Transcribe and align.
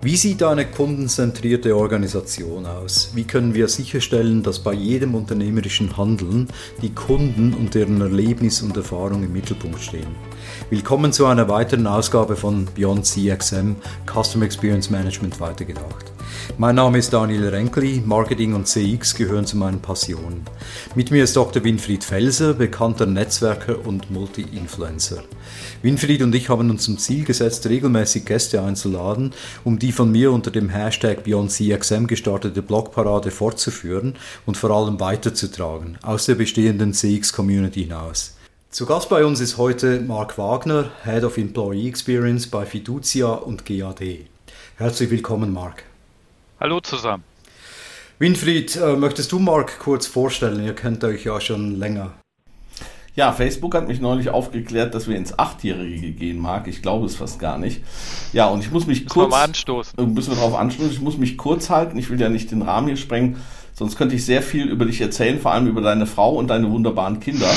Wie 0.00 0.16
sieht 0.16 0.44
eine 0.44 0.64
kundenzentrierte 0.64 1.76
Organisation 1.76 2.66
aus? 2.66 3.10
Wie 3.14 3.24
können 3.24 3.52
wir 3.52 3.66
sicherstellen, 3.66 4.44
dass 4.44 4.60
bei 4.60 4.72
jedem 4.72 5.16
unternehmerischen 5.16 5.96
Handeln 5.96 6.46
die 6.80 6.94
Kunden 6.94 7.52
und 7.52 7.74
deren 7.74 8.00
Erlebnis 8.00 8.62
und 8.62 8.76
Erfahrung 8.76 9.24
im 9.24 9.32
Mittelpunkt 9.32 9.80
stehen? 9.80 10.14
Willkommen 10.70 11.12
zu 11.12 11.26
einer 11.26 11.48
weiteren 11.48 11.88
Ausgabe 11.88 12.36
von 12.36 12.68
Beyond 12.76 13.06
CXM 13.06 13.72
Customer 14.06 14.44
Experience 14.44 14.88
Management 14.88 15.40
weitergedacht. 15.40 16.12
Mein 16.56 16.74
Name 16.74 16.98
ist 16.98 17.12
Daniel 17.12 17.48
Renkli, 17.48 18.02
Marketing 18.04 18.54
und 18.54 18.66
CX 18.66 19.14
gehören 19.14 19.46
zu 19.46 19.56
meinen 19.56 19.80
Passionen. 19.80 20.42
Mit 20.94 21.10
mir 21.10 21.24
ist 21.24 21.36
Dr. 21.36 21.62
Winfried 21.62 22.02
Felser, 22.02 22.54
bekannter 22.54 23.06
Netzwerker 23.06 23.86
und 23.86 24.10
Multi-Influencer. 24.10 25.22
Winfried 25.82 26.22
und 26.22 26.34
ich 26.34 26.48
haben 26.48 26.70
uns 26.70 26.84
zum 26.84 26.98
Ziel 26.98 27.24
gesetzt, 27.24 27.66
regelmäßig 27.66 28.24
Gäste 28.24 28.60
einzuladen, 28.62 29.32
um 29.64 29.78
die 29.78 29.92
von 29.92 30.10
mir 30.10 30.32
unter 30.32 30.50
dem 30.50 30.68
Hashtag 30.68 31.22
BeyondCXM 31.24 32.06
gestartete 32.06 32.62
Blogparade 32.62 33.30
fortzuführen 33.30 34.14
und 34.44 34.56
vor 34.56 34.70
allem 34.70 34.98
weiterzutragen, 34.98 35.98
aus 36.02 36.26
der 36.26 36.34
bestehenden 36.34 36.92
CX-Community 36.92 37.84
hinaus. 37.84 38.34
Zu 38.70 38.84
Gast 38.84 39.08
bei 39.08 39.24
uns 39.24 39.40
ist 39.40 39.56
heute 39.56 40.00
Mark 40.00 40.36
Wagner, 40.36 40.90
Head 41.04 41.24
of 41.24 41.38
Employee 41.38 41.88
Experience 41.88 42.46
bei 42.48 42.66
Fiducia 42.66 43.28
und 43.28 43.64
GAD. 43.64 44.26
Herzlich 44.76 45.10
willkommen, 45.10 45.52
Mark. 45.52 45.84
Hallo 46.60 46.80
zusammen. 46.80 47.22
Winfried, 48.18 48.74
äh, 48.74 48.96
möchtest 48.96 49.30
du 49.30 49.38
Mark 49.38 49.78
kurz 49.78 50.08
vorstellen? 50.08 50.64
Ihr 50.64 50.74
kennt 50.74 51.04
euch 51.04 51.22
ja 51.22 51.40
schon 51.40 51.78
länger. 51.78 52.14
Ja, 53.14 53.30
Facebook 53.30 53.76
hat 53.76 53.86
mich 53.86 54.00
neulich 54.00 54.30
aufgeklärt, 54.30 54.92
dass 54.92 55.06
wir 55.06 55.16
ins 55.16 55.38
Achtjährige 55.38 56.10
gehen, 56.10 56.40
Mark. 56.40 56.66
Ich 56.66 56.82
glaube 56.82 57.06
es 57.06 57.14
fast 57.14 57.38
gar 57.38 57.58
nicht. 57.58 57.84
Ja, 58.32 58.48
und 58.48 58.58
ich 58.58 58.72
muss 58.72 58.88
mich 58.88 59.04
müssen 59.04 59.08
kurz. 59.08 59.32
Wir 59.32 59.38
anstoßen. 59.38 60.00
Äh, 60.00 60.06
müssen 60.06 60.32
wir 60.32 60.36
darauf 60.36 60.56
anstoßen. 60.56 60.90
Ich 60.90 61.00
muss 61.00 61.16
mich 61.16 61.38
kurz 61.38 61.70
halten. 61.70 61.96
Ich 61.96 62.10
will 62.10 62.20
ja 62.20 62.28
nicht 62.28 62.50
den 62.50 62.62
Rahmen 62.62 62.88
hier 62.88 62.96
sprengen. 62.96 63.36
Sonst 63.72 63.96
könnte 63.96 64.16
ich 64.16 64.24
sehr 64.24 64.42
viel 64.42 64.68
über 64.68 64.84
dich 64.84 65.00
erzählen, 65.00 65.38
vor 65.38 65.52
allem 65.52 65.68
über 65.68 65.80
deine 65.80 66.06
Frau 66.06 66.34
und 66.34 66.48
deine 66.48 66.68
wunderbaren 66.72 67.20
Kinder. 67.20 67.50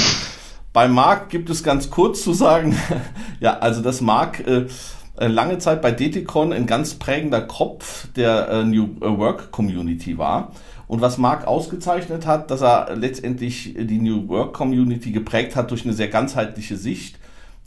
Bei 0.74 0.88
Mark 0.88 1.30
gibt 1.30 1.50
es 1.50 1.64
ganz 1.64 1.90
kurz 1.90 2.22
zu 2.22 2.34
sagen, 2.34 2.78
ja, 3.40 3.58
also 3.58 3.82
das 3.82 4.00
Mark 4.00 4.46
äh, 4.46 4.52
äh, 4.58 4.68
lange 5.28 5.60
Zeit 5.60 5.82
bei 5.82 5.92
DTCon 5.92 6.54
ein 6.54 6.66
ganz 6.66 6.96
prägender 6.96 7.42
Kopf 7.42 8.08
der 8.16 8.50
äh, 8.50 8.64
New 8.64 9.00
Work 9.00 9.52
Community 9.52 10.18
war. 10.18 10.52
Und 10.88 11.00
was 11.00 11.18
Mark 11.18 11.48
ausgezeichnet 11.48 12.26
hat, 12.26 12.52
dass 12.52 12.62
er 12.62 12.96
letztendlich 12.96 13.76
die 13.78 14.00
New 14.00 14.28
Work 14.28 14.54
Community 14.54 15.12
geprägt 15.12 15.56
hat 15.56 15.72
durch 15.72 15.86
eine 15.86 15.94
sehr 15.94 16.10
ganzheitliche 16.10 16.76
Sicht, 16.76 17.18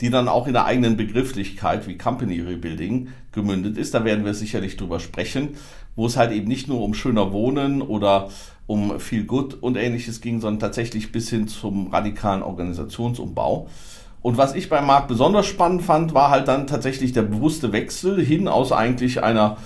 die 0.00 0.10
dann 0.10 0.28
auch 0.28 0.47
in 0.47 0.52
der 0.52 0.66
eigenen 0.66 0.97
Begrifflichkeit 0.97 1.86
wie 1.86 1.97
Company 1.97 2.41
Rebuilding 2.41 3.08
gemündet 3.32 3.78
ist. 3.78 3.94
Da 3.94 4.05
werden 4.05 4.25
wir 4.25 4.34
sicherlich 4.34 4.77
drüber 4.77 5.00
sprechen, 5.00 5.56
wo 5.97 6.06
es 6.06 6.16
halt 6.16 6.32
eben 6.32 6.48
nicht 6.48 6.69
nur 6.69 6.82
um 6.82 6.92
schöner 6.92 7.32
Wohnen 7.32 7.80
oder 7.80 8.28
um 8.66 8.98
viel 9.00 9.25
Good 9.25 9.55
und 9.62 9.77
ähnliches 9.77 10.20
ging, 10.20 10.41
sondern 10.41 10.60
tatsächlich 10.60 11.12
bis 11.12 11.30
hin 11.30 11.48
zum 11.48 11.88
radikalen 11.88 12.42
Organisationsumbau. 12.42 13.69
Und 14.25 14.39
was 14.39 14.55
ich 14.55 14.70
bei 14.70 14.80
Marc 14.80 15.06
besonders 15.06 15.44
spannend 15.44 15.83
fand, 15.83 16.14
war 16.14 16.30
halt 16.30 16.48
dann 16.48 16.67
tatsächlich 16.67 17.12
der 17.12 17.20
bewusste 17.20 17.72
Wechsel 17.72 18.25
hin 18.25 18.48
aus 18.48 18.72
eigentlich 18.72 19.22
einer 19.22 19.58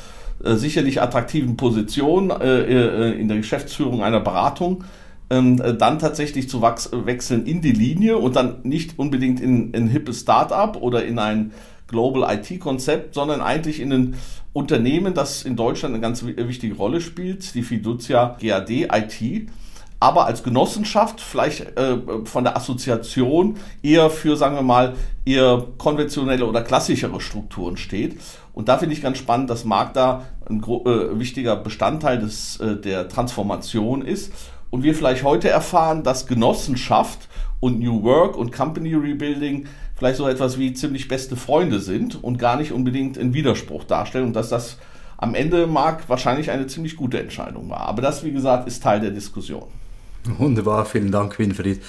äh, 0.43 0.57
sicherlich 0.57 1.01
attraktiven 1.01 1.57
Position 1.57 2.31
äh, 2.31 2.63
äh, 2.63 3.21
in 3.21 3.29
der 3.29 3.37
Geschäftsführung 3.37 4.03
einer 4.03 4.19
Beratung, 4.19 4.83
ähm, 5.31 5.63
äh, 5.63 5.75
dann 5.75 6.01
tatsächlich 6.01 6.49
zu 6.49 6.61
wechseln 6.61 7.47
in 7.47 7.61
die 7.61 7.71
Linie 7.71 8.19
und 8.19 8.35
dann 8.35 8.57
nicht 8.65 8.99
unbedingt 8.99 9.39
in, 9.39 9.71
in 9.75 9.85
ein 9.85 9.89
hippes 9.89 10.23
Startup 10.23 10.77
oder 10.83 11.05
in 11.05 11.21
ein 11.21 11.53
Global 11.87 12.29
IT-Konzept, 12.29 13.15
sondern 13.15 13.41
eigentlich 13.41 13.79
in 13.79 13.93
ein 13.93 14.15
Unternehmen, 14.55 15.15
das 15.15 15.45
in 15.45 15.55
Deutschland 15.55 15.95
eine 15.95 16.03
ganz 16.03 16.25
wichtige 16.25 16.75
Rolle 16.75 17.01
spielt, 17.01 17.55
die 17.55 17.63
Fiducia 17.63 18.37
GAD 18.41 18.71
IT 18.71 19.49
aber 20.01 20.27
als 20.27 20.43
Genossenschaft, 20.43 21.21
vielleicht 21.21 21.77
äh, 21.77 21.97
von 22.25 22.45
der 22.45 22.57
Assoziation, 22.57 23.57
eher 23.83 24.11
für, 24.11 24.37
sagen 24.37 24.55
wir 24.55 24.63
mal, 24.63 24.95
eher 25.25 25.67
konventionelle 25.77 26.47
oder 26.47 26.63
klassischere 26.63 27.21
Strukturen 27.21 27.77
steht. 27.77 28.17
Und 28.53 28.69
da 28.69 28.79
finde 28.79 28.95
ich 28.95 29.03
ganz 29.03 29.19
spannend, 29.19 29.51
dass 29.51 29.65
Markt 29.65 29.97
da 29.97 30.27
ein 30.49 30.63
äh, 30.63 31.19
wichtiger 31.19 31.57
Bestandteil 31.57 32.19
des, 32.19 32.59
äh, 32.61 32.77
der 32.77 33.09
Transformation 33.09 34.03
ist. 34.03 34.33
Und 34.71 34.83
wir 34.83 34.95
vielleicht 34.95 35.25
heute 35.25 35.49
erfahren, 35.49 36.03
dass 36.05 36.27
Genossenschaft 36.27 37.29
und 37.61 37.81
New 37.81 38.03
Work 38.05 38.37
und 38.37 38.53
Company 38.53 38.95
Rebuilding 38.95 39.67
vielleicht 39.97 40.19
so 40.19 40.29
etwas 40.29 40.59
wie 40.59 40.75
ziemlich 40.75 41.09
beste 41.09 41.37
Freunde 41.37 41.81
sind 41.81 42.23
und 42.23 42.39
gar 42.39 42.57
nicht 42.57 42.71
unbedingt 42.71 43.19
einen 43.19 43.35
Widerspruch 43.35 43.83
darstellen 43.85 44.27
und 44.27 44.37
dass 44.37 44.49
das 44.49 44.77
am 45.17 45.35
Ende 45.35 45.67
mag 45.67 46.09
wahrscheinlich 46.09 46.53
eine 46.53 46.69
ziemlich 46.69 46.97
gute 46.97 47.19
Entscheidung 47.19 47.69
war. 47.69 47.81
Aber 47.81 48.01
das, 48.03 48.23
wie 48.23 48.31
gesagt, 48.31 48.69
ist 48.69 48.83
Teil 48.83 49.01
der 49.01 49.11
Diskussion. 49.11 49.65
Wunderbar, 50.25 50.85
vielen 50.85 51.11
Dank, 51.11 51.39
Winfried. 51.39 51.83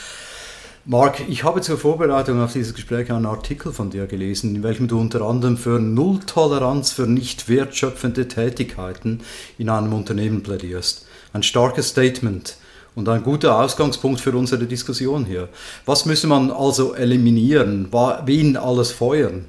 Marc, 0.85 1.19
ich 1.27 1.43
habe 1.43 1.61
zur 1.61 1.77
Vorbereitung 1.77 2.41
auf 2.41 2.53
dieses 2.53 2.73
Gespräch 2.73 3.11
einen 3.11 3.25
Artikel 3.25 3.73
von 3.73 3.91
dir 3.91 4.07
gelesen, 4.07 4.55
in 4.55 4.63
welchem 4.63 4.87
du 4.87 4.99
unter 4.99 5.21
anderem 5.21 5.57
für 5.57 5.79
Nulltoleranz 5.79 6.91
für 6.91 7.05
nicht 7.05 7.49
wertschöpfende 7.49 8.27
Tätigkeiten 8.27 9.21
in 9.57 9.69
einem 9.69 9.93
Unternehmen 9.93 10.41
plädierst. 10.41 11.05
Ein 11.33 11.43
starkes 11.43 11.89
Statement 11.89 12.57
und 12.95 13.07
ein 13.07 13.23
guter 13.23 13.59
Ausgangspunkt 13.59 14.19
für 14.21 14.31
unsere 14.31 14.65
Diskussion 14.65 15.25
hier. 15.25 15.49
Was 15.85 16.05
müsse 16.05 16.27
man 16.27 16.49
also 16.49 16.95
eliminieren? 16.95 17.91
Wen 17.91 18.57
alles 18.57 18.91
feuern? 18.91 19.45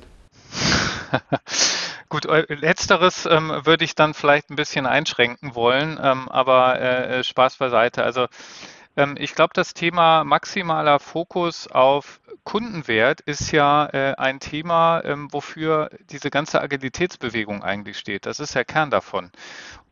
Gut, 2.10 2.26
letzteres 2.48 3.24
ähm, 3.26 3.52
würde 3.64 3.84
ich 3.84 3.94
dann 3.94 4.14
vielleicht 4.14 4.50
ein 4.50 4.56
bisschen 4.56 4.84
einschränken 4.84 5.54
wollen, 5.54 5.98
ähm, 6.02 6.28
aber 6.28 6.80
äh, 6.80 7.20
äh 7.20 7.24
Spaß 7.24 7.56
beiseite. 7.56 8.02
Also 8.02 8.26
ich 9.18 9.34
glaube, 9.34 9.52
das 9.54 9.74
Thema 9.74 10.24
maximaler 10.24 10.98
Fokus 10.98 11.68
auf 11.68 12.20
Kundenwert 12.44 13.20
ist 13.20 13.52
ja 13.52 13.86
äh, 13.86 14.14
ein 14.16 14.40
Thema, 14.40 15.02
ähm, 15.04 15.28
wofür 15.30 15.90
diese 16.10 16.30
ganze 16.30 16.60
Agilitätsbewegung 16.60 17.62
eigentlich 17.62 17.98
steht. 17.98 18.26
Das 18.26 18.40
ist 18.40 18.54
der 18.54 18.64
Kern 18.64 18.90
davon. 18.90 19.30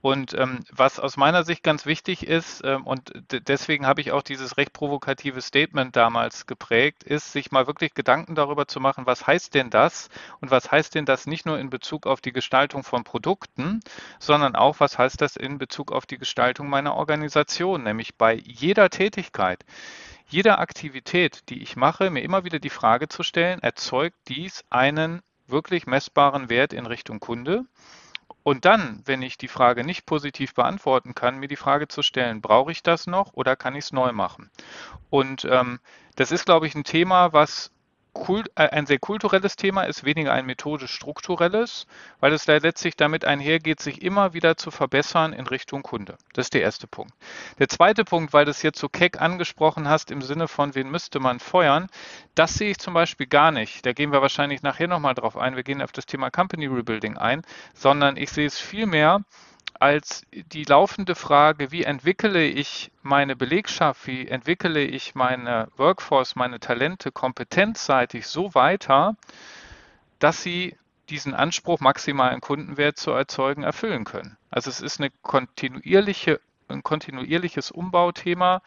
Und 0.00 0.32
ähm, 0.34 0.60
was 0.70 1.00
aus 1.00 1.16
meiner 1.16 1.42
Sicht 1.42 1.64
ganz 1.64 1.84
wichtig 1.84 2.26
ist, 2.26 2.62
ähm, 2.64 2.86
und 2.86 3.12
deswegen 3.30 3.86
habe 3.86 4.00
ich 4.00 4.12
auch 4.12 4.22
dieses 4.22 4.56
recht 4.56 4.72
provokative 4.72 5.40
Statement 5.40 5.96
damals 5.96 6.46
geprägt, 6.46 7.02
ist, 7.02 7.32
sich 7.32 7.50
mal 7.50 7.66
wirklich 7.66 7.94
Gedanken 7.94 8.36
darüber 8.36 8.68
zu 8.68 8.78
machen, 8.78 9.06
was 9.06 9.26
heißt 9.26 9.54
denn 9.54 9.70
das 9.70 10.08
und 10.40 10.52
was 10.52 10.70
heißt 10.70 10.94
denn 10.94 11.04
das 11.04 11.26
nicht 11.26 11.46
nur 11.46 11.58
in 11.58 11.68
Bezug 11.68 12.06
auf 12.06 12.20
die 12.20 12.32
Gestaltung 12.32 12.84
von 12.84 13.02
Produkten, 13.02 13.80
sondern 14.20 14.54
auch, 14.54 14.78
was 14.78 14.98
heißt 14.98 15.20
das 15.20 15.34
in 15.34 15.58
Bezug 15.58 15.90
auf 15.90 16.06
die 16.06 16.18
Gestaltung 16.18 16.68
meiner 16.68 16.94
Organisation, 16.94 17.82
nämlich 17.82 18.14
bei 18.14 18.34
jeder 18.34 18.90
Tätigkeit 18.90 19.64
jeder 20.30 20.58
Aktivität, 20.58 21.48
die 21.48 21.62
ich 21.62 21.74
mache, 21.74 22.10
mir 22.10 22.20
immer 22.20 22.44
wieder 22.44 22.58
die 22.58 22.68
Frage 22.68 23.08
zu 23.08 23.22
stellen, 23.22 23.60
erzeugt 23.62 24.16
dies 24.28 24.62
einen 24.68 25.22
wirklich 25.46 25.86
messbaren 25.86 26.50
Wert 26.50 26.74
in 26.74 26.84
Richtung 26.84 27.18
Kunde? 27.18 27.64
Und 28.42 28.64
dann, 28.64 29.02
wenn 29.04 29.22
ich 29.22 29.36
die 29.36 29.48
Frage 29.48 29.84
nicht 29.84 30.06
positiv 30.06 30.54
beantworten 30.54 31.14
kann, 31.14 31.38
mir 31.38 31.48
die 31.48 31.56
Frage 31.56 31.88
zu 31.88 32.02
stellen, 32.02 32.40
brauche 32.40 32.72
ich 32.72 32.82
das 32.82 33.06
noch 33.06 33.32
oder 33.34 33.56
kann 33.56 33.74
ich 33.74 33.84
es 33.84 33.92
neu 33.92 34.12
machen? 34.12 34.50
Und 35.10 35.46
ähm, 35.50 35.80
das 36.16 36.32
ist, 36.32 36.46
glaube 36.46 36.66
ich, 36.66 36.74
ein 36.74 36.84
Thema, 36.84 37.32
was 37.32 37.70
Kult, 38.12 38.50
äh, 38.54 38.68
ein 38.68 38.86
sehr 38.86 38.98
kulturelles 38.98 39.56
Thema 39.56 39.84
ist, 39.84 40.04
weniger 40.04 40.32
ein 40.32 40.46
methodisch-strukturelles, 40.46 41.86
weil 42.20 42.32
es 42.32 42.46
letztlich 42.46 42.96
damit 42.96 43.24
einhergeht, 43.24 43.80
sich 43.80 44.02
immer 44.02 44.34
wieder 44.34 44.56
zu 44.56 44.70
verbessern 44.70 45.32
in 45.32 45.46
Richtung 45.46 45.82
Kunde. 45.82 46.16
Das 46.32 46.46
ist 46.46 46.54
der 46.54 46.62
erste 46.62 46.86
Punkt. 46.86 47.12
Der 47.58 47.68
zweite 47.68 48.04
Punkt, 48.04 48.32
weil 48.32 48.44
du 48.44 48.50
es 48.50 48.62
jetzt 48.62 48.78
so 48.78 48.88
keck 48.88 49.20
angesprochen 49.20 49.88
hast 49.88 50.10
im 50.10 50.22
Sinne 50.22 50.48
von, 50.48 50.74
wen 50.74 50.90
müsste 50.90 51.20
man 51.20 51.40
feuern, 51.40 51.88
das 52.34 52.54
sehe 52.54 52.70
ich 52.70 52.78
zum 52.78 52.94
Beispiel 52.94 53.26
gar 53.26 53.50
nicht. 53.50 53.84
Da 53.86 53.92
gehen 53.92 54.12
wir 54.12 54.22
wahrscheinlich 54.22 54.62
nachher 54.62 54.88
nochmal 54.88 55.14
drauf 55.14 55.36
ein. 55.36 55.56
Wir 55.56 55.62
gehen 55.62 55.82
auf 55.82 55.92
das 55.92 56.06
Thema 56.06 56.30
Company 56.30 56.66
Rebuilding 56.66 57.16
ein, 57.16 57.42
sondern 57.74 58.16
ich 58.16 58.30
sehe 58.30 58.46
es 58.46 58.58
vielmehr 58.58 59.20
als 59.80 60.22
die 60.32 60.64
laufende 60.64 61.14
Frage, 61.14 61.70
wie 61.70 61.84
entwickle 61.84 62.44
ich 62.44 62.90
meine 63.02 63.36
Belegschaft, 63.36 64.06
wie 64.06 64.26
entwickle 64.26 64.82
ich 64.82 65.14
meine 65.14 65.68
Workforce, 65.76 66.36
meine 66.36 66.60
Talente 66.60 67.12
kompetenzseitig 67.12 68.26
so 68.26 68.54
weiter, 68.54 69.16
dass 70.18 70.42
sie 70.42 70.76
diesen 71.10 71.34
Anspruch, 71.34 71.80
maximalen 71.80 72.40
Kundenwert 72.40 72.98
zu 72.98 73.12
erzeugen, 73.12 73.62
erfüllen 73.62 74.04
können. 74.04 74.36
Also 74.50 74.68
es 74.68 74.80
ist 74.80 75.00
eine 75.00 75.10
kontinuierliche, 75.22 76.40
ein 76.68 76.82
kontinuierliches 76.82 77.70
Umbauthema, 77.70 78.62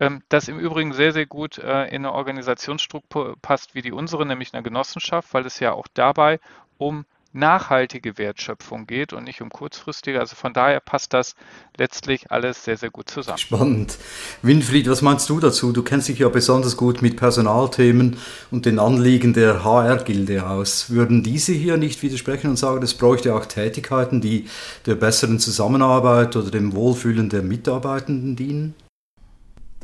ähm, 0.00 0.22
das 0.28 0.48
im 0.48 0.58
Übrigen 0.58 0.92
sehr, 0.92 1.12
sehr 1.12 1.26
gut 1.26 1.58
äh, 1.58 1.84
in 1.88 2.04
eine 2.04 2.12
Organisationsstruktur 2.12 3.36
passt 3.40 3.74
wie 3.74 3.82
die 3.82 3.92
unsere, 3.92 4.26
nämlich 4.26 4.54
eine 4.54 4.62
Genossenschaft, 4.62 5.34
weil 5.34 5.46
es 5.46 5.60
ja 5.60 5.72
auch 5.72 5.86
dabei 5.94 6.40
um 6.78 7.04
nachhaltige 7.34 8.16
Wertschöpfung 8.16 8.86
geht 8.86 9.12
und 9.12 9.24
nicht 9.24 9.42
um 9.42 9.50
kurzfristige. 9.50 10.20
Also 10.20 10.36
von 10.36 10.52
daher 10.52 10.80
passt 10.80 11.12
das 11.12 11.34
letztlich 11.76 12.30
alles 12.30 12.64
sehr, 12.64 12.76
sehr 12.76 12.90
gut 12.90 13.10
zusammen. 13.10 13.38
Spannend. 13.38 13.98
Winfried, 14.42 14.88
was 14.88 15.02
meinst 15.02 15.28
du 15.28 15.40
dazu? 15.40 15.72
Du 15.72 15.82
kennst 15.82 16.08
dich 16.08 16.20
ja 16.20 16.28
besonders 16.28 16.76
gut 16.76 17.02
mit 17.02 17.16
Personalthemen 17.16 18.16
und 18.50 18.66
den 18.66 18.78
Anliegen 18.78 19.34
der 19.34 19.64
HR-Gilde 19.64 20.46
aus. 20.46 20.90
Würden 20.90 21.22
diese 21.22 21.52
hier 21.52 21.76
nicht 21.76 22.02
widersprechen 22.02 22.50
und 22.50 22.56
sagen, 22.56 22.82
es 22.82 22.94
bräuchte 22.94 23.34
auch 23.34 23.46
Tätigkeiten, 23.46 24.20
die 24.20 24.48
der 24.86 24.94
besseren 24.94 25.40
Zusammenarbeit 25.40 26.36
oder 26.36 26.50
dem 26.50 26.74
Wohlfühlen 26.74 27.28
der 27.28 27.42
Mitarbeitenden 27.42 28.36
dienen? 28.36 28.74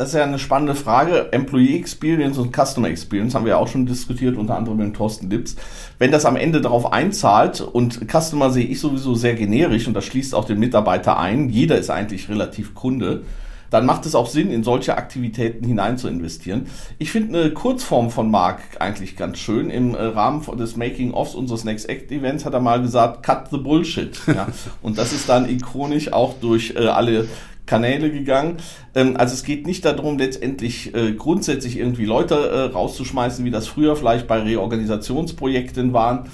Das 0.00 0.08
ist 0.08 0.14
ja 0.14 0.24
eine 0.24 0.38
spannende 0.38 0.74
Frage. 0.74 1.30
Employee 1.30 1.76
Experience 1.76 2.38
und 2.38 2.56
Customer 2.56 2.88
Experience 2.88 3.34
haben 3.34 3.44
wir 3.44 3.50
ja 3.50 3.56
auch 3.58 3.68
schon 3.68 3.84
diskutiert, 3.84 4.38
unter 4.38 4.56
anderem 4.56 4.78
mit 4.78 4.96
Thorsten 4.96 5.28
Lips. 5.28 5.56
Wenn 5.98 6.10
das 6.10 6.24
am 6.24 6.36
Ende 6.36 6.62
darauf 6.62 6.90
einzahlt 6.90 7.60
und 7.60 8.00
Customer 8.10 8.48
sehe 8.48 8.64
ich 8.64 8.80
sowieso 8.80 9.14
sehr 9.14 9.34
generisch 9.34 9.86
und 9.86 9.92
das 9.92 10.06
schließt 10.06 10.34
auch 10.34 10.46
den 10.46 10.58
Mitarbeiter 10.58 11.18
ein, 11.18 11.50
jeder 11.50 11.76
ist 11.76 11.90
eigentlich 11.90 12.30
relativ 12.30 12.74
Kunde, 12.74 13.24
dann 13.68 13.84
macht 13.84 14.06
es 14.06 14.14
auch 14.14 14.26
Sinn, 14.26 14.50
in 14.50 14.64
solche 14.64 14.96
Aktivitäten 14.96 15.66
hinein 15.66 15.98
zu 15.98 16.08
investieren. 16.08 16.66
Ich 16.98 17.12
finde 17.12 17.38
eine 17.38 17.50
Kurzform 17.50 18.10
von 18.10 18.30
Mark 18.30 18.62
eigentlich 18.78 19.16
ganz 19.16 19.38
schön. 19.38 19.68
Im 19.68 19.94
äh, 19.94 20.02
Rahmen 20.02 20.42
des 20.56 20.76
Making-ofs 20.76 21.34
unseres 21.34 21.64
Next 21.64 21.88
Act 21.90 22.10
Events 22.10 22.46
hat 22.46 22.54
er 22.54 22.60
mal 22.60 22.80
gesagt, 22.80 23.22
cut 23.22 23.48
the 23.50 23.58
bullshit. 23.58 24.18
Ja? 24.26 24.48
Und 24.82 24.96
das 24.96 25.12
ist 25.12 25.28
dann 25.28 25.46
ikonisch 25.46 26.10
auch 26.10 26.34
durch 26.40 26.74
äh, 26.74 26.86
alle 26.86 27.28
Kanäle 27.70 28.10
gegangen. 28.10 28.56
Ähm, 28.96 29.16
also 29.16 29.32
es 29.34 29.44
geht 29.44 29.66
nicht 29.66 29.84
darum, 29.84 30.18
letztendlich 30.18 30.92
äh, 30.92 31.12
grundsätzlich 31.12 31.78
irgendwie 31.78 32.04
Leute 32.04 32.34
äh, 32.34 32.60
rauszuschmeißen, 32.72 33.44
wie 33.44 33.52
das 33.52 33.68
früher 33.68 33.94
vielleicht 33.94 34.26
bei 34.26 34.40
Reorganisationsprojekten 34.40 35.92
waren. 35.92 36.28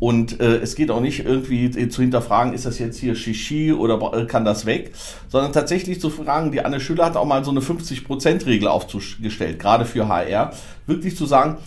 Und 0.00 0.40
äh, 0.40 0.56
es 0.58 0.76
geht 0.76 0.90
auch 0.90 1.00
nicht 1.00 1.26
irgendwie 1.26 1.88
zu 1.88 2.00
hinterfragen, 2.00 2.54
ist 2.54 2.64
das 2.64 2.78
jetzt 2.78 2.98
hier 2.98 3.16
Shishi 3.16 3.72
oder 3.72 4.26
kann 4.26 4.44
das 4.44 4.64
weg, 4.64 4.92
sondern 5.26 5.52
tatsächlich 5.52 6.00
zu 6.00 6.08
fragen, 6.08 6.52
die 6.52 6.64
Anne 6.64 6.78
Schüller 6.78 7.06
hat 7.06 7.16
auch 7.16 7.24
mal 7.24 7.44
so 7.44 7.50
eine 7.50 7.60
50%-Regel 7.60 8.68
aufgestellt, 8.68 9.58
gerade 9.58 9.84
für 9.84 10.06
HR, 10.06 10.52
wirklich 10.86 11.16
zu 11.16 11.26
sagen, 11.26 11.58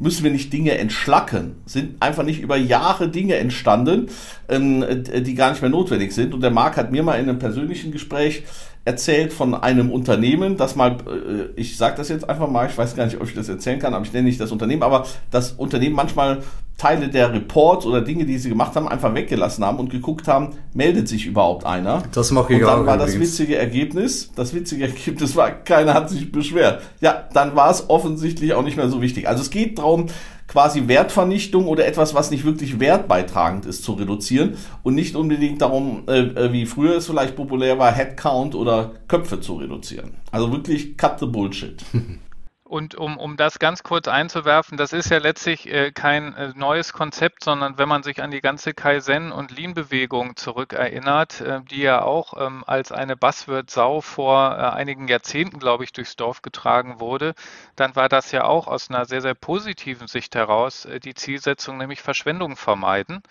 müssen 0.00 0.24
wir 0.24 0.30
nicht 0.30 0.52
Dinge 0.52 0.76
entschlacken, 0.78 1.56
sind 1.66 2.02
einfach 2.02 2.24
nicht 2.24 2.40
über 2.40 2.56
Jahre 2.56 3.08
Dinge 3.08 3.36
entstanden, 3.36 4.08
ähm, 4.48 4.84
die 5.04 5.34
gar 5.34 5.50
nicht 5.50 5.60
mehr 5.60 5.70
notwendig 5.70 6.12
sind. 6.12 6.32
Und 6.32 6.40
der 6.40 6.50
Marc 6.50 6.76
hat 6.76 6.90
mir 6.90 7.02
mal 7.02 7.20
in 7.20 7.28
einem 7.28 7.38
persönlichen 7.38 7.92
Gespräch 7.92 8.44
erzählt 8.84 9.32
von 9.32 9.54
einem 9.54 9.90
Unternehmen, 9.90 10.56
das 10.56 10.74
mal, 10.74 10.92
äh, 10.92 11.60
ich 11.60 11.76
sage 11.76 11.96
das 11.96 12.08
jetzt 12.08 12.28
einfach 12.28 12.48
mal, 12.48 12.68
ich 12.68 12.76
weiß 12.76 12.96
gar 12.96 13.04
nicht, 13.04 13.20
ob 13.20 13.28
ich 13.28 13.34
das 13.34 13.48
erzählen 13.48 13.78
kann, 13.78 13.94
aber 13.94 14.04
ich 14.04 14.12
nenne 14.12 14.26
nicht 14.26 14.40
das 14.40 14.52
Unternehmen, 14.52 14.82
aber 14.82 15.06
das 15.30 15.52
Unternehmen 15.52 15.94
manchmal 15.94 16.42
Teile 16.78 17.08
der 17.08 17.30
Reports 17.34 17.84
oder 17.84 18.00
Dinge, 18.00 18.24
die 18.24 18.38
sie 18.38 18.48
gemacht 18.48 18.74
haben, 18.74 18.88
einfach 18.88 19.14
weggelassen 19.14 19.62
haben 19.66 19.78
und 19.78 19.90
geguckt 19.90 20.26
haben, 20.26 20.54
meldet 20.72 21.08
sich 21.08 21.26
überhaupt 21.26 21.66
einer. 21.66 22.02
Das 22.12 22.30
mache 22.30 22.54
ich 22.54 22.60
Und 22.60 22.66
dann 22.66 22.80
auch 22.80 22.86
war 22.86 22.96
das 22.96 23.20
witzige 23.20 23.56
Ergebnis, 23.56 24.30
das 24.34 24.54
witzige 24.54 24.84
Ergebnis 24.84 25.36
war, 25.36 25.50
keiner 25.50 25.92
hat 25.92 26.08
sich 26.08 26.32
beschwert. 26.32 26.80
Ja, 27.02 27.28
dann 27.34 27.54
war 27.54 27.70
es 27.70 27.90
offensichtlich 27.90 28.54
auch 28.54 28.62
nicht 28.62 28.78
mehr 28.78 28.88
so 28.88 29.02
wichtig. 29.02 29.28
Also 29.28 29.42
es 29.42 29.50
geht 29.50 29.78
darum, 29.78 30.06
quasi 30.50 30.88
Wertvernichtung 30.88 31.68
oder 31.68 31.86
etwas, 31.86 32.12
was 32.12 32.32
nicht 32.32 32.44
wirklich 32.44 32.80
wertbeitragend 32.80 33.66
ist, 33.66 33.84
zu 33.84 33.92
reduzieren 33.92 34.56
und 34.82 34.96
nicht 34.96 35.14
unbedingt 35.14 35.62
darum, 35.62 36.02
äh, 36.08 36.18
äh, 36.18 36.52
wie 36.52 36.66
früher 36.66 36.96
es 36.96 37.06
vielleicht 37.06 37.36
populär 37.36 37.78
war, 37.78 37.92
Headcount 37.92 38.56
oder 38.56 38.90
Köpfe 39.06 39.40
zu 39.40 39.54
reduzieren. 39.54 40.14
Also 40.32 40.50
wirklich 40.50 40.96
cut 40.96 41.20
the 41.20 41.26
bullshit. 41.26 41.84
Und 42.70 42.94
um, 42.94 43.16
um 43.16 43.36
das 43.36 43.58
ganz 43.58 43.82
kurz 43.82 44.06
einzuwerfen, 44.06 44.78
das 44.78 44.92
ist 44.92 45.10
ja 45.10 45.18
letztlich 45.18 45.68
äh, 45.68 45.90
kein 45.90 46.36
äh, 46.36 46.52
neues 46.54 46.92
Konzept, 46.92 47.42
sondern 47.42 47.78
wenn 47.78 47.88
man 47.88 48.04
sich 48.04 48.22
an 48.22 48.30
die 48.30 48.40
ganze 48.40 48.74
Kaizen- 48.74 49.32
und 49.32 49.50
Lean-Bewegung 49.50 50.36
zurückerinnert, 50.36 51.40
äh, 51.40 51.62
die 51.62 51.80
ja 51.80 52.02
auch 52.02 52.34
ähm, 52.40 52.62
als 52.68 52.92
eine 52.92 53.16
Buzzword-Sau 53.16 54.02
vor 54.02 54.52
äh, 54.52 54.60
einigen 54.76 55.08
Jahrzehnten, 55.08 55.58
glaube 55.58 55.82
ich, 55.82 55.92
durchs 55.92 56.14
Dorf 56.14 56.42
getragen 56.42 57.00
wurde, 57.00 57.34
dann 57.74 57.96
war 57.96 58.08
das 58.08 58.30
ja 58.30 58.44
auch 58.44 58.68
aus 58.68 58.88
einer 58.88 59.04
sehr, 59.04 59.20
sehr 59.20 59.34
positiven 59.34 60.06
Sicht 60.06 60.36
heraus 60.36 60.84
äh, 60.84 61.00
die 61.00 61.14
Zielsetzung, 61.14 61.76
nämlich 61.76 62.00
Verschwendung 62.02 62.54
vermeiden. 62.54 63.24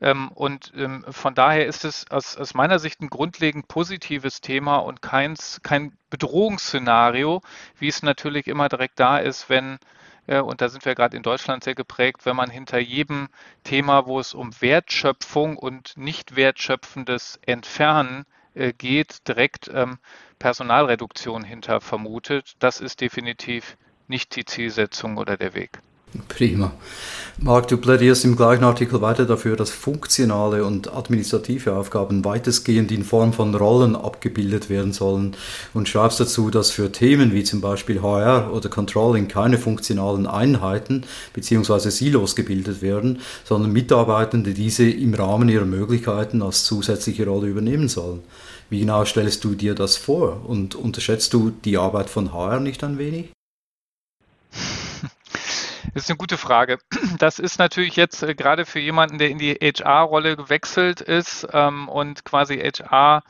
Ähm, 0.00 0.28
und 0.28 0.72
ähm, 0.76 1.04
von 1.08 1.34
daher 1.34 1.66
ist 1.66 1.84
es 1.84 2.10
aus, 2.10 2.36
aus, 2.36 2.54
meiner 2.54 2.78
Sicht 2.78 3.00
ein 3.00 3.10
grundlegend 3.10 3.68
positives 3.68 4.40
Thema 4.40 4.76
und 4.76 5.02
keins, 5.02 5.60
kein 5.62 5.92
Bedrohungsszenario, 6.10 7.42
wie 7.78 7.88
es 7.88 8.02
natürlich 8.02 8.46
immer 8.46 8.68
direkt 8.68 9.00
da 9.00 9.18
ist, 9.18 9.48
wenn 9.48 9.78
äh, 10.28 10.40
und 10.40 10.60
da 10.60 10.68
sind 10.68 10.84
wir 10.84 10.94
gerade 10.94 11.16
in 11.16 11.22
Deutschland 11.24 11.64
sehr 11.64 11.74
geprägt, 11.74 12.24
wenn 12.24 12.36
man 12.36 12.50
hinter 12.50 12.78
jedem 12.78 13.28
Thema, 13.64 14.06
wo 14.06 14.20
es 14.20 14.34
um 14.34 14.50
Wertschöpfung 14.60 15.56
und 15.56 15.96
nicht 15.96 16.36
wertschöpfendes 16.36 17.40
Entfernen 17.44 18.24
äh, 18.54 18.72
geht, 18.72 19.26
direkt 19.26 19.68
ähm, 19.72 19.98
Personalreduktion 20.38 21.42
hinter 21.42 21.80
vermutet. 21.80 22.54
Das 22.60 22.80
ist 22.80 23.00
definitiv 23.00 23.76
nicht 24.06 24.36
die 24.36 24.44
Zielsetzung 24.44 25.16
oder 25.16 25.36
der 25.36 25.54
Weg. 25.54 25.80
Prima. 26.28 26.72
Marc, 27.40 27.68
du 27.68 27.76
plädierst 27.76 28.24
im 28.24 28.34
gleichen 28.34 28.64
Artikel 28.64 29.00
weiter 29.00 29.24
dafür, 29.24 29.54
dass 29.54 29.70
funktionale 29.70 30.64
und 30.64 30.92
administrative 30.92 31.74
Aufgaben 31.74 32.24
weitestgehend 32.24 32.90
in 32.90 33.04
Form 33.04 33.32
von 33.32 33.54
Rollen 33.54 33.94
abgebildet 33.94 34.68
werden 34.68 34.92
sollen 34.92 35.36
und 35.72 35.88
schreibst 35.88 36.18
dazu, 36.18 36.50
dass 36.50 36.72
für 36.72 36.90
Themen 36.90 37.32
wie 37.32 37.44
zum 37.44 37.60
Beispiel 37.60 38.02
HR 38.02 38.52
oder 38.52 38.68
Controlling 38.68 39.28
keine 39.28 39.56
funktionalen 39.56 40.26
Einheiten 40.26 41.04
bzw. 41.32 41.90
Silos 41.90 42.34
gebildet 42.34 42.82
werden, 42.82 43.20
sondern 43.44 43.70
Mitarbeitende 43.72 44.52
diese 44.52 44.90
im 44.90 45.14
Rahmen 45.14 45.48
ihrer 45.48 45.64
Möglichkeiten 45.64 46.42
als 46.42 46.64
zusätzliche 46.64 47.24
Rolle 47.24 47.46
übernehmen 47.46 47.88
sollen. 47.88 48.20
Wie 48.68 48.80
genau 48.80 49.04
stellst 49.04 49.44
du 49.44 49.54
dir 49.54 49.76
das 49.76 49.96
vor 49.96 50.40
und 50.44 50.74
unterschätzt 50.74 51.32
du 51.34 51.50
die 51.50 51.78
Arbeit 51.78 52.10
von 52.10 52.32
HR 52.32 52.58
nicht 52.58 52.82
ein 52.82 52.98
wenig? 52.98 53.30
Das 55.98 56.04
ist 56.04 56.10
eine 56.10 56.18
gute 56.18 56.38
Frage. 56.38 56.78
Das 57.18 57.40
ist 57.40 57.58
natürlich 57.58 57.96
jetzt 57.96 58.22
äh, 58.22 58.36
gerade 58.36 58.66
für 58.66 58.78
jemanden, 58.78 59.18
der 59.18 59.30
in 59.30 59.38
die 59.38 59.54
HR-Rolle 59.54 60.36
gewechselt 60.36 61.00
ist 61.00 61.48
ähm, 61.52 61.88
und 61.88 62.24
quasi 62.24 62.56
HR 62.56 63.24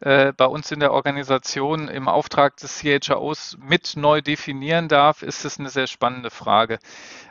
äh, 0.00 0.34
bei 0.34 0.44
uns 0.44 0.70
in 0.70 0.80
der 0.80 0.92
Organisation 0.92 1.88
im 1.88 2.08
Auftrag 2.08 2.58
des 2.58 2.80
CHROs 2.80 3.56
mit 3.62 3.96
neu 3.96 4.20
definieren 4.20 4.88
darf, 4.88 5.22
ist 5.22 5.46
es 5.46 5.58
eine 5.58 5.70
sehr 5.70 5.86
spannende 5.86 6.28
Frage. 6.28 6.78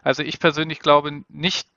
Also 0.01 0.23
ich 0.23 0.39
persönlich 0.39 0.79
glaube 0.79 1.21
nicht, 1.29 1.67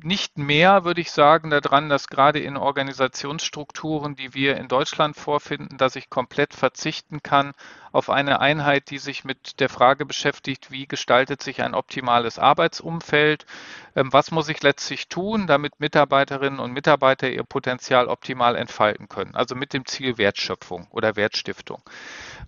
nicht 0.00 0.38
mehr, 0.38 0.84
würde 0.84 1.00
ich 1.00 1.10
sagen, 1.10 1.50
daran, 1.50 1.88
dass 1.88 2.06
gerade 2.06 2.38
in 2.38 2.56
Organisationsstrukturen, 2.56 4.14
die 4.14 4.34
wir 4.34 4.56
in 4.56 4.68
Deutschland 4.68 5.16
vorfinden, 5.16 5.78
dass 5.78 5.96
ich 5.96 6.10
komplett 6.10 6.54
verzichten 6.54 7.24
kann 7.24 7.54
auf 7.92 8.10
eine 8.10 8.40
Einheit, 8.40 8.90
die 8.90 8.98
sich 8.98 9.24
mit 9.24 9.60
der 9.60 9.68
Frage 9.68 10.06
beschäftigt, 10.06 10.70
wie 10.70 10.86
gestaltet 10.86 11.42
sich 11.42 11.62
ein 11.62 11.74
optimales 11.74 12.38
Arbeitsumfeld, 12.38 13.46
ähm, 13.94 14.12
was 14.12 14.30
muss 14.30 14.48
ich 14.48 14.62
letztlich 14.62 15.08
tun, 15.08 15.46
damit 15.46 15.78
Mitarbeiterinnen 15.78 16.58
und 16.58 16.72
Mitarbeiter 16.72 17.30
ihr 17.30 17.44
Potenzial 17.44 18.08
optimal 18.08 18.56
entfalten 18.56 19.08
können, 19.08 19.34
also 19.34 19.54
mit 19.54 19.72
dem 19.74 19.86
Ziel 19.86 20.18
Wertschöpfung 20.18 20.86
oder 20.90 21.16
Wertstiftung. 21.16 21.82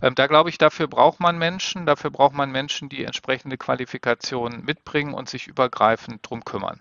Ähm, 0.02 0.14
da 0.14 0.26
glaube 0.26 0.48
ich, 0.50 0.58
dafür 0.58 0.88
braucht 0.88 1.20
man 1.20 1.38
Menschen, 1.38 1.86
dafür 1.86 2.10
braucht 2.10 2.34
man 2.34 2.50
Menschen, 2.50 2.88
die 2.88 3.04
entsprechende 3.04 3.58
Qualifikationen 3.58 4.64
mitbringen 4.64 5.14
und 5.14 5.28
sich 5.28 5.46
übergreifend 5.46 6.28
drum 6.28 6.44
kümmern. 6.44 6.80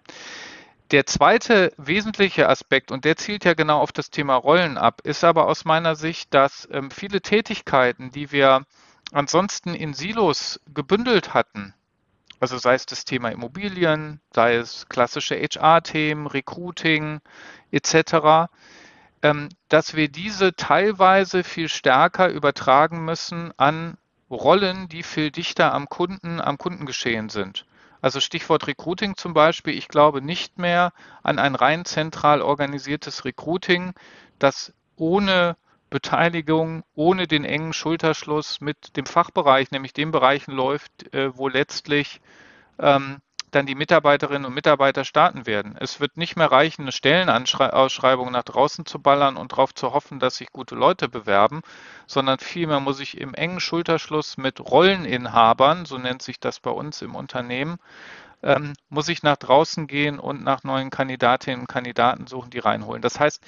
Der 0.91 1.05
zweite 1.05 1.73
wesentliche 1.77 2.49
Aspekt, 2.49 2.91
und 2.91 3.05
der 3.05 3.15
zielt 3.15 3.45
ja 3.45 3.53
genau 3.53 3.79
auf 3.79 3.91
das 3.91 4.09
Thema 4.09 4.35
Rollen 4.35 4.77
ab, 4.77 5.01
ist 5.03 5.23
aber 5.23 5.47
aus 5.47 5.65
meiner 5.65 5.95
Sicht, 5.95 6.33
dass 6.33 6.67
ähm, 6.71 6.91
viele 6.91 7.21
Tätigkeiten, 7.21 8.11
die 8.11 8.31
wir 8.31 8.65
ansonsten 9.11 9.73
in 9.73 9.93
Silos 9.93 10.59
gebündelt 10.73 11.33
hatten, 11.33 11.73
also 12.39 12.57
sei 12.57 12.73
es 12.73 12.85
das 12.85 13.05
Thema 13.05 13.29
Immobilien, 13.29 14.19
sei 14.33 14.55
es 14.55 14.89
klassische 14.89 15.35
HR-Themen, 15.35 16.27
Recruiting 16.27 17.21
etc., 17.71 18.51
ähm, 19.21 19.47
dass 19.69 19.95
wir 19.95 20.09
diese 20.09 20.53
teilweise 20.53 21.45
viel 21.45 21.69
stärker 21.69 22.29
übertragen 22.29 23.05
müssen 23.05 23.53
an 23.57 23.97
Rollen, 24.29 24.89
die 24.89 25.03
viel 25.03 25.31
dichter 25.31 25.73
am 25.73 25.87
Kunden, 25.87 26.41
am 26.41 26.57
Kundengeschehen 26.57 27.29
sind. 27.29 27.65
Also 28.03 28.19
Stichwort 28.19 28.67
Recruiting 28.67 29.15
zum 29.15 29.33
Beispiel. 29.33 29.77
Ich 29.77 29.87
glaube 29.87 30.21
nicht 30.21 30.59
mehr 30.59 30.91
an 31.23 31.39
ein 31.39 31.55
rein 31.55 31.85
zentral 31.85 32.41
organisiertes 32.41 33.23
Recruiting, 33.23 33.93
das 34.39 34.73
ohne 34.97 35.55
Beteiligung, 35.89 36.83
ohne 36.95 37.27
den 37.27 37.45
engen 37.45 37.71
Schulterschluss 37.71 38.59
mit 38.59 38.97
dem 38.97 39.05
Fachbereich, 39.05 39.71
nämlich 39.71 39.93
den 39.93 40.11
Bereichen 40.11 40.51
läuft, 40.51 41.13
äh, 41.13 41.37
wo 41.37 41.47
letztlich 41.47 42.19
ähm, 42.77 43.21
dann 43.55 43.65
die 43.65 43.75
Mitarbeiterinnen 43.75 44.45
und 44.45 44.53
Mitarbeiter 44.53 45.05
starten 45.05 45.45
werden. 45.45 45.75
Es 45.79 45.99
wird 45.99 46.17
nicht 46.17 46.35
mehr 46.35 46.51
reichen, 46.51 46.83
eine 46.83 46.91
Stellenausschreibung 46.91 48.31
nach 48.31 48.43
draußen 48.43 48.85
zu 48.85 48.99
ballern 48.99 49.37
und 49.37 49.51
darauf 49.51 49.73
zu 49.73 49.93
hoffen, 49.93 50.19
dass 50.19 50.37
sich 50.37 50.51
gute 50.51 50.75
Leute 50.75 51.07
bewerben, 51.07 51.61
sondern 52.07 52.39
vielmehr 52.39 52.79
muss 52.79 52.99
ich 52.99 53.19
im 53.19 53.33
engen 53.33 53.59
Schulterschluss 53.59 54.37
mit 54.37 54.59
Rolleninhabern, 54.59 55.85
so 55.85 55.97
nennt 55.97 56.21
sich 56.21 56.39
das 56.39 56.59
bei 56.59 56.71
uns 56.71 57.01
im 57.01 57.15
Unternehmen, 57.15 57.77
ähm, 58.41 58.73
muss 58.89 59.07
ich 59.07 59.23
nach 59.23 59.37
draußen 59.37 59.87
gehen 59.87 60.19
und 60.19 60.43
nach 60.43 60.63
neuen 60.63 60.89
Kandidatinnen 60.89 61.61
und 61.61 61.67
Kandidaten 61.67 62.27
suchen, 62.27 62.49
die 62.49 62.59
reinholen. 62.59 63.01
Das 63.01 63.19
heißt, 63.19 63.41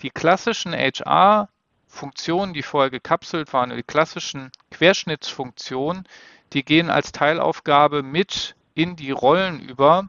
die 0.00 0.10
klassischen 0.10 0.72
HR-Funktionen, 0.72 2.54
die 2.54 2.62
vorher 2.62 2.90
gekapselt 2.90 3.52
waren, 3.52 3.70
die 3.70 3.82
klassischen 3.82 4.50
Querschnittsfunktionen, 4.70 6.08
die 6.54 6.64
gehen 6.64 6.90
als 6.90 7.12
Teilaufgabe 7.12 8.02
mit 8.02 8.56
in 8.74 8.96
die 8.96 9.10
Rollen 9.10 9.60
über, 9.60 10.06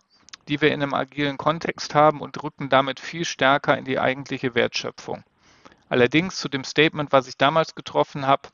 die 0.48 0.62
wir 0.62 0.72
in 0.72 0.82
einem 0.82 0.94
agilen 0.94 1.38
Kontext 1.38 1.96
haben 1.96 2.22
und 2.22 2.42
rücken 2.44 2.70
damit 2.70 3.00
viel 3.00 3.26
stärker 3.26 3.78
in 3.78 3.86
die 3.86 4.00
eigentliche 4.00 4.56
Wertschöpfung. 4.56 5.24
Allerdings 5.90 6.38
zu 6.38 6.50
dem 6.50 6.64
Statement, 6.64 7.12
was 7.12 7.28
ich 7.28 7.38
damals 7.38 7.76
getroffen 7.76 8.26
habe, 8.26 8.50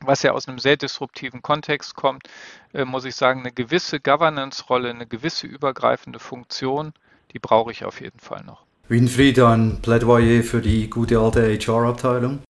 was 0.00 0.22
ja 0.22 0.32
aus 0.32 0.48
einem 0.48 0.58
sehr 0.58 0.76
disruptiven 0.76 1.42
Kontext 1.42 1.94
kommt, 1.94 2.28
äh, 2.72 2.84
muss 2.84 3.04
ich 3.04 3.14
sagen, 3.14 3.40
eine 3.40 3.52
gewisse 3.52 4.00
Governance-Rolle, 4.00 4.90
eine 4.90 5.06
gewisse 5.06 5.46
übergreifende 5.46 6.18
Funktion, 6.18 6.92
die 7.32 7.38
brauche 7.38 7.70
ich 7.70 7.84
auf 7.84 8.00
jeden 8.00 8.18
Fall 8.18 8.42
noch. 8.44 8.64
Winfried, 8.88 9.38
ein 9.38 9.80
Plädoyer 9.80 10.42
für 10.42 10.60
die 10.60 10.90
gute 10.90 11.18
alte 11.18 11.56
HR-Abteilung? 11.56 12.40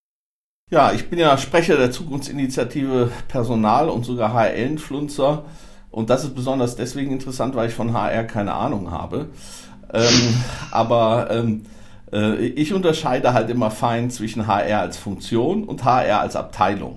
Ja, 0.71 0.93
ich 0.93 1.11
bin 1.11 1.19
ja 1.19 1.37
Sprecher 1.37 1.77
der 1.77 1.91
Zukunftsinitiative 1.91 3.13
Personal 3.29 3.91
und 3.91 4.05
sogar 4.05 4.33
HR-Influencer. 4.33 5.45
Und 5.93 6.11
das 6.11 6.25
ist 6.25 6.35
besonders 6.35 6.75
deswegen 6.75 7.13
interessant, 7.13 7.55
weil 7.55 7.69
ich 7.69 7.75
von 7.75 7.93
HR 7.93 8.25
keine 8.25 8.55
Ahnung 8.55 8.91
habe. 8.91 9.29
Ähm, 9.93 10.35
aber 10.73 11.31
ähm, 11.31 11.63
äh, 12.13 12.47
ich 12.47 12.73
unterscheide 12.73 13.35
halt 13.35 13.51
immer 13.51 13.71
fein 13.71 14.11
zwischen 14.11 14.47
HR 14.47 14.81
als 14.81 14.97
Funktion 14.97 15.65
und 15.65 15.85
HR 15.85 16.21
als 16.21 16.35
Abteilung. 16.35 16.97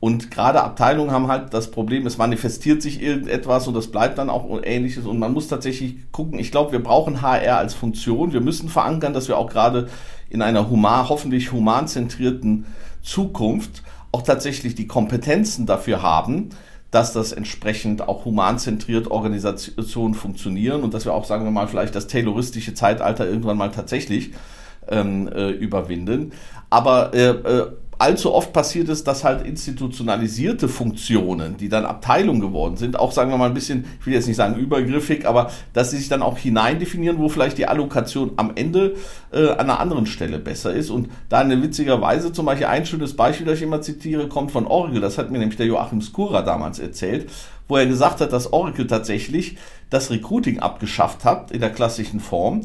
Und 0.00 0.30
gerade 0.30 0.62
Abteilungen 0.62 1.10
haben 1.10 1.28
halt 1.28 1.52
das 1.52 1.70
Problem, 1.70 2.06
es 2.06 2.16
manifestiert 2.16 2.80
sich 2.80 3.02
irgendetwas 3.02 3.68
und 3.68 3.74
das 3.74 3.88
bleibt 3.88 4.16
dann 4.16 4.30
auch 4.30 4.46
ähnliches. 4.62 5.04
Und 5.04 5.18
man 5.18 5.32
muss 5.32 5.48
tatsächlich 5.48 6.10
gucken, 6.12 6.38
ich 6.38 6.50
glaube, 6.50 6.72
wir 6.72 6.82
brauchen 6.82 7.20
HR 7.20 7.58
als 7.58 7.74
Funktion. 7.74 8.32
Wir 8.32 8.40
müssen 8.40 8.70
verankern, 8.70 9.12
dass 9.12 9.28
wir 9.28 9.36
auch 9.36 9.50
gerade 9.50 9.88
in 10.30 10.40
einer 10.40 10.70
human, 10.70 11.08
hoffentlich 11.08 11.52
humanzentrierten 11.52 12.64
Zukunft 13.02 13.82
auch 14.12 14.22
tatsächlich 14.22 14.74
die 14.74 14.86
Kompetenzen 14.86 15.66
dafür 15.66 16.02
haben, 16.02 16.50
dass 16.90 17.12
das 17.12 17.32
entsprechend 17.32 18.08
auch 18.08 18.24
humanzentriert 18.24 19.10
Organisationen 19.10 20.14
funktionieren 20.14 20.82
und 20.82 20.92
dass 20.92 21.04
wir 21.04 21.14
auch, 21.14 21.24
sagen 21.24 21.44
wir 21.44 21.50
mal, 21.50 21.68
vielleicht 21.68 21.94
das 21.94 22.08
tayloristische 22.08 22.74
Zeitalter 22.74 23.26
irgendwann 23.26 23.56
mal 23.56 23.70
tatsächlich 23.70 24.32
ähm, 24.88 25.28
äh, 25.28 25.50
überwinden. 25.50 26.32
Aber 26.68 27.14
äh, 27.14 27.28
äh, 27.28 27.66
allzu 28.00 28.32
oft 28.32 28.52
passiert 28.52 28.88
es, 28.88 29.04
dass 29.04 29.24
halt 29.24 29.46
institutionalisierte 29.46 30.68
Funktionen, 30.68 31.56
die 31.58 31.68
dann 31.68 31.84
Abteilung 31.84 32.40
geworden 32.40 32.76
sind, 32.76 32.98
auch 32.98 33.12
sagen 33.12 33.30
wir 33.30 33.36
mal 33.36 33.48
ein 33.48 33.54
bisschen, 33.54 33.84
ich 34.00 34.06
will 34.06 34.14
jetzt 34.14 34.26
nicht 34.26 34.36
sagen 34.36 34.56
übergriffig, 34.56 35.26
aber 35.26 35.50
dass 35.74 35.90
sie 35.90 35.98
sich 35.98 36.08
dann 36.08 36.22
auch 36.22 36.38
hineindefinieren, 36.38 37.18
wo 37.18 37.28
vielleicht 37.28 37.58
die 37.58 37.66
Allokation 37.66 38.32
am 38.36 38.52
Ende 38.54 38.94
äh, 39.32 39.50
an 39.50 39.58
einer 39.60 39.80
anderen 39.80 40.06
Stelle 40.06 40.38
besser 40.38 40.72
ist. 40.72 40.88
Und 40.90 41.10
da 41.28 41.40
eine 41.40 41.62
witzigerweise 41.62 42.32
zum 42.32 42.46
Beispiel 42.46 42.66
ein 42.66 42.86
schönes 42.86 43.14
Beispiel, 43.14 43.46
das 43.46 43.58
ich 43.58 43.64
immer 43.64 43.82
zitiere, 43.82 44.28
kommt 44.28 44.50
von 44.50 44.66
Oracle. 44.66 45.00
Das 45.00 45.18
hat 45.18 45.30
mir 45.30 45.38
nämlich 45.38 45.58
der 45.58 45.66
Joachim 45.66 46.00
Skura 46.00 46.40
damals 46.40 46.78
erzählt, 46.78 47.28
wo 47.68 47.76
er 47.76 47.86
gesagt 47.86 48.22
hat, 48.22 48.32
dass 48.32 48.52
Oracle 48.52 48.86
tatsächlich 48.86 49.58
das 49.90 50.10
Recruiting 50.10 50.60
abgeschafft 50.60 51.24
hat 51.24 51.50
in 51.50 51.60
der 51.60 51.70
klassischen 51.70 52.20
Form 52.20 52.62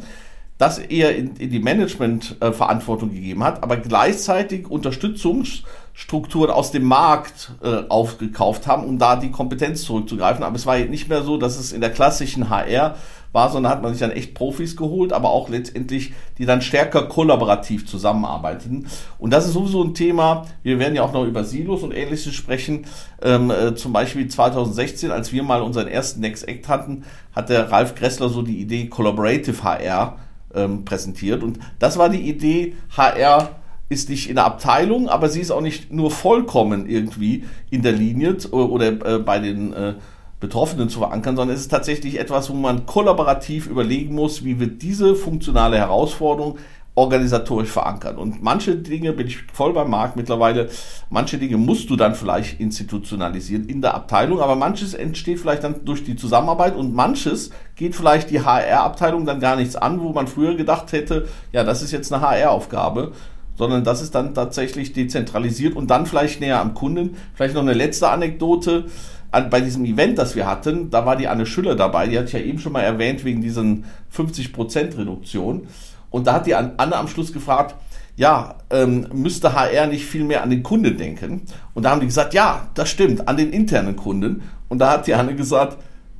das 0.58 0.78
eher 0.78 1.16
in, 1.16 1.36
in 1.36 1.50
die 1.50 1.60
Management-Verantwortung 1.60 3.14
gegeben 3.14 3.44
hat, 3.44 3.62
aber 3.62 3.76
gleichzeitig 3.76 4.70
Unterstützungsstrukturen 4.70 6.50
aus 6.50 6.72
dem 6.72 6.86
Markt 6.86 7.52
äh, 7.62 7.84
aufgekauft 7.90 8.66
haben, 8.66 8.86
um 8.86 8.98
da 8.98 9.18
die 9.18 9.32
Kompetenz 9.32 9.84
zurückzugreifen. 9.84 10.44
Aber 10.44 10.56
es 10.56 10.66
war 10.66 10.78
nicht 10.78 11.10
mehr 11.10 11.24
so, 11.24 11.38
dass 11.38 11.60
es 11.60 11.74
in 11.74 11.82
der 11.82 11.90
klassischen 11.90 12.50
HR 12.50 12.96
war, 13.34 13.52
sondern 13.52 13.70
hat 13.70 13.82
man 13.84 13.92
sich 13.92 14.00
dann 14.00 14.12
echt 14.12 14.34
Profis 14.34 14.78
geholt, 14.78 15.12
aber 15.12 15.30
auch 15.30 15.50
letztendlich, 15.50 16.14
die 16.38 16.46
dann 16.46 16.62
stärker 16.62 17.10
kollaborativ 17.10 17.86
zusammenarbeiteten. 17.86 18.88
Und 19.20 19.34
das 19.34 19.46
ist 19.46 19.54
sowieso 19.54 19.84
ein 19.84 19.94
Thema, 19.94 20.46
wir 20.64 20.80
werden 20.80 20.96
ja 20.96 21.04
auch 21.04 21.12
noch 21.12 21.26
über 21.26 21.44
Silos 21.44 21.84
und 21.84 21.92
ähnliches 21.92 22.34
sprechen. 22.34 22.86
Ähm, 23.22 23.52
äh, 23.52 23.76
zum 23.76 23.92
Beispiel 23.92 24.30
2016, 24.30 25.12
als 25.12 25.34
wir 25.34 25.44
mal 25.44 25.62
unseren 25.62 25.90
ersten 25.90 26.22
Next 26.22 26.48
Act 26.48 26.70
hatten, 26.70 27.04
hat 27.36 27.50
der 27.50 27.70
Ralf 27.70 27.96
Gressler 27.96 28.30
so 28.30 28.42
die 28.42 28.62
Idee 28.62 28.88
Collaborative 28.88 29.62
HR 29.62 30.16
ähm, 30.56 30.86
präsentiert. 30.86 31.44
Und 31.44 31.60
das 31.80 31.98
war 31.98 32.10
die 32.10 32.30
Idee, 32.30 32.76
HR 32.96 33.60
ist 33.90 34.10
nicht 34.10 34.30
in 34.30 34.36
der 34.36 34.46
Abteilung, 34.46 35.10
aber 35.10 35.30
sie 35.30 35.42
ist 35.42 35.52
auch 35.52 35.62
nicht 35.62 35.92
nur 35.92 36.10
vollkommen 36.10 36.90
irgendwie 36.90 37.44
in 37.70 37.84
der 37.84 37.92
Linie 37.92 38.38
oder 38.52 38.88
äh, 38.88 39.20
bei 39.20 39.40
den 39.40 39.74
äh, 39.74 39.94
Betroffenen 40.40 40.90
zu 40.90 41.00
verankern, 41.00 41.36
sondern 41.36 41.56
es 41.56 41.62
ist 41.62 41.72
tatsächlich 41.72 42.20
etwas, 42.20 42.50
wo 42.50 42.54
man 42.54 42.86
kollaborativ 42.86 43.68
überlegen 43.68 44.16
muss, 44.16 44.44
wie 44.44 44.60
wir 44.60 44.68
diese 44.68 45.16
funktionale 45.16 45.78
Herausforderung 45.78 46.58
organisatorisch 46.96 47.70
verankern. 47.70 48.18
Und 48.18 48.42
manche 48.42 48.76
Dinge 48.76 49.12
bin 49.12 49.28
ich 49.28 49.44
voll 49.54 49.74
beim 49.74 49.90
Markt 49.90 50.16
mittlerweile. 50.16 50.70
Manche 51.10 51.38
Dinge 51.38 51.58
musst 51.58 51.90
du 51.90 51.98
dann 51.98 52.16
vielleicht 52.16 52.60
institutionalisieren 52.60 53.68
in 53.68 53.82
der 53.82 53.94
Abteilung, 53.94 54.40
aber 54.40 54.56
manches 54.56 54.94
entsteht 54.94 55.40
vielleicht 55.40 55.64
dann 55.64 55.84
durch 55.84 56.06
die 56.06 56.16
Zusammenarbeit 56.16 56.76
und 56.76 56.96
manches 56.96 57.52
geht 57.76 57.96
vielleicht 57.96 58.30
die 58.30 58.42
HR-Abteilung 58.42 59.26
dann 59.26 59.42
gar 59.42 59.58
nichts 59.58 59.76
an, 59.76 60.00
wo 60.00 60.14
man 60.14 60.28
früher 60.28 60.56
gedacht 60.56 60.94
hätte, 60.94 61.28
ja, 61.52 61.66
das 61.66 61.82
ist 61.82 61.92
jetzt 61.92 62.12
eine 62.12 62.22
HR-Aufgabe 62.22 63.12
sondern 63.58 63.84
das 63.84 64.02
ist 64.02 64.14
dann 64.14 64.34
tatsächlich 64.34 64.94
dezentralisiert 64.94 65.76
und 65.76 65.90
dann 65.90 66.06
vielleicht 66.06 66.42
näher 66.42 66.60
am 66.60 66.74
Kunden. 66.74 67.16
Vielleicht 67.34 67.56
noch 67.56 67.62
eine 67.62 67.74
letzte 67.74 68.10
Anekdote. 68.10 68.86
Bei 69.32 69.60
diesem 69.60 69.84
Event, 69.86 70.18
das 70.18 70.36
wir 70.36 70.46
hatten, 70.48 70.90
da 70.90 71.06
war 71.06 71.18
die 71.18 71.28
Anne 71.28 71.46
Schüller 71.46 71.76
dabei, 71.76 72.08
die 72.08 72.18
hatte 72.18 72.28
ich 72.28 72.34
ja 72.34 72.40
eben 72.40 72.60
schon 72.60 72.72
mal 72.72 72.82
erwähnt 72.82 73.26
wegen 73.26 73.42
diesen 73.42 73.86
50% 74.16 74.98
Reduktion. 74.98 75.68
Und 76.16 76.28
da 76.28 76.36
hat 76.36 76.48
die 76.48 76.56
Anne 76.56 76.96
am 76.96 77.10
Schluss 77.10 77.34
gefragt, 77.34 77.76
ja, 78.16 78.56
ähm, 78.70 79.06
müsste 79.12 79.54
HR 79.54 79.88
nicht 79.88 80.06
viel 80.06 80.24
mehr 80.24 80.44
an 80.44 80.50
den 80.50 80.64
Kunden 80.64 80.98
denken? 80.98 81.42
Und 81.74 81.84
da 81.84 81.90
haben 81.90 82.00
die 82.00 82.06
gesagt, 82.06 82.34
ja, 82.34 82.70
das 82.74 82.88
stimmt, 82.88 83.28
an 83.28 83.36
den 83.36 83.52
internen 83.52 83.98
Kunden. 83.98 84.44
Und 84.70 84.80
da 84.80 84.92
hat 84.92 85.08
die 85.08 85.14
Anne 85.14 85.36
gesagt, 85.36 85.78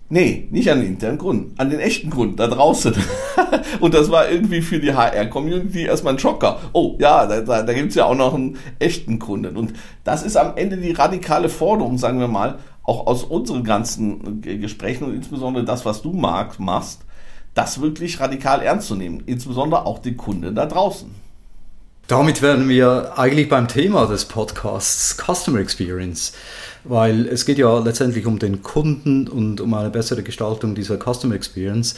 nee, 0.10 0.50
nicht 0.52 0.70
an 0.70 0.82
den 0.82 0.88
internen 0.88 1.18
Kunden, 1.18 1.58
an 1.58 1.70
den 1.70 1.80
echten 1.80 2.10
Kunden 2.10 2.36
da 2.36 2.48
draußen. 2.48 2.94
und 3.80 3.94
das 3.94 4.12
war 4.12 4.30
irgendwie 4.30 4.62
für 4.62 4.82
die 4.82 4.94
HR-Community 4.94 5.84
erstmal 5.84 6.16
ein 6.16 6.20
Schocker. 6.20 6.60
Oh, 6.74 6.98
ja, 7.00 7.26
da, 7.26 7.40
da, 7.40 7.64
da 7.64 7.74
gibt 7.74 7.92
es 7.92 7.96
ja 7.96 8.04
auch 8.04 8.16
noch 8.16 8.34
einen 8.34 8.58
echten 8.80 9.18
Kunden. 9.18 9.56
Und 9.56 9.72
das 10.04 10.24
ist 10.24 10.36
am 10.36 10.58
Ende 10.58 10.76
die 10.76 10.92
radikale 10.92 11.48
Forderung, 11.48 11.98
sagen 11.98 12.20
wir 12.20 12.28
mal, 12.28 12.60
auch 12.84 13.08
aus 13.08 13.24
unseren 13.24 13.64
ganzen 13.64 14.42
Gesprächen 14.42 15.06
und 15.06 15.16
insbesondere 15.16 15.64
das, 15.64 15.86
was 15.86 16.02
du, 16.02 16.12
Marc, 16.12 16.60
machst, 16.60 17.06
das 17.56 17.82
wirklich 17.82 18.20
radikal 18.20 18.62
ernst 18.62 18.88
zu 18.88 18.96
nehmen, 18.96 19.24
insbesondere 19.26 19.86
auch 19.86 20.00
die 20.00 20.16
Kunden 20.16 20.54
da 20.54 20.68
draußen. 20.68 21.10
Damit 22.08 22.44
wären 22.44 22.70
wir 22.70 23.18
eigentlich 23.18 23.50
beim 23.50 23.68
Thema 23.68 24.06
des 24.06 24.26
Podcasts 24.26 25.18
Customer 25.18 25.60
Experience, 25.60 26.34
weil 26.84 27.28
es 27.28 27.46
geht 27.46 27.58
ja 27.58 27.80
letztendlich 27.80 28.28
um 28.28 28.38
den 28.38 28.62
Kunden 28.62 29.28
und 29.28 29.60
um 29.60 29.74
eine 29.74 29.90
bessere 29.90 30.22
Gestaltung 30.22 30.76
dieser 30.76 31.00
Customer 31.00 31.34
Experience. 31.34 31.96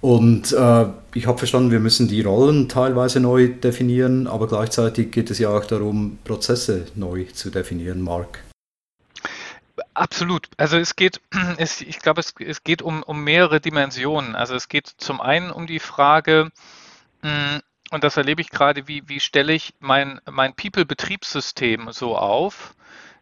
Und 0.00 0.52
äh, 0.52 0.86
ich 1.14 1.26
habe 1.26 1.38
verstanden, 1.38 1.70
wir 1.70 1.80
müssen 1.80 2.08
die 2.08 2.22
Rollen 2.22 2.68
teilweise 2.68 3.20
neu 3.20 3.48
definieren, 3.48 4.26
aber 4.26 4.48
gleichzeitig 4.48 5.12
geht 5.12 5.30
es 5.30 5.38
ja 5.38 5.50
auch 5.50 5.64
darum, 5.64 6.18
Prozesse 6.24 6.86
neu 6.96 7.26
zu 7.32 7.50
definieren, 7.50 8.00
Mark. 8.00 8.45
Absolut. 9.94 10.48
Also 10.56 10.78
es 10.78 10.96
geht, 10.96 11.20
es, 11.58 11.80
ich 11.80 11.98
glaube, 11.98 12.20
es, 12.20 12.34
es 12.38 12.64
geht 12.64 12.82
um, 12.82 13.02
um 13.02 13.24
mehrere 13.24 13.60
Dimensionen. 13.60 14.34
Also 14.34 14.54
es 14.54 14.68
geht 14.68 14.86
zum 14.86 15.20
einen 15.20 15.50
um 15.50 15.66
die 15.66 15.80
Frage, 15.80 16.50
hm, 17.22 17.60
und 17.90 18.04
das 18.04 18.16
erlebe 18.16 18.40
ich 18.40 18.50
gerade, 18.50 18.88
wie, 18.88 19.08
wie 19.08 19.20
stelle 19.20 19.52
ich 19.52 19.74
mein, 19.78 20.20
mein 20.28 20.54
People-Betriebssystem 20.54 21.92
so 21.92 22.16
auf, 22.16 22.74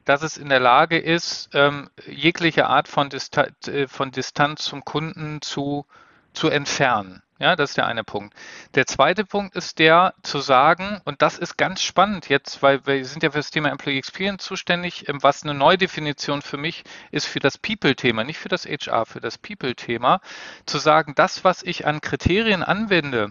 dass 0.05 0.23
es 0.23 0.37
in 0.37 0.49
der 0.49 0.61
Lage 0.61 0.99
ist, 0.99 1.51
ähm, 1.53 1.91
jegliche 2.07 2.67
Art 2.67 2.89
von, 2.89 3.11
Dista 3.11 3.47
äh, 3.67 3.87
von 3.89 4.11
Distanz 4.11 4.65
zum 4.65 4.85
Kunden 4.85 5.43
zu, 5.43 5.87
zu 6.33 6.49
entfernen. 6.49 7.23
Ja, 7.41 7.57
das 7.57 7.71
ist 7.71 7.77
der 7.77 7.87
eine 7.87 8.05
Punkt. 8.05 8.33
Der 8.77 8.87
zweite 8.87 9.25
Punkt 9.25 9.57
ist 9.57 9.81
der 9.81 10.15
zu 10.23 10.39
sagen, 10.39 11.01
und 11.05 11.21
das 11.21 11.37
ist 11.37 11.57
ganz 11.57 11.83
spannend 11.83 12.29
jetzt, 12.29 12.63
weil 12.63 12.87
wir 12.87 13.05
sind 13.05 13.25
ja 13.25 13.31
für 13.33 13.39
das 13.39 13.51
Thema 13.51 13.71
Employee 13.71 13.99
Experience 13.99 14.45
zuständig, 14.45 15.09
ähm, 15.09 15.21
was 15.21 15.43
eine 15.43 15.53
Neudefinition 15.53 16.43
für 16.43 16.59
mich 16.59 16.85
ist 17.11 17.27
für 17.27 17.41
das 17.41 17.59
People-Thema, 17.59 18.23
nicht 18.23 18.39
für 18.39 18.49
das 18.49 18.67
HR, 18.67 19.05
für 19.05 19.21
das 19.21 19.37
People-Thema, 19.39 20.21
zu 20.65 20.79
sagen, 20.79 21.15
das, 21.17 21.43
was 21.43 21.65
ich 21.65 21.87
an 21.87 22.01
Kriterien 22.01 22.63
anwende 22.63 23.31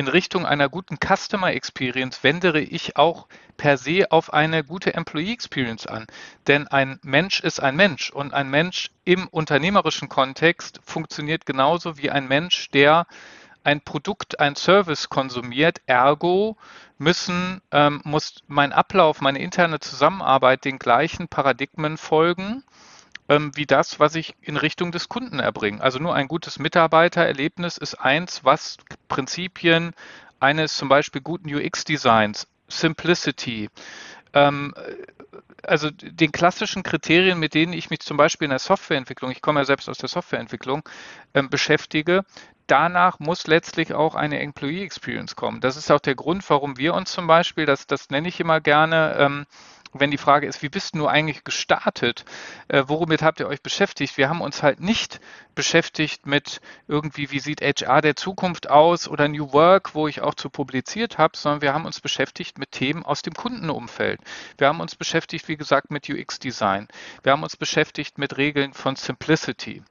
in 0.00 0.08
Richtung 0.08 0.46
einer 0.46 0.70
guten 0.70 0.96
Customer 0.96 1.52
Experience, 1.52 2.24
wendere 2.24 2.62
ich 2.62 2.96
auch 2.96 3.26
per 3.58 3.76
se 3.76 4.10
auf 4.10 4.32
eine 4.32 4.64
gute 4.64 4.94
Employee 4.94 5.34
Experience 5.34 5.86
an. 5.86 6.06
Denn 6.46 6.66
ein 6.68 6.98
Mensch 7.02 7.40
ist 7.40 7.60
ein 7.60 7.76
Mensch 7.76 8.08
und 8.08 8.32
ein 8.32 8.48
Mensch 8.48 8.90
im 9.04 9.28
unternehmerischen 9.28 10.08
Kontext 10.08 10.80
funktioniert 10.86 11.44
genauso 11.44 11.98
wie 11.98 12.10
ein 12.10 12.26
Mensch, 12.28 12.70
der 12.70 13.06
ein 13.62 13.82
Produkt, 13.82 14.40
ein 14.40 14.56
Service 14.56 15.10
konsumiert, 15.10 15.82
ergo 15.84 16.56
müssen, 16.96 17.60
ähm, 17.70 18.00
muss 18.02 18.36
mein 18.46 18.72
Ablauf, 18.72 19.20
meine 19.20 19.40
interne 19.40 19.80
Zusammenarbeit 19.80 20.64
den 20.64 20.78
gleichen 20.78 21.28
Paradigmen 21.28 21.98
folgen 21.98 22.64
ähm, 23.30 23.52
wie 23.54 23.64
das, 23.64 24.00
was 24.00 24.16
ich 24.16 24.34
in 24.42 24.56
Richtung 24.56 24.90
des 24.90 25.08
Kunden 25.08 25.38
erbringe. 25.38 25.80
Also 25.80 26.00
nur 26.00 26.14
ein 26.14 26.28
gutes 26.28 26.58
Mitarbeitererlebnis 26.58 27.78
ist 27.78 27.94
eins, 27.94 28.44
was 28.44 28.76
Prinzipien 29.08 29.92
eines 30.40 30.76
zum 30.76 30.88
Beispiel 30.88 31.22
guten 31.22 31.54
UX-Designs, 31.54 32.48
Simplicity, 32.68 33.70
ähm, 34.32 34.74
also 35.62 35.90
den 35.90 36.32
klassischen 36.32 36.82
Kriterien, 36.82 37.38
mit 37.38 37.54
denen 37.54 37.72
ich 37.72 37.90
mich 37.90 38.00
zum 38.00 38.16
Beispiel 38.16 38.46
in 38.46 38.50
der 38.50 38.58
Softwareentwicklung, 38.58 39.30
ich 39.30 39.42
komme 39.42 39.60
ja 39.60 39.64
selbst 39.64 39.88
aus 39.88 39.98
der 39.98 40.08
Softwareentwicklung, 40.08 40.82
ähm, 41.34 41.50
beschäftige, 41.50 42.24
danach 42.66 43.20
muss 43.20 43.46
letztlich 43.46 43.94
auch 43.94 44.16
eine 44.16 44.40
Employee 44.40 44.82
Experience 44.82 45.36
kommen. 45.36 45.60
Das 45.60 45.76
ist 45.76 45.90
auch 45.92 46.00
der 46.00 46.16
Grund, 46.16 46.48
warum 46.50 46.78
wir 46.78 46.94
uns 46.94 47.12
zum 47.12 47.28
Beispiel, 47.28 47.66
das, 47.66 47.86
das 47.86 48.10
nenne 48.10 48.28
ich 48.28 48.40
immer 48.40 48.60
gerne, 48.60 49.16
ähm, 49.18 49.46
wenn 49.92 50.10
die 50.10 50.18
Frage 50.18 50.46
ist, 50.46 50.62
wie 50.62 50.68
bist 50.68 50.94
du 50.94 51.06
eigentlich 51.06 51.44
gestartet? 51.44 52.24
Äh, 52.68 52.84
womit 52.86 53.22
habt 53.22 53.40
ihr 53.40 53.48
euch 53.48 53.62
beschäftigt? 53.62 54.16
Wir 54.16 54.28
haben 54.28 54.40
uns 54.40 54.62
halt 54.62 54.80
nicht 54.80 55.20
beschäftigt 55.54 56.26
mit 56.26 56.60
irgendwie, 56.86 57.30
wie 57.30 57.40
sieht 57.40 57.60
HR 57.60 58.00
der 58.00 58.16
Zukunft 58.16 58.70
aus 58.70 59.08
oder 59.08 59.28
New 59.28 59.52
Work, 59.52 59.94
wo 59.94 60.06
ich 60.06 60.20
auch 60.20 60.34
zu 60.34 60.48
publiziert 60.48 61.18
habe, 61.18 61.36
sondern 61.36 61.62
wir 61.62 61.74
haben 61.74 61.86
uns 61.86 62.00
beschäftigt 62.00 62.58
mit 62.58 62.72
Themen 62.72 63.04
aus 63.04 63.22
dem 63.22 63.34
Kundenumfeld. 63.34 64.20
Wir 64.58 64.68
haben 64.68 64.80
uns 64.80 64.94
beschäftigt, 64.94 65.48
wie 65.48 65.56
gesagt, 65.56 65.90
mit 65.90 66.08
UX-Design. 66.08 66.88
Wir 67.22 67.32
haben 67.32 67.42
uns 67.42 67.56
beschäftigt 67.56 68.18
mit 68.18 68.36
Regeln 68.36 68.72
von 68.72 68.96
Simplicity. 68.96 69.82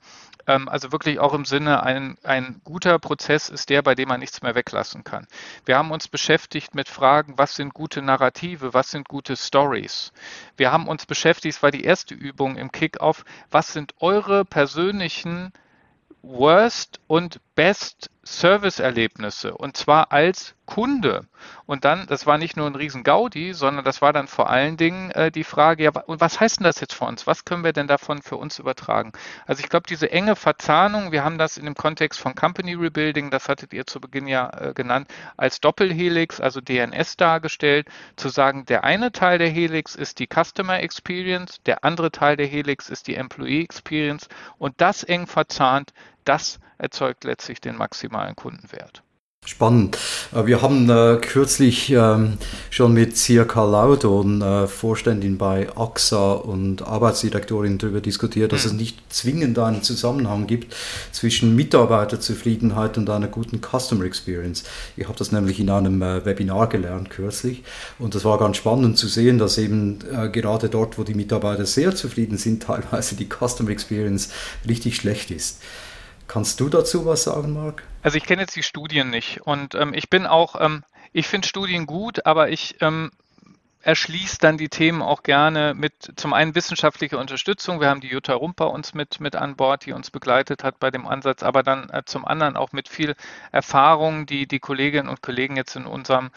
Ähm, 0.49 0.67
also 0.67 0.91
wirklich 0.91 1.19
auch 1.19 1.33
im 1.33 1.45
Sinne, 1.45 1.83
ein, 1.83 2.17
ein 2.23 2.59
guter 2.63 2.97
Prozess 2.97 3.49
ist 3.49 3.69
der, 3.69 3.83
bei 3.83 3.93
dem 3.93 4.09
man 4.09 4.19
nichts 4.19 4.41
mehr 4.41 4.55
weglassen 4.55 5.03
kann. 5.03 5.27
Wir 5.65 5.77
haben 5.77 5.91
uns 5.91 6.07
beschäftigt 6.07 6.73
mit 6.73 6.89
Fragen, 6.89 7.37
was 7.37 7.53
sind 7.53 7.73
gute 7.73 8.01
Narrative, 8.01 8.73
was 8.73 8.89
sind 8.89 9.07
gute 9.07 9.37
Stories. 9.37 9.88
Wir 10.57 10.71
haben 10.71 10.87
uns 10.87 11.05
beschäftigt, 11.05 11.55
es 11.55 11.63
war 11.63 11.71
die 11.71 11.83
erste 11.83 12.13
Übung 12.13 12.55
im 12.57 12.71
Kickoff, 12.71 13.25
was 13.51 13.73
sind 13.73 13.95
eure 13.99 14.45
persönlichen 14.45 15.51
Worst 16.21 16.99
und 17.07 17.39
Best 17.55 18.09
Service-Erlebnisse 18.29 19.55
und 19.55 19.75
zwar 19.77 20.11
als 20.11 20.55
Kunde. 20.69 21.25
Und 21.65 21.83
dann, 21.83 22.05
das 22.05 22.27
war 22.27 22.37
nicht 22.37 22.55
nur 22.55 22.67
ein 22.67 22.75
riesen 22.75 23.03
Gaudi, 23.03 23.53
sondern 23.53 23.83
das 23.83 24.03
war 24.03 24.13
dann 24.13 24.27
vor 24.27 24.51
allen 24.51 24.77
Dingen 24.77 25.09
äh, 25.11 25.31
die 25.31 25.43
Frage, 25.43 25.83
ja, 25.83 25.91
und 26.05 26.21
was 26.21 26.39
heißt 26.39 26.59
denn 26.59 26.63
das 26.63 26.79
jetzt 26.79 26.93
für 26.93 27.05
uns? 27.05 27.25
Was 27.25 27.43
können 27.43 27.63
wir 27.63 27.73
denn 27.73 27.87
davon 27.87 28.21
für 28.21 28.37
uns 28.37 28.59
übertragen? 28.59 29.11
Also 29.47 29.63
ich 29.63 29.69
glaube, 29.69 29.87
diese 29.89 30.11
enge 30.11 30.35
Verzahnung, 30.35 31.11
wir 31.11 31.23
haben 31.23 31.39
das 31.39 31.57
in 31.57 31.65
dem 31.65 31.73
Kontext 31.73 32.19
von 32.19 32.35
Company 32.35 32.75
Rebuilding, 32.75 33.31
das 33.31 33.49
hattet 33.49 33.73
ihr 33.73 33.87
zu 33.87 33.99
Beginn 33.99 34.27
ja 34.27 34.49
äh, 34.49 34.73
genannt, 34.75 35.07
als 35.37 35.59
Doppelhelix, 35.59 36.39
also 36.39 36.61
DNS 36.61 37.17
dargestellt, 37.17 37.87
zu 38.15 38.29
sagen, 38.29 38.65
der 38.67 38.83
eine 38.83 39.11
Teil 39.11 39.39
der 39.39 39.49
Helix 39.49 39.95
ist 39.95 40.19
die 40.19 40.27
Customer 40.27 40.79
Experience, 40.79 41.63
der 41.65 41.83
andere 41.83 42.11
Teil 42.11 42.37
der 42.37 42.47
Helix 42.47 42.89
ist 42.89 43.07
die 43.07 43.15
Employee 43.15 43.63
Experience 43.63 44.29
und 44.59 44.79
das 44.81 45.03
eng 45.03 45.25
verzahnt, 45.25 45.93
das 46.29 46.59
erzeugt 46.77 47.23
letztlich 47.23 47.59
den 47.59 47.75
maximalen 47.75 48.35
Kundenwert. 48.35 49.01
Spannend. 49.45 49.97
Äh, 50.31 50.45
wir 50.45 50.61
haben 50.61 50.89
äh, 50.89 51.17
kürzlich 51.19 51.89
ähm, 51.89 52.37
schon 52.69 52.93
mit 52.93 53.17
Circa 53.17 53.63
Laudon, 53.63 54.41
äh, 54.41 54.67
Vorständin 54.67 55.39
bei 55.39 55.69
AXA 55.75 56.33
und 56.33 56.83
Arbeitsdirektorin 56.83 57.79
darüber 57.79 57.99
diskutiert, 57.99 58.51
dass 58.51 58.65
mhm. 58.65 58.71
es 58.71 58.77
nicht 58.77 59.13
zwingend 59.13 59.57
einen 59.57 59.81
Zusammenhang 59.81 60.45
gibt 60.45 60.75
zwischen 61.11 61.55
Mitarbeiterzufriedenheit 61.55 62.97
und 62.99 63.09
einer 63.09 63.27
guten 63.27 63.59
Customer 63.61 64.03
Experience. 64.03 64.65
Ich 64.97 65.07
habe 65.07 65.17
das 65.17 65.31
nämlich 65.31 65.59
in 65.59 65.71
einem 65.71 66.01
äh, 66.03 66.23
Webinar 66.25 66.67
gelernt 66.67 67.09
kürzlich 67.09 67.63
und 67.97 68.13
das 68.13 68.25
war 68.25 68.37
ganz 68.37 68.57
spannend 68.57 68.99
zu 68.99 69.07
sehen, 69.07 69.39
dass 69.39 69.57
eben 69.57 69.99
äh, 70.11 70.29
gerade 70.29 70.69
dort, 70.69 70.99
wo 70.99 71.03
die 71.03 71.15
Mitarbeiter 71.15 71.65
sehr 71.65 71.95
zufrieden 71.95 72.37
sind, 72.37 72.61
teilweise 72.67 73.15
die 73.15 73.27
Customer 73.27 73.71
Experience 73.71 74.29
richtig 74.67 74.97
schlecht 74.97 75.31
ist. 75.31 75.59
Kannst 76.29 76.59
du 76.59 76.69
dazu 76.69 77.07
was 77.07 77.23
sagen, 77.23 77.53
Marc? 77.53 77.81
Also 78.03 78.17
ich 78.17 78.23
kenne 78.23 78.43
jetzt 78.43 78.55
die 78.55 78.61
Studien 78.61 79.09
nicht 79.09 79.41
und 79.41 79.73
ähm, 79.73 79.95
ich 79.95 80.11
bin 80.11 80.27
auch, 80.27 80.61
ähm, 80.61 80.83
ich 81.11 81.27
finde 81.27 81.47
Studien 81.47 81.87
gut, 81.87 82.27
aber 82.27 82.49
ich 82.51 82.75
ähm, 82.81 83.09
erschließe 83.81 84.37
dann 84.39 84.55
die 84.55 84.69
Themen 84.69 85.01
auch 85.01 85.23
gerne 85.23 85.73
mit 85.73 86.13
zum 86.17 86.33
einen 86.33 86.53
wissenschaftlicher 86.53 87.17
Unterstützung. 87.17 87.81
Wir 87.81 87.89
haben 87.89 87.99
die 87.99 88.09
Jutta 88.09 88.35
Rumper 88.35 88.69
uns 88.69 88.93
mit, 88.93 89.19
mit 89.19 89.35
an 89.35 89.55
Bord, 89.55 89.87
die 89.87 89.91
uns 89.91 90.11
begleitet 90.11 90.63
hat 90.63 90.79
bei 90.79 90.91
dem 90.91 91.07
Ansatz, 91.07 91.41
aber 91.41 91.63
dann 91.63 91.89
äh, 91.89 92.03
zum 92.05 92.25
anderen 92.25 92.57
auch 92.57 92.73
mit 92.73 92.89
viel 92.89 93.15
Erfahrung, 93.51 94.27
die 94.27 94.45
die 94.45 94.59
Kolleginnen 94.59 95.09
und 95.09 95.23
Kollegen 95.23 95.57
jetzt 95.57 95.75
in 95.75 95.87
unserem, 95.87 96.29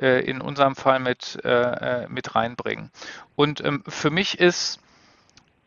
äh, 0.00 0.24
in 0.24 0.40
unserem 0.40 0.76
Fall 0.76 1.00
mit, 1.00 1.40
äh, 1.42 2.04
äh 2.04 2.08
mit 2.08 2.36
reinbringen. 2.36 2.92
Und 3.34 3.64
ähm, 3.64 3.82
für 3.88 4.10
mich 4.10 4.38
ist 4.38 4.78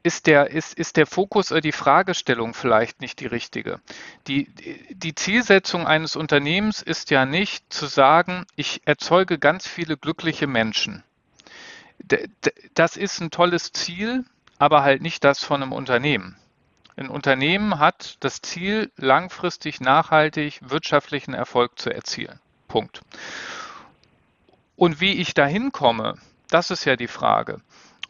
ist 0.03 0.27
der, 0.27 0.51
ist, 0.51 0.77
ist 0.77 0.97
der 0.97 1.07
Fokus 1.07 1.51
oder 1.51 1.61
die 1.61 1.71
Fragestellung 1.71 2.53
vielleicht 2.53 2.99
nicht 2.99 3.21
die 3.21 3.25
richtige. 3.25 3.79
Die, 4.27 4.49
die 4.89 5.15
Zielsetzung 5.15 5.87
eines 5.87 6.17
Unternehmens 6.17 6.81
ist 6.81 7.09
ja 7.09 7.25
nicht 7.25 7.71
zu 7.73 7.87
sagen, 7.87 8.45
ich 8.57 8.81
erzeuge 8.85 9.39
ganz 9.39 9.65
viele 9.65 9.95
glückliche 9.97 10.45
Menschen. 10.45 11.03
Das 12.73 12.97
ist 12.97 13.21
ein 13.21 13.31
tolles 13.31 13.71
Ziel, 13.71 14.25
aber 14.59 14.83
halt 14.83 15.01
nicht 15.01 15.23
das 15.23 15.41
von 15.43 15.63
einem 15.63 15.71
Unternehmen. 15.71 16.35
Ein 16.97 17.09
Unternehmen 17.09 17.79
hat 17.79 18.17
das 18.19 18.41
Ziel, 18.41 18.91
langfristig 18.97 19.79
nachhaltig 19.79 20.59
wirtschaftlichen 20.61 21.33
Erfolg 21.33 21.79
zu 21.79 21.89
erzielen. 21.89 22.39
Punkt. 22.67 23.01
Und 24.75 24.99
wie 24.99 25.13
ich 25.13 25.33
dahin 25.33 25.71
komme, 25.71 26.15
das 26.49 26.71
ist 26.71 26.83
ja 26.83 26.97
die 26.97 27.07
Frage. 27.07 27.61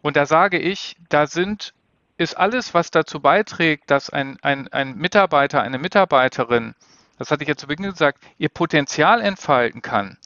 Und 0.01 0.17
da 0.17 0.25
sage 0.25 0.59
ich, 0.59 0.97
da 1.09 1.27
sind 1.27 1.73
ist 2.17 2.35
alles, 2.37 2.73
was 2.73 2.91
dazu 2.91 3.19
beiträgt, 3.19 3.89
dass 3.89 4.09
ein, 4.09 4.37
ein, 4.41 4.67
ein 4.69 4.95
Mitarbeiter, 4.95 5.61
eine 5.61 5.79
Mitarbeiterin, 5.79 6.75
das 7.17 7.31
hatte 7.31 7.43
ich 7.43 7.49
ja 7.49 7.55
zu 7.55 7.67
Beginn 7.67 7.91
gesagt, 7.91 8.23
ihr 8.37 8.49
Potenzial 8.49 9.21
entfalten 9.21 9.81
kann, 9.81 10.17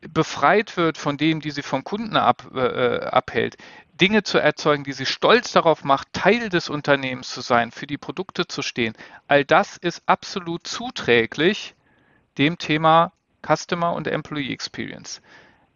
befreit 0.00 0.76
wird 0.76 0.96
von 0.96 1.16
dem, 1.16 1.40
die 1.40 1.50
sie 1.50 1.62
vom 1.62 1.84
Kunden 1.84 2.16
ab, 2.16 2.50
äh, 2.54 3.00
abhält, 3.00 3.56
Dinge 4.00 4.22
zu 4.22 4.38
erzeugen, 4.38 4.84
die 4.84 4.94
sie 4.94 5.04
stolz 5.04 5.52
darauf 5.52 5.84
macht, 5.84 6.12
Teil 6.14 6.48
des 6.48 6.70
Unternehmens 6.70 7.30
zu 7.30 7.42
sein, 7.42 7.70
für 7.70 7.86
die 7.86 7.98
Produkte 7.98 8.46
zu 8.46 8.62
stehen. 8.62 8.94
All 9.28 9.44
das 9.44 9.76
ist 9.76 10.02
absolut 10.06 10.66
zuträglich 10.66 11.74
dem 12.38 12.56
Thema 12.56 13.12
Customer 13.46 13.92
und 13.92 14.06
Employee 14.06 14.52
Experience. 14.52 15.20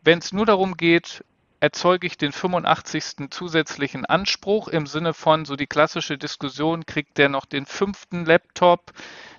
Wenn 0.02 0.20
es 0.20 0.32
nur 0.32 0.46
darum 0.46 0.76
geht, 0.76 1.22
erzeuge 1.64 2.06
ich 2.06 2.18
den 2.18 2.32
85. 2.32 3.30
zusätzlichen 3.30 4.04
Anspruch 4.04 4.68
im 4.68 4.86
Sinne 4.86 5.14
von 5.14 5.46
so 5.46 5.56
die 5.56 5.66
klassische 5.66 6.18
Diskussion, 6.18 6.84
kriegt 6.84 7.16
der 7.16 7.30
noch 7.30 7.46
den 7.46 7.64
fünften 7.64 8.26
Laptop, 8.26 8.92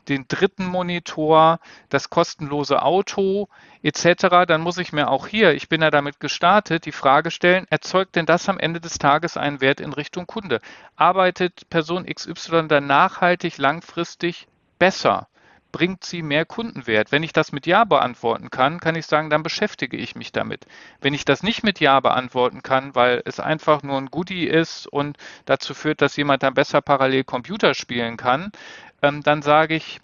den 0.07 0.25
dritten 0.27 0.65
Monitor, 0.65 1.59
das 1.89 2.09
kostenlose 2.09 2.81
Auto 2.81 3.47
etc., 3.83 4.47
dann 4.47 4.61
muss 4.61 4.79
ich 4.79 4.91
mir 4.91 5.11
auch 5.11 5.27
hier, 5.27 5.53
ich 5.53 5.69
bin 5.69 5.83
ja 5.83 5.91
damit 5.91 6.19
gestartet, 6.19 6.87
die 6.87 6.91
Frage 6.91 7.29
stellen, 7.29 7.67
erzeugt 7.69 8.15
denn 8.15 8.25
das 8.25 8.49
am 8.49 8.57
Ende 8.57 8.81
des 8.81 8.97
Tages 8.97 9.37
einen 9.37 9.61
Wert 9.61 9.79
in 9.79 9.93
Richtung 9.93 10.25
Kunde? 10.25 10.61
Arbeitet 10.95 11.69
Person 11.69 12.07
XY 12.07 12.67
dann 12.67 12.87
nachhaltig, 12.87 13.59
langfristig 13.59 14.47
besser? 14.79 15.27
Bringt 15.75 16.05
sie 16.05 16.21
mehr 16.21 16.45
Kundenwert? 16.45 17.11
Wenn 17.11 17.21
ich 17.21 17.33
das 17.33 17.51
mit 17.51 17.67
Ja 17.67 17.83
beantworten 17.83 18.49
kann, 18.49 18.79
kann 18.79 18.95
ich 18.95 19.07
sagen, 19.07 19.29
dann 19.29 19.43
beschäftige 19.43 19.97
ich 19.97 20.15
mich 20.15 20.31
damit. 20.31 20.65
Wenn 21.01 21.13
ich 21.13 21.25
das 21.25 21.43
nicht 21.43 21.63
mit 21.63 21.81
Ja 21.81 21.99
beantworten 21.99 22.63
kann, 22.63 22.95
weil 22.95 23.21
es 23.25 23.41
einfach 23.41 23.83
nur 23.83 23.97
ein 23.97 24.05
Goodie 24.05 24.47
ist 24.47 24.87
und 24.87 25.17
dazu 25.43 25.73
führt, 25.73 26.01
dass 26.01 26.15
jemand 26.15 26.43
dann 26.43 26.53
besser 26.53 26.79
parallel 26.79 27.25
Computer 27.25 27.73
spielen 27.73 28.15
kann, 28.15 28.53
ähm, 29.01 29.21
dann 29.21 29.41
sage 29.41 29.75
ich, 29.75 29.99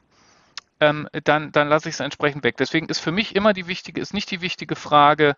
ähm, 0.81 1.07
dann, 1.23 1.53
dann 1.53 1.69
lasse 1.69 1.87
ich 1.87 1.95
es 1.95 2.01
entsprechend 2.01 2.43
weg. 2.43 2.57
Deswegen 2.57 2.89
ist 2.89 2.99
für 2.99 3.13
mich 3.13 3.33
immer 3.33 3.53
die 3.53 3.67
wichtige, 3.67 4.01
ist 4.01 4.13
nicht 4.13 4.29
die 4.29 4.41
wichtige 4.41 4.75
Frage, 4.75 5.37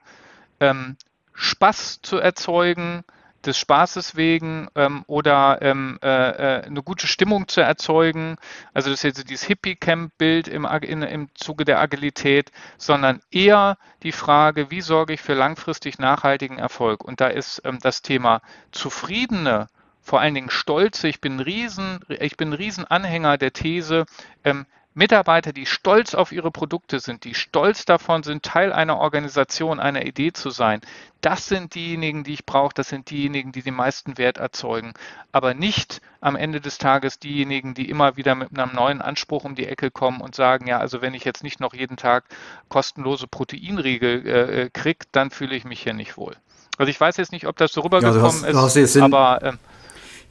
ähm, 0.60 0.98
Spaß 1.36 2.02
zu 2.02 2.17
erzeugen, 2.17 3.04
des 3.45 3.58
Spaßes 3.58 4.15
wegen 4.15 4.67
ähm, 4.75 5.03
oder 5.08 5.62
ähm, 5.62 5.99
äh, 6.01 6.08
äh, 6.08 6.63
eine 6.65 6.84
gute 6.84 7.08
Stimmung 7.08 7.47
zu 7.47 7.62
erzeugen. 7.62 8.38
Also 8.73 8.89
das 8.89 8.99
ist 8.99 9.03
jetzt 9.03 9.29
dieses 9.29 9.45
Hippie-Camp-Bild 9.45 10.47
im, 10.47 10.65
im 10.65 11.29
Zuge 11.36 11.65
der 11.65 11.79
Agilität, 11.79 12.51
sondern 12.77 13.21
eher 13.32 13.77
die 14.03 14.12
Frage, 14.12 14.71
wie 14.71 14.82
sorge 14.82 15.13
ich 15.13 15.21
für 15.21 15.34
langfristig 15.34 15.99
nachhaltigen 15.99 16.58
Erfolg? 16.58 17.03
Und 17.03 17.21
da 17.21 17.27
ist 17.27 17.62
ähm, 17.65 17.79
das 17.82 18.01
Thema 18.01 18.41
zufriedene, 18.71 19.67
vor 20.01 20.19
allen 20.19 20.36
Dingen 20.36 20.49
stolze, 20.49 21.08
ich 21.08 21.21
bin 21.21 21.38
ein 21.38 21.39
Riesen, 21.39 21.99
ich 22.10 22.36
Riesenanhänger 22.39 23.38
der 23.38 23.53
These, 23.53 24.06
ähm, 24.43 24.65
Mitarbeiter, 24.95 25.53
die 25.53 25.65
stolz 25.65 26.13
auf 26.13 26.32
ihre 26.32 26.51
Produkte 26.51 26.99
sind, 26.99 27.23
die 27.23 27.34
stolz 27.34 27.86
davon 27.86 28.23
sind, 28.23 28.43
Teil 28.43 28.71
einer 28.71 28.97
Organisation, 28.97 29.79
einer 29.79 30.06
Idee 30.06 30.34
zu 30.34 30.49
sein, 30.49 30.82
das 31.21 31.47
sind 31.47 31.73
diejenigen, 31.75 32.23
die 32.23 32.34
ich 32.34 32.45
brauche, 32.45 32.73
das 32.75 32.89
sind 32.89 33.10
diejenigen, 33.10 33.51
die 33.51 33.62
den 33.62 33.75
meisten 33.75 34.17
Wert 34.17 34.38
erzeugen, 34.38 34.93
aber 35.32 35.53
nicht 35.53 36.01
am 36.21 36.36
Ende 36.36 36.62
des 36.62 36.77
Tages 36.77 37.17
diejenigen, 37.17 37.73
die 37.73 37.89
immer 37.89 38.17
wieder 38.17 38.36
mit 38.36 38.58
einem 38.58 38.75
neuen 38.75 39.01
Anspruch 39.01 39.45
um 39.45 39.56
die 39.56 39.67
Ecke 39.67 39.89
kommen 39.89 40.21
und 40.21 40.36
sagen, 40.36 40.67
ja, 40.67 40.79
also 40.79 41.01
wenn 41.01 41.13
ich 41.13 41.23
jetzt 41.23 41.43
nicht 41.43 41.60
noch 41.60 41.73
jeden 41.73 41.97
Tag 41.97 42.25
kostenlose 42.69 43.27
Proteinriegel 43.27 44.27
äh, 44.27 44.62
äh 44.63 44.69
kriege, 44.69 45.06
dann 45.12 45.32
fühle 45.32 45.56
ich 45.56 45.65
mich 45.65 45.82
hier 45.82 45.93
nicht 45.93 46.17
wohl. 46.17 46.36
Also 46.77 46.89
ich 46.89 46.99
weiß 46.99 47.17
jetzt 47.17 47.32
nicht, 47.32 47.47
ob 47.47 47.58
das 47.58 47.71
so 47.71 47.82
rübergekommen 47.82 48.43
ja, 48.43 48.53
hast, 48.53 48.75
ist, 48.75 48.97
aber... 48.97 49.41
Äh, 49.41 49.53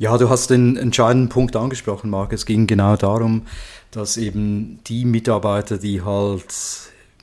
Ja, 0.02 0.18
du 0.18 0.28
hast 0.28 0.50
den 0.50 0.76
entscheidenden 0.76 1.28
Punkt 1.28 1.54
angesprochen, 1.54 2.10
Marc. 2.10 2.32
Es 2.32 2.44
ging 2.44 2.66
genau 2.66 2.96
darum, 2.96 3.42
dass 3.92 4.16
eben 4.16 4.80
die 4.88 5.04
Mitarbeiter, 5.04 5.78
die 5.78 6.02
halt 6.02 6.52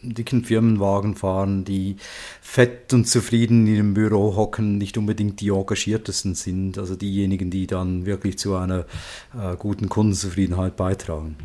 dicken 0.02 0.46
Firmenwagen 0.46 1.15
fahren, 1.15 1.65
die 1.65 1.98
fett 2.42 2.94
und 2.94 3.06
zufrieden 3.06 3.68
in 3.68 3.76
ihrem 3.76 3.94
Büro 3.96 4.38
hocken, 4.38 4.78
nicht 4.78 4.98
unbedingt 4.98 5.42
die 5.42 5.50
engagiertesten 5.50 6.36
sind, 6.36 6.78
also 6.78 6.96
diejenigen, 6.96 7.52
die 7.52 7.68
dann 7.68 8.06
wirklich 8.06 8.38
zu 8.38 8.56
einer 8.56 8.86
äh, 9.38 9.58
guten 9.58 9.89
Kundenzufriedenheit 9.89 10.78
beitragen. 10.78 11.36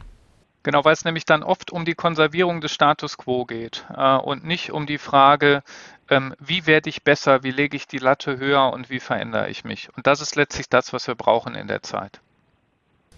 Genau, 0.64 0.84
weil 0.84 0.94
es 0.94 1.04
nämlich 1.04 1.26
dann 1.26 1.42
oft 1.42 1.70
um 1.70 1.84
die 1.84 1.94
Konservierung 1.94 2.60
des 2.62 2.72
Status 2.72 3.18
quo 3.18 3.44
geht 3.44 3.84
äh, 3.94 4.16
und 4.16 4.44
nicht 4.44 4.72
um 4.72 4.86
die 4.86 4.98
Frage, 4.98 5.62
ähm, 6.10 6.34
wie 6.40 6.66
werde 6.66 6.88
ich 6.88 7.04
besser, 7.04 7.42
wie 7.42 7.50
lege 7.50 7.76
ich 7.76 7.86
die 7.86 7.98
Latte 7.98 8.38
höher 8.38 8.72
und 8.72 8.88
wie 8.90 8.98
verändere 8.98 9.50
ich 9.50 9.64
mich. 9.64 9.90
Und 9.94 10.06
das 10.06 10.22
ist 10.22 10.36
letztlich 10.36 10.68
das, 10.68 10.92
was 10.92 11.06
wir 11.06 11.14
brauchen 11.14 11.54
in 11.54 11.68
der 11.68 11.82
Zeit. 11.82 12.20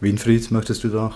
Winfried, 0.00 0.50
möchtest 0.50 0.84
du 0.84 0.88
da 0.88 1.14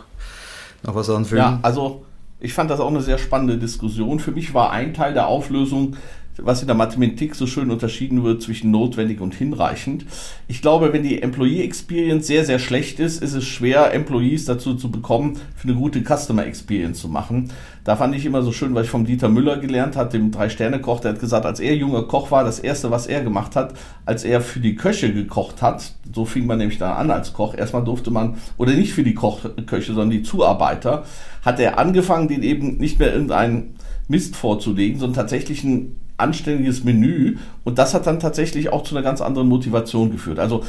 noch 0.85 0.95
was 0.95 1.11
anfügen? 1.11 1.43
Ja, 1.43 1.59
also 1.63 2.07
ich 2.39 2.55
fand 2.55 2.71
das 2.71 2.81
auch 2.81 2.89
eine 2.89 3.03
sehr 3.03 3.19
spannende 3.19 3.59
Diskussion. 3.59 4.21
Für 4.21 4.31
mich 4.31 4.55
war 4.55 4.71
ein 4.71 4.95
Teil 4.95 5.13
der 5.13 5.27
Auflösung 5.27 5.97
was 6.39 6.61
in 6.61 6.67
der 6.67 6.77
Mathematik 6.77 7.35
so 7.35 7.47
schön 7.47 7.71
unterschieden 7.71 8.25
wird 8.25 8.43
zwischen 8.43 8.71
notwendig 8.71 9.21
und 9.21 9.35
hinreichend. 9.35 10.07
Ich 10.49 10.63
glaube, 10.63 10.93
wenn 10.93 11.03
die 11.03 11.23
Employee 11.23 11.63
Experience 11.63 12.27
sehr, 12.27 12.45
sehr 12.45 12.59
schlecht 12.59 13.01
ist, 13.01 13.23
ist 13.23 13.35
es 13.35 13.45
schwer, 13.45 13.93
Employees 13.93 14.45
dazu 14.45 14.75
zu 14.75 14.91
bekommen, 14.91 15.39
für 15.57 15.69
eine 15.69 15.77
gute 15.77 16.03
Customer 16.03 16.47
Experience 16.47 17.01
zu 17.01 17.09
machen. 17.09 17.51
Da 17.85 17.97
fand 17.97 18.15
ich 18.15 18.27
immer 18.27 18.43
so 18.43 18.53
schön, 18.53 18.75
weil 18.75 18.85
ich 18.85 18.91
vom 18.91 19.07
Dieter 19.07 19.29
Müller 19.29 19.59
gelernt 19.59 19.97
habe, 19.97 20.11
dem 20.11 20.31
Drei-Sterne-Koch, 20.31 21.01
der 21.01 21.13
hat 21.13 21.21
gesagt, 21.21 21.47
als 21.47 21.61
er 21.61 21.75
junger 21.75 22.03
Koch 22.03 22.31
war, 22.31 22.45
das 22.45 22.59
erste, 22.59 22.91
was 22.91 23.07
er 23.07 23.23
gemacht 23.23 23.57
hat, 23.57 23.75
als 24.05 24.25
er 24.25 24.41
für 24.41 24.61
die 24.61 24.75
Köche 24.75 25.13
gekocht 25.13 25.63
hat, 25.63 25.95
so 26.15 26.25
fing 26.25 26.47
man 26.47 26.59
nämlich 26.59 26.79
dann 26.79 26.93
an 26.93 27.11
als 27.11 27.33
Koch, 27.33 27.55
erstmal 27.55 27.85
durfte 27.85 28.11
man, 28.11 28.37
oder 28.59 28.73
nicht 28.73 28.93
für 28.93 29.03
die 29.03 29.15
Koch 29.15 29.41
Köche, 29.67 29.93
sondern 29.93 30.11
die 30.11 30.23
Zuarbeiter, 30.23 31.05
hat 31.45 31.59
er 31.59 31.79
angefangen, 31.79 32.29
den 32.29 32.43
eben 32.43 32.77
nicht 32.77 32.99
mehr 32.99 33.13
irgendeinen 33.13 33.75
Mist 34.09 34.37
vorzulegen, 34.37 34.99
sondern 34.99 35.17
tatsächlich 35.17 35.65
ein 35.65 35.97
anständiges 36.21 36.85
Menü 36.85 37.37
und 37.65 37.79
das 37.79 37.95
hat 37.95 38.07
dann 38.07 38.21
tatsächlich 38.21 38.73
auch 38.73 38.83
zu 38.85 38.95
einer 38.95 39.03
ganz 39.03 39.21
anderen 39.21 39.49
Motivation 39.49 40.11
geführt. 40.11 40.39
Also 40.39 40.63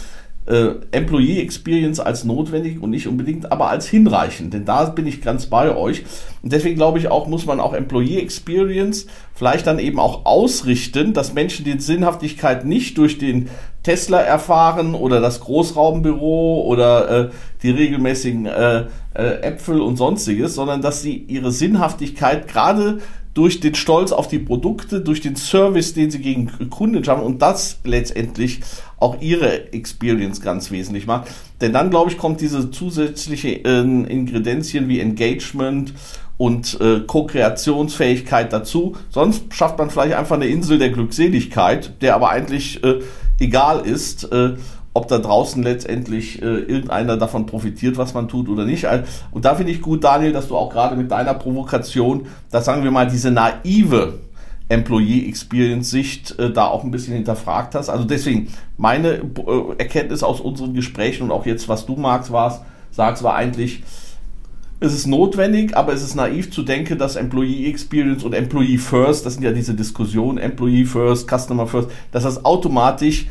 äh, 0.47 0.71
Employee 0.91 1.39
Experience 1.39 1.99
als 1.99 2.23
notwendig 2.23 2.81
und 2.81 2.89
nicht 2.89 3.07
unbedingt, 3.07 3.51
aber 3.51 3.69
als 3.69 3.87
hinreichend. 3.87 4.53
Denn 4.53 4.65
da 4.65 4.85
bin 4.85 5.05
ich 5.05 5.21
ganz 5.21 5.45
bei 5.45 5.75
euch. 5.75 6.03
Und 6.41 6.51
deswegen 6.51 6.75
glaube 6.75 6.97
ich 6.97 7.09
auch, 7.09 7.27
muss 7.27 7.45
man 7.45 7.59
auch 7.59 7.73
Employee 7.73 8.19
Experience 8.19 9.05
vielleicht 9.35 9.67
dann 9.67 9.77
eben 9.77 9.99
auch 9.99 10.25
ausrichten, 10.25 11.13
dass 11.13 11.33
Menschen 11.33 11.63
die 11.63 11.79
Sinnhaftigkeit 11.79 12.65
nicht 12.65 12.97
durch 12.97 13.19
den 13.19 13.49
Tesla 13.83 14.19
erfahren 14.19 14.95
oder 14.95 15.21
das 15.21 15.39
Großraumbüro 15.41 16.63
oder 16.65 17.27
äh, 17.27 17.29
die 17.63 17.71
regelmäßigen 17.71 18.45
äh, 18.45 18.85
äh, 19.13 19.41
Äpfel 19.41 19.81
und 19.81 19.97
sonstiges, 19.97 20.55
sondern 20.55 20.81
dass 20.81 21.01
sie 21.01 21.17
ihre 21.17 21.51
Sinnhaftigkeit 21.51 22.47
gerade 22.47 22.99
durch 23.33 23.59
den 23.59 23.75
Stolz 23.75 24.11
auf 24.11 24.27
die 24.27 24.39
Produkte, 24.39 25.01
durch 25.01 25.21
den 25.21 25.35
Service, 25.35 25.93
den 25.93 26.11
sie 26.11 26.19
gegen 26.19 26.69
Kunden 26.69 27.03
schaffen 27.03 27.23
und 27.23 27.41
das 27.41 27.79
letztendlich 27.83 28.59
auch 28.97 29.21
ihre 29.21 29.73
Experience 29.73 30.41
ganz 30.41 30.69
wesentlich 30.71 31.07
macht. 31.07 31.31
Denn 31.61 31.73
dann, 31.73 31.89
glaube 31.89 32.11
ich, 32.11 32.17
kommt 32.17 32.41
diese 32.41 32.71
zusätzliche 32.71 33.63
äh, 33.63 33.81
Ingredienzien 33.81 34.87
wie 34.89 34.99
Engagement 34.99 35.93
und 36.37 36.79
äh, 36.81 37.01
Co-Kreationsfähigkeit 37.01 38.51
dazu. 38.51 38.95
Sonst 39.09 39.53
schafft 39.53 39.77
man 39.77 39.89
vielleicht 39.89 40.15
einfach 40.15 40.35
eine 40.35 40.47
Insel 40.47 40.77
der 40.77 40.89
Glückseligkeit, 40.89 42.01
der 42.01 42.15
aber 42.15 42.29
eigentlich 42.29 42.83
äh, 42.83 42.99
egal 43.39 43.85
ist. 43.85 44.31
Äh, 44.31 44.55
ob 44.93 45.07
da 45.07 45.19
draußen 45.19 45.63
letztendlich 45.63 46.41
äh, 46.41 46.45
irgendeiner 46.45 47.17
davon 47.17 47.45
profitiert, 47.45 47.97
was 47.97 48.13
man 48.13 48.27
tut 48.27 48.49
oder 48.49 48.65
nicht. 48.65 48.87
Und 49.31 49.45
da 49.45 49.55
finde 49.55 49.71
ich 49.71 49.81
gut, 49.81 50.03
Daniel, 50.03 50.33
dass 50.33 50.49
du 50.49 50.57
auch 50.57 50.69
gerade 50.69 50.95
mit 50.95 51.11
deiner 51.11 51.33
Provokation, 51.33 52.27
das 52.49 52.65
sagen 52.65 52.83
wir 52.83 52.91
mal, 52.91 53.07
diese 53.07 53.31
naive 53.31 54.19
Employee 54.71 55.27
Experience 55.27 55.91
Sicht 55.91 56.39
äh, 56.39 56.51
da 56.51 56.65
auch 56.65 56.83
ein 56.83 56.91
bisschen 56.91 57.13
hinterfragt 57.13 57.75
hast. 57.75 57.89
Also 57.89 58.05
deswegen 58.05 58.47
meine 58.77 59.15
äh, 59.15 59.77
Erkenntnis 59.77 60.23
aus 60.23 60.39
unseren 60.39 60.73
Gesprächen 60.73 61.23
und 61.23 61.31
auch 61.31 61.45
jetzt, 61.45 61.67
was 61.67 61.85
du 61.85 61.95
magst, 61.95 62.31
warst, 62.31 62.63
sagst, 62.89 63.21
war 63.23 63.35
eigentlich, 63.35 63.83
es 64.79 64.93
ist 64.93 65.07
notwendig, 65.07 65.75
aber 65.77 65.93
es 65.93 66.01
ist 66.01 66.15
naiv 66.15 66.51
zu 66.51 66.63
denken, 66.63 66.97
dass 66.97 67.15
Employee 67.15 67.69
Experience 67.69 68.23
und 68.23 68.33
Employee 68.33 68.77
First, 68.77 69.25
das 69.25 69.35
sind 69.35 69.43
ja 69.43 69.51
diese 69.51 69.75
Diskussionen, 69.75 70.37
Employee 70.37 70.85
First, 70.85 71.29
Customer 71.29 71.67
First, 71.67 71.91
dass 72.11 72.23
das 72.23 72.43
automatisch 72.45 73.27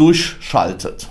durchschaltet. 0.00 1.08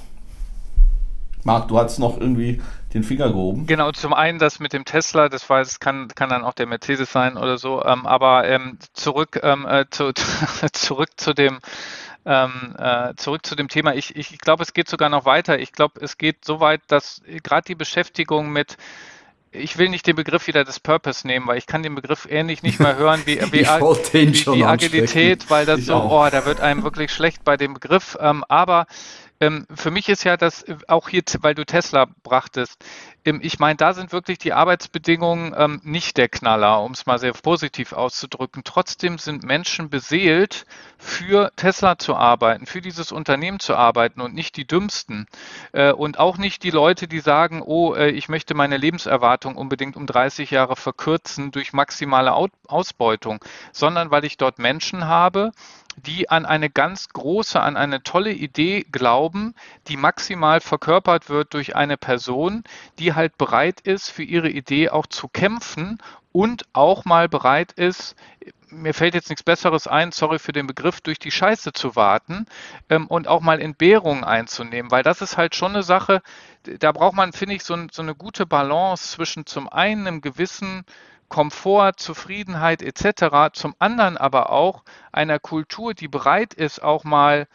Marc, 1.44 1.68
du 1.68 1.78
hast 1.78 2.00
noch 2.00 2.20
irgendwie 2.20 2.62
den 2.94 3.04
Finger 3.04 3.30
gehoben. 3.30 3.68
Genau, 3.68 3.92
zum 3.92 4.14
einen 4.14 4.40
das 4.40 4.60
mit 4.60 4.74
dem 4.74 4.84
Tesla, 4.84 5.30
das 5.30 5.48
war, 5.50 5.60
das 5.60 5.80
kann, 5.80 6.08
kann 6.10 6.30
dann 6.30 6.44
auch 6.44 6.54
der 6.54 6.66
Mercedes 6.66 7.12
sein 7.12 7.38
oder 7.38 7.60
so, 7.60 7.84
ähm, 7.86 8.08
aber 8.08 8.48
ähm, 8.48 8.80
zurück, 8.94 9.40
ähm, 9.44 9.68
äh, 9.68 9.86
zu, 9.92 10.12
zurück 10.74 11.10
zu 11.18 11.34
dem 11.34 11.60
ähm, 12.26 12.76
äh, 12.78 13.14
zurück 13.16 13.46
zu 13.46 13.56
dem 13.56 13.70
Thema. 13.70 13.96
Ich, 13.96 14.16
ich, 14.16 14.34
ich 14.34 14.40
glaube, 14.40 14.64
es 14.64 14.74
geht 14.74 14.90
sogar 14.90 15.10
noch 15.10 15.26
weiter. 15.26 15.60
Ich 15.60 15.72
glaube, 15.72 16.02
es 16.02 16.18
geht 16.18 16.44
so 16.44 16.60
weit, 16.60 16.82
dass 16.88 17.22
gerade 17.44 17.66
die 17.66 17.76
Beschäftigung 17.76 18.52
mit 18.52 18.76
ich 19.52 19.78
will 19.78 19.90
nicht 19.90 20.06
den 20.06 20.16
Begriff 20.16 20.48
wieder 20.48 20.64
des 20.64 20.80
Purpose 20.80 21.26
nehmen, 21.26 21.48
weil 21.48 21.58
ich 21.58 21.66
kann 21.66 21.82
den 21.82 21.96
Begriff 21.96 22.28
ähnlich 22.30 22.64
nicht 22.64 22.80
mehr 22.80 22.96
hören 22.98 23.22
wie, 23.26 23.42
wie, 23.52 23.66
wie, 23.66 24.46
wie 24.56 24.64
Agilität, 24.64 25.50
weil 25.50 25.66
das 25.66 25.80
ich 25.80 25.86
so, 25.88 25.96
auch. 25.96 26.28
oh, 26.28 26.30
da 26.30 26.46
wird 26.46 26.62
einem 26.62 26.84
wirklich 26.84 27.12
schlecht 27.12 27.44
bei 27.44 27.58
dem 27.58 27.74
Begriff. 27.74 28.18
Ähm, 28.20 28.44
aber 28.48 28.86
ähm, 29.40 29.66
für 29.74 29.92
mich 29.92 30.10
ist 30.10 30.24
ja 30.24 30.38
das 30.38 30.66
auch 30.88 31.10
hier, 31.10 31.24
weil 31.42 31.56
du 31.56 31.66
Tesla 31.66 32.08
brachtest, 32.24 32.84
ähm, 33.26 33.40
ich 33.44 33.60
meine, 33.60 33.78
da 33.78 33.94
sind 33.94 34.12
wirklich 34.12 34.38
die 34.38 34.54
Arbeitsbedingungen 34.54 35.54
ähm, 35.58 35.82
nicht 35.84 36.18
der 36.18 36.30
Knaller, 36.30 36.82
um 36.82 36.92
es 36.92 37.06
mal 37.06 37.20
sehr 37.20 37.34
positiv 37.34 37.94
auszudrücken. 37.94 38.64
Trotzdem 38.64 39.18
sind 39.18 39.44
Menschen 39.44 39.90
beseelt, 39.90 40.66
für 40.98 41.52
Tesla 41.56 41.98
zu 41.98 42.16
arbeiten, 42.16 42.66
für 42.66 42.82
dieses 42.82 43.12
Unternehmen 43.12 43.60
zu 43.60 43.76
arbeiten 43.76 44.22
und 44.22 44.34
nicht 44.34 44.58
die 44.58 44.66
dümmsten. 44.66 45.28
Äh, 45.72 45.92
und 45.92 46.20
auch 46.20 46.38
nicht 46.38 46.64
die 46.64 46.72
Leute, 46.72 47.08
die 47.08 47.20
sagen, 47.20 47.62
oh, 47.62 47.94
äh, 47.94 48.10
ich 48.10 48.30
möchte 48.30 48.54
meine 48.54 48.78
Lebenserwartung 48.78 49.56
unbedingt 49.56 49.96
um 49.96 50.06
30 50.06 50.52
Jahre 50.52 50.76
verkürzen 50.76 51.52
durch 51.52 51.74
maximale 51.74 52.34
Ausbeutung, 52.68 53.44
sondern 53.72 54.12
weil 54.12 54.26
ich 54.26 54.38
dort 54.38 54.60
Menschen 54.60 55.06
habe, 55.06 55.52
die 56.02 56.30
an 56.30 56.46
eine 56.46 56.70
ganz 56.70 57.10
große, 57.10 57.60
an 57.60 57.78
eine 57.78 58.04
tolle 58.04 58.32
Idee 58.32 58.86
glauben, 58.92 59.54
die 59.88 59.98
maximal 59.98 60.62
verkörpert 60.62 61.30
wird 61.30 61.54
durch 61.54 61.76
eine 61.76 61.98
Person, 61.98 62.64
die 62.98 63.14
halt 63.14 63.38
bereit 63.38 63.82
ist, 63.82 64.10
für 64.10 64.24
ihre 64.24 64.50
Idee 64.50 64.90
auch 64.90 65.08
zu 65.08 65.28
kämpfen 65.28 66.00
und 66.32 66.66
auch 66.74 67.06
mal 67.06 67.28
bereit 67.28 67.72
ist, 67.74 68.16
mir 68.72 68.94
fällt 68.94 69.16
jetzt 69.16 69.30
nichts 69.30 69.44
Besseres 69.44 69.88
ein, 69.88 70.12
sorry 70.12 70.40
für 70.40 70.52
den 70.52 70.68
Begriff, 70.68 71.02
durch 71.02 71.20
die 71.20 71.32
Scheiße 71.32 71.74
zu 71.74 71.96
warten 71.96 72.46
ähm, 72.90 73.08
und 73.08 73.28
auch 73.28 73.42
mal 73.42 73.60
Entbehrungen 73.60 74.24
einzunehmen, 74.24 74.92
weil 74.92 75.04
das 75.04 75.22
ist 75.22 75.38
halt 75.38 75.56
schon 75.56 75.74
eine 75.74 75.84
Sache, 75.84 76.22
da 76.64 76.92
braucht 76.92 77.16
man, 77.16 77.34
finde 77.34 77.56
ich, 77.56 77.64
so, 77.64 77.76
so 77.92 78.02
eine 78.02 78.16
gute 78.16 78.46
Balance 78.46 79.16
zwischen 79.16 79.46
zum 79.46 79.70
einen 79.70 80.08
einem 80.08 80.22
gewissen 80.22 80.86
Komfort, 81.30 81.94
Zufriedenheit 82.00 82.82
etc., 82.82 83.54
zum 83.54 83.76
anderen 83.80 84.18
aber 84.18 84.52
auch 84.52 84.84
einer 85.12 85.40
Kultur, 85.40 85.94
die 85.94 86.08
bereit 86.08 86.54
ist, 86.54 86.82
auch 86.82 87.04
mal 87.04 87.48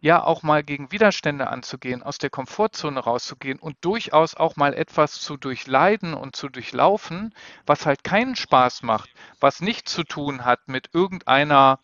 ja 0.00 0.24
auch 0.24 0.42
mal 0.42 0.62
gegen 0.62 0.92
Widerstände 0.92 1.48
anzugehen, 1.48 2.02
aus 2.02 2.18
der 2.18 2.30
Komfortzone 2.30 3.00
rauszugehen 3.00 3.58
und 3.58 3.76
durchaus 3.82 4.34
auch 4.34 4.56
mal 4.56 4.74
etwas 4.74 5.20
zu 5.20 5.36
durchleiden 5.36 6.14
und 6.14 6.34
zu 6.36 6.48
durchlaufen, 6.48 7.34
was 7.66 7.86
halt 7.86 8.02
keinen 8.02 8.34
Spaß 8.34 8.82
macht, 8.82 9.10
was 9.40 9.60
nichts 9.60 9.92
zu 9.92 10.04
tun 10.04 10.44
hat 10.44 10.68
mit 10.68 10.90
irgendeiner 10.94 11.80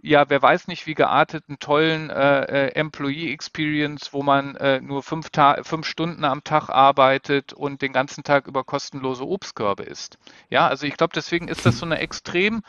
ja, 0.00 0.28
wer 0.30 0.40
weiß 0.40 0.68
nicht, 0.68 0.86
wie 0.86 0.94
gearteten, 0.94 1.58
tollen 1.58 2.08
äh, 2.10 2.42
äh, 2.42 2.74
Employee 2.74 3.32
Experience, 3.32 4.12
wo 4.12 4.22
man 4.22 4.54
äh, 4.56 4.80
nur 4.80 5.02
fünf, 5.02 5.28
fünf 5.62 5.86
Stunden 5.86 6.24
am 6.24 6.44
Tag 6.44 6.68
arbeitet 6.68 7.52
und 7.52 7.82
den 7.82 7.92
ganzen 7.92 8.22
Tag 8.22 8.46
über 8.46 8.62
kostenlose 8.62 9.26
Obstkörbe 9.26 9.82
isst. 9.82 10.18
Ja, 10.50 10.68
also 10.68 10.86
ich 10.86 10.96
glaube, 10.96 11.12
deswegen 11.14 11.48
ist 11.48 11.66
das 11.66 11.78
so 11.78 11.86
eine 11.86 11.98
extrem, 11.98 12.62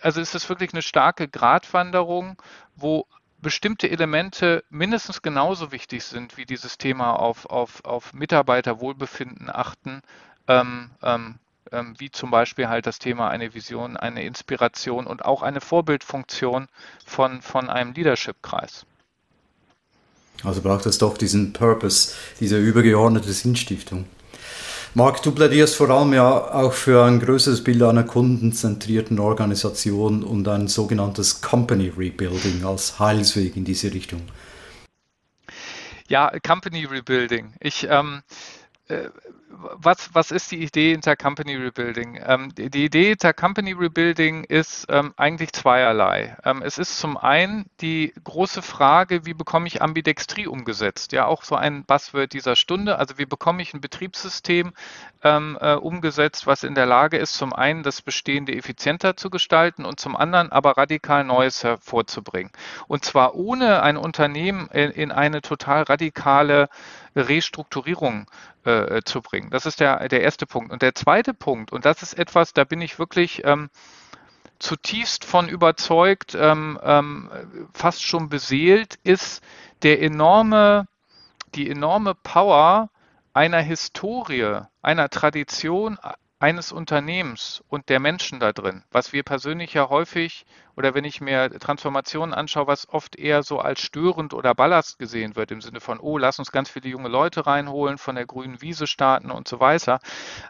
also 0.00 0.20
ist 0.20 0.34
das 0.34 0.48
wirklich 0.48 0.72
eine 0.72 0.82
starke 0.82 1.28
Gratwanderung, 1.28 2.40
wo 2.74 3.06
bestimmte 3.42 3.90
Elemente 3.90 4.64
mindestens 4.70 5.20
genauso 5.20 5.72
wichtig 5.72 6.04
sind 6.04 6.38
wie 6.38 6.46
dieses 6.46 6.78
Thema 6.78 7.12
auf, 7.12 7.44
auf, 7.46 7.84
auf 7.84 8.14
Mitarbeiterwohlbefinden 8.14 9.50
achten. 9.50 10.00
Ähm, 10.48 10.90
ähm, 11.02 11.38
wie 11.98 12.10
zum 12.10 12.30
Beispiel 12.30 12.68
halt 12.68 12.86
das 12.86 12.98
Thema 12.98 13.28
eine 13.28 13.54
Vision, 13.54 13.96
eine 13.96 14.24
Inspiration 14.24 15.06
und 15.06 15.24
auch 15.24 15.42
eine 15.42 15.60
Vorbildfunktion 15.60 16.68
von, 17.04 17.42
von 17.42 17.68
einem 17.68 17.92
Leadership-Kreis. 17.92 18.86
Also 20.44 20.60
braucht 20.60 20.86
es 20.86 20.98
doch 20.98 21.16
diesen 21.16 21.52
Purpose, 21.52 22.14
diese 22.40 22.58
übergeordnete 22.58 23.32
Sinnstiftung. 23.32 24.06
Marc, 24.94 25.22
du 25.22 25.32
plädierst 25.32 25.76
vor 25.76 25.90
allem 25.90 26.14
ja 26.14 26.54
auch 26.54 26.72
für 26.72 27.04
ein 27.04 27.20
größeres 27.20 27.62
Bild 27.62 27.82
einer 27.82 28.04
kundenzentrierten 28.04 29.18
Organisation 29.18 30.22
und 30.22 30.48
ein 30.48 30.68
sogenanntes 30.68 31.42
Company 31.42 31.92
Rebuilding 31.94 32.64
als 32.64 32.98
Heilsweg 32.98 33.56
in 33.56 33.66
diese 33.66 33.92
Richtung. 33.92 34.22
Ja, 36.08 36.32
Company 36.40 36.84
Rebuilding. 36.84 37.52
Ich, 37.60 37.86
ähm, 37.90 38.22
äh, 38.88 39.10
was, 39.48 40.10
was 40.12 40.30
ist 40.30 40.50
die 40.50 40.62
Idee 40.62 40.92
hinter 40.92 41.16
Company 41.16 41.54
Rebuilding? 41.54 42.20
Ähm, 42.24 42.54
die, 42.54 42.70
die, 42.70 42.84
Idee 42.84 43.08
hinter 43.10 43.32
Company 43.32 43.72
Rebuilding 43.72 44.44
ist 44.44 44.86
ähm, 44.88 45.14
eigentlich 45.16 45.52
zweierlei. 45.52 46.36
Ähm, 46.44 46.62
es 46.62 46.78
ist 46.78 46.98
zum 46.98 47.16
einen 47.16 47.66
die 47.80 48.12
große 48.24 48.62
Frage, 48.62 49.24
wie 49.24 49.34
bekomme 49.34 49.66
ich 49.66 49.82
Ambidextrie 49.82 50.46
umgesetzt? 50.46 51.12
Ja, 51.12 51.26
auch 51.26 51.42
so 51.42 51.54
ein 51.54 51.84
Buzzword 51.84 52.32
dieser 52.32 52.56
Stunde. 52.56 52.98
Also 52.98 53.18
wie 53.18 53.26
bekomme 53.26 53.62
ich 53.62 53.72
ein 53.72 53.80
Betriebssystem 53.80 54.72
ähm, 55.22 55.58
äh, 55.60 55.74
umgesetzt, 55.74 56.46
was 56.46 56.64
in 56.64 56.74
der 56.74 56.86
Lage 56.86 57.16
ist, 57.16 57.34
zum 57.34 57.52
einen 57.52 57.82
das 57.82 58.02
Bestehende 58.02 58.54
effizienter 58.54 59.16
zu 59.16 59.30
gestalten 59.30 59.84
und 59.84 60.00
zum 60.00 60.16
anderen 60.16 60.50
aber 60.50 60.76
radikal 60.76 61.24
Neues 61.24 61.62
hervorzubringen. 61.62 62.52
Und 62.88 63.04
zwar 63.04 63.34
ohne 63.34 63.82
ein 63.82 63.96
Unternehmen 63.96 64.68
in, 64.72 64.90
in 64.90 65.12
eine 65.12 65.40
total 65.40 65.82
radikale 65.82 66.68
Restrukturierung 67.14 68.26
äh, 68.64 69.02
zu 69.04 69.22
bringen. 69.22 69.35
Das 69.50 69.66
ist 69.66 69.80
der, 69.80 70.08
der 70.08 70.22
erste 70.22 70.46
Punkt. 70.46 70.72
Und 70.72 70.82
der 70.82 70.94
zweite 70.94 71.34
Punkt, 71.34 71.72
und 71.72 71.84
das 71.84 72.02
ist 72.02 72.14
etwas, 72.14 72.52
da 72.52 72.64
bin 72.64 72.80
ich 72.80 72.98
wirklich 72.98 73.42
ähm, 73.44 73.70
zutiefst 74.58 75.24
von 75.24 75.48
überzeugt, 75.48 76.34
ähm, 76.34 76.78
ähm, 76.82 77.30
fast 77.72 78.02
schon 78.02 78.28
beseelt, 78.28 78.98
ist 79.04 79.42
der 79.82 80.02
enorme, 80.02 80.86
die 81.54 81.70
enorme 81.70 82.14
Power 82.14 82.90
einer 83.32 83.60
Historie, 83.60 84.62
einer 84.82 85.10
Tradition 85.10 85.98
eines 86.38 86.72
Unternehmens 86.72 87.62
und 87.68 87.88
der 87.88 88.00
Menschen 88.00 88.40
da 88.40 88.52
drin, 88.52 88.84
was 88.90 89.12
wir 89.12 89.22
persönlich 89.22 89.74
ja 89.74 89.88
häufig 89.88 90.46
oder 90.76 90.94
wenn 90.94 91.04
ich 91.04 91.22
mir 91.22 91.50
Transformationen 91.58 92.34
anschaue, 92.34 92.66
was 92.66 92.88
oft 92.90 93.16
eher 93.16 93.42
so 93.42 93.58
als 93.58 93.80
störend 93.80 94.34
oder 94.34 94.54
Ballast 94.54 94.98
gesehen 94.98 95.34
wird, 95.34 95.50
im 95.50 95.62
Sinne 95.62 95.80
von, 95.80 95.98
oh, 95.98 96.18
lass 96.18 96.38
uns 96.38 96.52
ganz 96.52 96.68
viele 96.68 96.90
junge 96.90 97.08
Leute 97.08 97.46
reinholen, 97.46 97.96
von 97.96 98.14
der 98.14 98.26
grünen 98.26 98.60
Wiese 98.60 98.86
starten 98.86 99.30
und 99.30 99.48
so 99.48 99.58
weiter. 99.58 100.00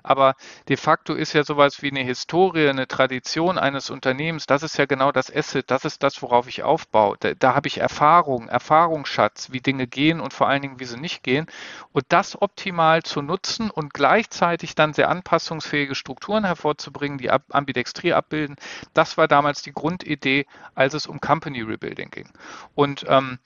Aber 0.02 0.34
de 0.68 0.76
facto 0.76 1.14
ist 1.14 1.32
ja 1.32 1.44
sowas 1.44 1.80
wie 1.80 1.90
eine 1.90 2.00
Historie, 2.02 2.68
eine 2.68 2.88
Tradition 2.88 3.56
eines 3.56 3.88
Unternehmens, 3.88 4.46
das 4.46 4.64
ist 4.64 4.76
ja 4.78 4.86
genau 4.86 5.12
das 5.12 5.34
Asset, 5.34 5.70
das 5.70 5.84
ist 5.84 6.02
das, 6.02 6.20
worauf 6.22 6.48
ich 6.48 6.64
aufbaue. 6.64 7.16
Da, 7.20 7.34
da 7.34 7.54
habe 7.54 7.68
ich 7.68 7.78
Erfahrung, 7.78 8.48
Erfahrungsschatz, 8.48 9.52
wie 9.52 9.60
Dinge 9.60 9.86
gehen 9.86 10.20
und 10.20 10.32
vor 10.32 10.48
allen 10.48 10.62
Dingen, 10.62 10.80
wie 10.80 10.86
sie 10.86 10.98
nicht 10.98 11.22
gehen. 11.22 11.46
Und 11.92 12.04
das 12.08 12.40
optimal 12.42 13.04
zu 13.04 13.22
nutzen 13.22 13.70
und 13.70 13.94
gleichzeitig 13.94 14.74
dann 14.74 14.92
sehr 14.92 15.08
anpassungsfähige 15.08 15.94
Strukturen 15.94 16.44
hervorzubringen, 16.44 17.18
die 17.18 17.30
Ambidextrie 17.30 18.12
abbilden, 18.12 18.56
das 18.92 19.16
war 19.16 19.28
damals 19.28 19.62
die 19.62 19.72
Grundidee 19.72 20.15
Idee, 20.16 20.46
als 20.74 20.94
es 20.94 21.07
um 21.07 21.20
Company 21.20 21.62
Rebuilding 21.62 22.11
ging. 22.11 22.29
Und 22.74 23.05
ähm, 23.09 23.38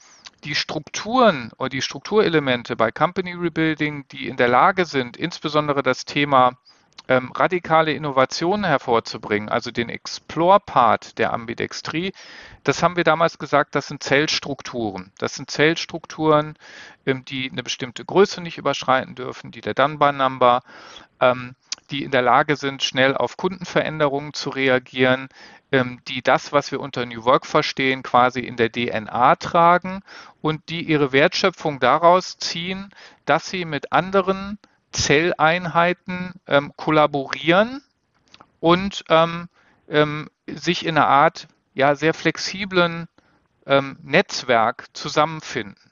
die 0.44 0.54
Strukturen 0.54 1.52
oder 1.58 1.68
die 1.68 1.82
Strukturelemente 1.82 2.76
bei 2.76 2.90
Company 2.90 3.34
Rebuilding, 3.34 4.06
die 4.08 4.28
in 4.28 4.36
der 4.36 4.48
Lage 4.48 4.86
sind, 4.86 5.16
insbesondere 5.16 5.82
das 5.82 6.04
Thema 6.04 6.56
ähm, 7.08 7.32
radikale 7.32 7.92
Innovationen 7.92 8.64
hervorzubringen, 8.64 9.48
also 9.48 9.70
den 9.70 9.88
Explore-Part 9.88 11.18
der 11.18 11.32
Ambidextrie, 11.32 12.12
das 12.64 12.82
haben 12.82 12.96
wir 12.96 13.04
damals 13.04 13.38
gesagt, 13.38 13.74
das 13.74 13.88
sind 13.88 14.02
Zellstrukturen. 14.02 15.12
Das 15.18 15.34
sind 15.34 15.50
Zellstrukturen, 15.50 16.56
ähm, 17.06 17.24
die 17.24 17.50
eine 17.50 17.62
bestimmte 17.62 18.04
Größe 18.04 18.40
nicht 18.40 18.58
überschreiten 18.58 19.14
dürfen, 19.14 19.50
die 19.50 19.60
der 19.60 19.74
Dunbar-Number, 19.74 20.62
ähm, 21.20 21.54
die 21.90 22.04
in 22.04 22.10
der 22.10 22.22
Lage 22.22 22.56
sind, 22.56 22.82
schnell 22.82 23.16
auf 23.16 23.36
Kundenveränderungen 23.36 24.32
zu 24.32 24.50
reagieren, 24.50 25.28
ähm, 25.72 26.00
die 26.08 26.22
das, 26.22 26.52
was 26.52 26.72
wir 26.72 26.80
unter 26.80 27.06
New 27.06 27.24
Work 27.24 27.46
verstehen, 27.46 28.02
quasi 28.02 28.40
in 28.40 28.56
der 28.56 28.70
DNA 28.70 29.36
tragen 29.36 30.02
und 30.40 30.68
die 30.68 30.82
ihre 30.82 31.12
Wertschöpfung 31.12 31.80
daraus 31.80 32.38
ziehen, 32.38 32.90
dass 33.24 33.48
sie 33.48 33.64
mit 33.64 33.92
anderen 33.92 34.58
Zelleinheiten 34.92 36.34
ähm, 36.46 36.72
kollaborieren 36.76 37.82
und 38.58 39.04
ähm, 39.08 39.48
ähm, 39.88 40.28
sich 40.46 40.84
in 40.84 40.96
einer 40.96 41.06
Art 41.06 41.48
ja, 41.74 41.94
sehr 41.94 42.14
flexiblen 42.14 43.08
ähm, 43.66 43.98
Netzwerk 44.02 44.86
zusammenfinden. 44.92 45.89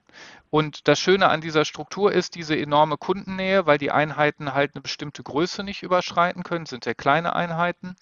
Und 0.51 0.89
das 0.89 0.99
Schöne 0.99 1.29
an 1.29 1.41
dieser 1.41 1.65
Struktur 1.65 2.13
ist 2.13 2.35
diese 2.35 2.57
enorme 2.57 2.97
Kundennähe, 2.97 3.67
weil 3.67 3.79
die 3.79 3.91
Einheiten 3.91 4.55
halt 4.55 4.75
eine 4.75 4.83
bestimmte 4.83 5.23
Größe 5.23 5.63
nicht 5.63 5.83
überschreiten 5.83 6.43
können, 6.43 6.67
sind 6.67 6.85
sehr 6.85 6.95
kleine 6.95 7.37
Einheiten. 7.37 7.97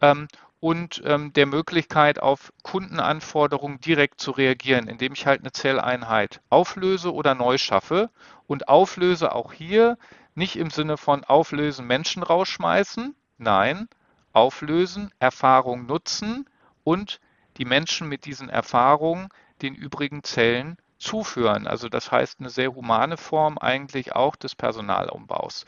Ähm, 0.00 0.28
und 0.60 1.02
ähm, 1.04 1.32
der 1.32 1.46
Möglichkeit, 1.46 2.18
auf 2.18 2.52
Kundenanforderungen 2.62 3.80
direkt 3.80 4.20
zu 4.20 4.30
reagieren, 4.30 4.88
indem 4.88 5.12
ich 5.12 5.26
halt 5.26 5.40
eine 5.40 5.52
Zelleinheit 5.52 6.40
auflöse 6.48 7.12
oder 7.12 7.34
neu 7.34 7.58
schaffe 7.58 8.10
und 8.46 8.68
auflöse 8.68 9.34
auch 9.34 9.52
hier 9.52 9.98
nicht 10.34 10.56
im 10.56 10.70
Sinne 10.70 10.96
von 10.96 11.24
auflösen, 11.24 11.86
Menschen 11.86 12.22
rausschmeißen, 12.22 13.14
nein, 13.38 13.88
auflösen, 14.32 15.10
Erfahrung 15.18 15.86
nutzen 15.86 16.48
und 16.84 17.20
die 17.58 17.64
Menschen 17.64 18.08
mit 18.08 18.24
diesen 18.24 18.48
Erfahrungen 18.48 19.28
den 19.62 19.74
übrigen 19.74 20.22
Zellen 20.24 20.76
zuführen. 20.98 21.66
Also 21.66 21.88
das 21.88 22.10
heißt 22.10 22.40
eine 22.40 22.50
sehr 22.50 22.74
humane 22.74 23.16
Form 23.16 23.58
eigentlich 23.58 24.14
auch 24.14 24.36
des 24.36 24.54
Personalumbaus. 24.54 25.64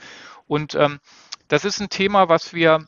Und 0.46 0.74
ähm, 0.74 1.00
das 1.48 1.64
ist 1.64 1.80
ein 1.80 1.88
Thema, 1.88 2.28
was 2.28 2.52
wir 2.52 2.86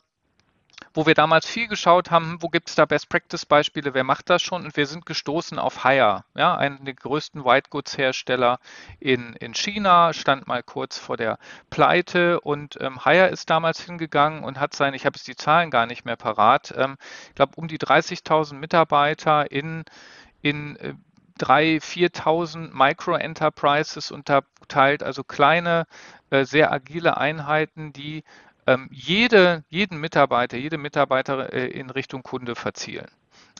wo 0.93 1.05
wir 1.05 1.13
damals 1.13 1.45
viel 1.45 1.67
geschaut 1.67 2.11
haben, 2.11 2.37
wo 2.41 2.49
gibt 2.49 2.69
es 2.69 2.75
da 2.75 2.85
Best-Practice-Beispiele, 2.85 3.93
wer 3.93 4.03
macht 4.03 4.29
das 4.29 4.41
schon? 4.41 4.65
Und 4.65 4.75
wir 4.75 4.85
sind 4.87 5.05
gestoßen 5.05 5.57
auf 5.59 5.83
Haier, 5.83 6.25
ja, 6.35 6.55
einen 6.55 6.83
der 6.83 6.93
größten 6.93 7.45
White 7.45 7.69
Goods-Hersteller 7.69 8.59
in, 8.99 9.33
in 9.35 9.53
China, 9.53 10.13
stand 10.13 10.47
mal 10.47 10.63
kurz 10.63 10.97
vor 10.97 11.17
der 11.17 11.37
Pleite 11.69 12.41
und 12.41 12.77
ähm, 12.81 13.05
Haier 13.05 13.29
ist 13.29 13.49
damals 13.49 13.81
hingegangen 13.81 14.43
und 14.43 14.59
hat 14.59 14.73
seine, 14.73 14.95
ich 14.95 15.05
habe 15.05 15.15
jetzt 15.15 15.27
die 15.27 15.35
Zahlen 15.35 15.71
gar 15.71 15.85
nicht 15.85 16.03
mehr 16.03 16.17
parat, 16.17 16.73
ähm, 16.75 16.97
ich 17.29 17.35
glaube 17.35 17.53
um 17.55 17.67
die 17.67 17.79
30.000 17.79 18.55
Mitarbeiter 18.55 19.49
in, 19.51 19.85
in 20.41 20.77
äh, 21.41 21.79
3.000, 21.79 21.81
4.000 21.81 22.69
Micro-Enterprises 22.73 24.11
unterteilt, 24.11 25.03
also 25.03 25.23
kleine, 25.23 25.85
äh, 26.29 26.45
sehr 26.45 26.71
agile 26.71 27.17
Einheiten, 27.17 27.93
die 27.93 28.23
ähm, 28.67 28.89
jede, 28.91 29.63
jeden 29.69 29.99
Mitarbeiter, 29.99 30.57
jede 30.57 30.77
Mitarbeiter 30.77 31.51
äh, 31.51 31.67
in 31.67 31.89
Richtung 31.89 32.23
Kunde 32.23 32.55
verzielen. 32.55 33.09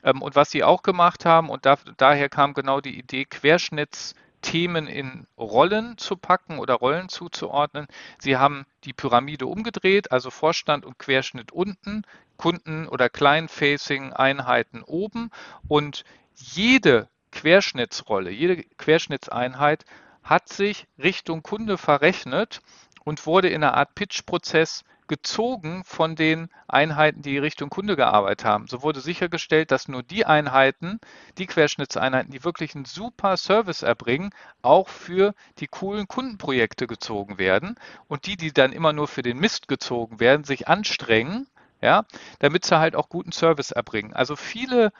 Ähm, 0.04 0.22
und 0.22 0.36
was 0.36 0.52
sie 0.52 0.64
auch 0.64 0.84
gemacht 0.84 1.26
haben, 1.26 1.50
und 1.50 1.66
da, 1.66 1.78
daher 1.98 2.30
kam 2.30 2.54
genau 2.54 2.82
die 2.82 2.98
Idee, 2.98 3.26
Querschnittsthemen 3.26 4.88
in 4.88 5.28
Rollen 5.38 5.98
zu 5.98 6.16
packen 6.18 6.60
oder 6.60 6.76
Rollen 6.76 7.10
zuzuordnen. 7.10 7.88
Sie 8.20 8.38
haben 8.38 8.66
die 8.84 8.94
Pyramide 8.94 9.48
umgedreht, 9.48 10.12
also 10.12 10.30
Vorstand 10.30 10.86
und 10.86 11.00
Querschnitt 11.00 11.52
unten, 11.52 12.04
Kunden- 12.38 12.88
oder 12.88 13.10
Client-Facing-Einheiten 13.10 14.82
oben 14.84 15.30
und 15.68 16.04
jede 16.36 17.08
Querschnittsrolle, 17.32 18.32
jede 18.32 18.64
Querschnittseinheit 18.78 19.86
hat 20.24 20.50
sich 20.50 20.88
Richtung 20.98 21.44
Kunde 21.44 21.78
verrechnet 21.78 22.62
und 23.04 23.26
wurde 23.26 23.50
in 23.50 23.64
einer 23.64 23.74
Art 23.74 23.96
Pitch-Prozess 23.96 24.84
gezogen 25.12 25.84
von 25.84 26.16
den 26.16 26.48
Einheiten, 26.70 27.22
die 27.22 27.38
Richtung 27.38 27.70
Kunde 27.70 27.98
gearbeitet 27.98 28.46
haben. 28.46 28.68
So 28.68 28.82
wurde 28.82 29.02
sichergestellt, 29.02 29.70
dass 29.72 29.90
nur 29.90 30.04
die 30.04 30.26
Einheiten, 30.26 31.02
die 31.38 31.48
Querschnittseinheiten, 31.48 32.32
die 32.32 32.46
wirklich 32.46 32.76
einen 32.76 32.86
super 32.86 33.36
Service 33.36 33.82
erbringen, 33.82 34.30
auch 34.62 34.88
für 34.88 35.34
die 35.60 35.68
coolen 35.68 36.08
Kundenprojekte 36.08 36.88
gezogen 36.88 37.38
werden 37.40 37.76
und 38.08 38.26
die, 38.26 38.38
die 38.38 38.54
dann 38.54 38.72
immer 38.72 38.94
nur 38.94 39.10
für 39.10 39.22
den 39.22 39.38
Mist 39.38 39.68
gezogen 39.68 40.22
werden, 40.22 40.46
sich 40.46 40.70
anstrengen, 40.70 41.46
ja, 41.82 42.06
damit 42.40 42.64
sie 42.64 42.80
halt 42.80 42.96
auch 42.96 43.10
guten 43.10 43.34
Service 43.34 43.72
erbringen. 43.72 44.14
Also 44.14 44.38
viele 44.38 44.94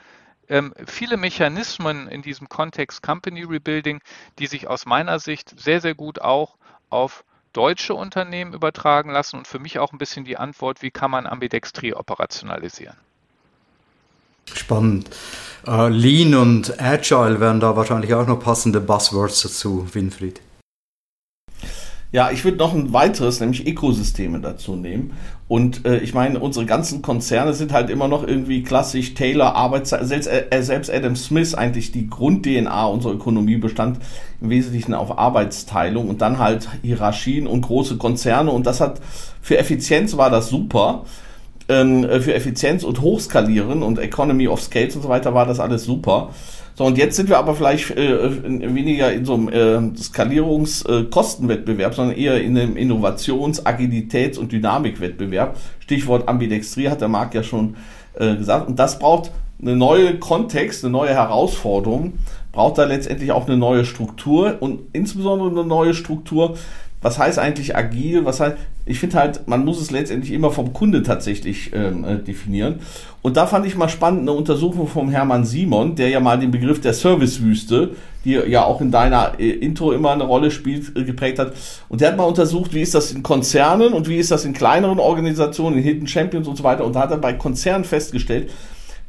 ähm, 0.52 0.74
viele 0.86 1.16
Mechanismen 1.16 2.08
in 2.08 2.22
diesem 2.22 2.50
Kontext 2.50 3.02
Company 3.02 3.44
Rebuilding, 3.44 4.02
die 4.38 4.48
sich 4.48 4.68
aus 4.68 4.86
meiner 4.86 5.18
Sicht 5.20 5.58
sehr, 5.58 5.80
sehr 5.80 5.96
gut 5.96 6.20
auch 6.20 6.58
auf 6.90 7.24
deutsche 7.54 7.96
Unternehmen 7.96 8.54
übertragen 8.54 9.12
lassen 9.12 9.38
und 9.38 9.48
für 9.48 9.60
mich 9.60 9.80
auch 9.80 9.94
ein 9.94 9.98
bisschen 9.98 10.26
die 10.26 10.38
Antwort, 10.38 10.82
wie 10.82 10.92
kann 10.92 11.10
man 11.10 11.26
Ambidextrie 11.26 11.94
operationalisieren. 11.94 12.98
Spannend. 14.54 15.10
Uh, 15.66 15.88
Lean 15.88 16.36
und 16.36 16.82
Agile 16.82 17.40
wären 17.40 17.60
da 17.60 17.76
wahrscheinlich 17.76 18.14
auch 18.14 18.28
noch 18.28 18.40
passende 18.40 18.82
Buzzwords 18.82 19.44
dazu, 19.44 19.88
Winfried. 19.94 20.42
Ja, 22.14 22.30
ich 22.30 22.44
würde 22.44 22.58
noch 22.58 22.74
ein 22.74 22.92
weiteres, 22.92 23.40
nämlich 23.40 23.66
Ökosysteme 23.66 24.42
dazu 24.42 24.76
nehmen. 24.76 25.14
Und 25.48 25.86
äh, 25.86 26.00
ich 26.00 26.14
meine, 26.14 26.40
unsere 26.40 26.66
ganzen 26.66 27.02
Konzerne 27.02 27.54
sind 27.54 27.72
halt 27.72 27.90
immer 27.90 28.10
noch 28.10 28.28
irgendwie 28.28 28.64
klassisch 28.64 29.14
Taylor, 29.14 29.56
Arbeitszeit, 29.56 30.06
selbst, 30.06 30.28
äh, 30.28 30.62
selbst 30.62 30.92
Adam 30.92 31.16
Smith 31.16 31.54
eigentlich 31.54 31.94
die 31.94 32.10
Grund-DNA 32.10 32.86
unserer 32.86 33.14
Ökonomie 33.14 33.56
bestand 33.56 34.00
im 34.42 34.50
Wesentlichen 34.50 34.94
auf 34.94 35.18
Arbeitsteilung 35.18 36.10
und 36.10 36.22
dann 36.22 36.38
halt 36.38 36.68
Hierarchien 36.82 37.48
und 37.48 37.62
große 37.62 37.98
Konzerne. 37.98 38.52
Und 38.52 38.68
das 38.68 38.82
hat 38.82 39.00
für 39.42 39.58
Effizienz 39.58 40.18
war 40.18 40.30
das 40.30 40.50
super. 40.50 41.06
Ähm, 41.72 42.06
für 42.22 42.34
Effizienz 42.34 42.84
und 42.84 43.02
Hochskalieren 43.02 43.82
und 43.82 43.98
Economy 43.98 44.48
of 44.48 44.62
Scales 44.62 44.96
und 44.96 45.02
so 45.04 45.10
weiter 45.10 45.34
war 45.34 45.46
das 45.46 45.60
alles 45.60 45.86
super. 45.86 46.30
So, 46.76 46.86
und 46.86 46.98
jetzt 46.98 47.16
sind 47.16 47.30
wir 47.30 47.38
aber 47.38 47.54
vielleicht 47.56 47.92
äh, 47.92 48.44
weniger 48.74 49.12
in 49.12 49.26
so 49.26 49.34
einem 49.34 49.50
äh, 49.50 49.96
Skalierungskostenwettbewerb, 49.98 51.92
äh, 51.92 51.96
sondern 51.96 52.16
eher 52.18 52.42
in 52.42 52.58
einem 52.58 52.76
Innovations-, 52.78 53.66
Agilitäts- 53.66 54.38
und 54.38 54.52
Dynamikwettbewerb. 54.52 55.58
Stichwort 55.80 56.28
Ambidextrie 56.28 56.90
hat 56.90 57.02
der 57.02 57.08
Marc 57.08 57.34
ja 57.36 57.44
schon 57.44 57.76
äh, 58.16 58.36
gesagt. 58.36 58.68
Und 58.68 58.80
das 58.80 59.00
braucht 59.00 59.32
eine 59.62 59.76
neue 59.76 60.18
Kontext, 60.18 60.84
eine 60.84 60.92
neue 60.92 61.14
Herausforderung, 61.14 62.14
braucht 62.52 62.78
da 62.78 62.86
letztendlich 62.86 63.32
auch 63.32 63.48
eine 63.48 63.58
neue 63.58 63.86
Struktur 63.86 64.58
und 64.60 64.80
insbesondere 64.94 65.50
eine 65.50 65.64
neue 65.64 65.94
Struktur, 65.94 66.58
was 67.02 67.18
heißt 67.18 67.40
eigentlich 67.40 67.76
agil? 67.76 68.26
Was 68.26 68.40
heißt, 68.40 68.56
ich 68.86 69.00
finde 69.00 69.18
halt, 69.18 69.48
man 69.48 69.64
muss 69.64 69.80
es 69.80 69.92
letztendlich 69.92 70.34
immer 70.34 70.52
vom 70.52 70.74
Kunde 70.74 71.04
tatsächlich 71.04 71.72
ähm, 71.74 72.04
äh, 72.04 72.18
definieren. 72.18 72.80
Und 73.22 73.38
da 73.38 73.46
fand 73.46 73.66
ich 73.68 73.76
mal 73.76 73.90
spannend 73.90 74.22
eine 74.22 74.32
Untersuchung 74.32 74.88
vom 74.88 75.10
Hermann 75.10 75.46
Simon, 75.46 75.96
der 75.96 76.10
ja 76.10 76.20
mal 76.20 76.40
den 76.40 76.50
Begriff 76.50 76.82
der 76.82 76.94
Servicewüste, 76.94 77.92
die 78.26 78.32
ja 78.32 78.64
auch 78.64 78.82
in 78.82 78.92
deiner 78.92 79.40
äh, 79.40 79.50
Intro 79.50 79.92
immer 79.92 80.12
eine 80.12 80.24
Rolle 80.24 80.50
spielt, 80.50 80.98
äh, 80.98 81.04
geprägt 81.04 81.38
hat. 81.38 81.54
Und 81.90 82.02
der 82.02 82.10
hat 82.10 82.18
mal 82.18 82.24
untersucht, 82.24 82.74
wie 82.74 82.82
ist 82.82 82.96
das 82.96 83.12
in 83.12 83.22
Konzernen 83.22 83.94
und 83.94 84.10
wie 84.10 84.18
ist 84.18 84.32
das 84.32 84.46
in 84.46 84.54
kleineren 84.54 85.00
Organisationen, 85.00 85.78
in 85.78 85.84
Hidden 85.84 86.08
Champions 86.08 86.48
und 86.48 86.58
so 86.58 86.64
weiter. 86.64 86.84
Und 86.84 86.96
da 86.96 87.02
hat 87.02 87.12
er 87.12 87.18
bei 87.18 87.34
Konzernen 87.34 87.84
festgestellt, 87.84 88.50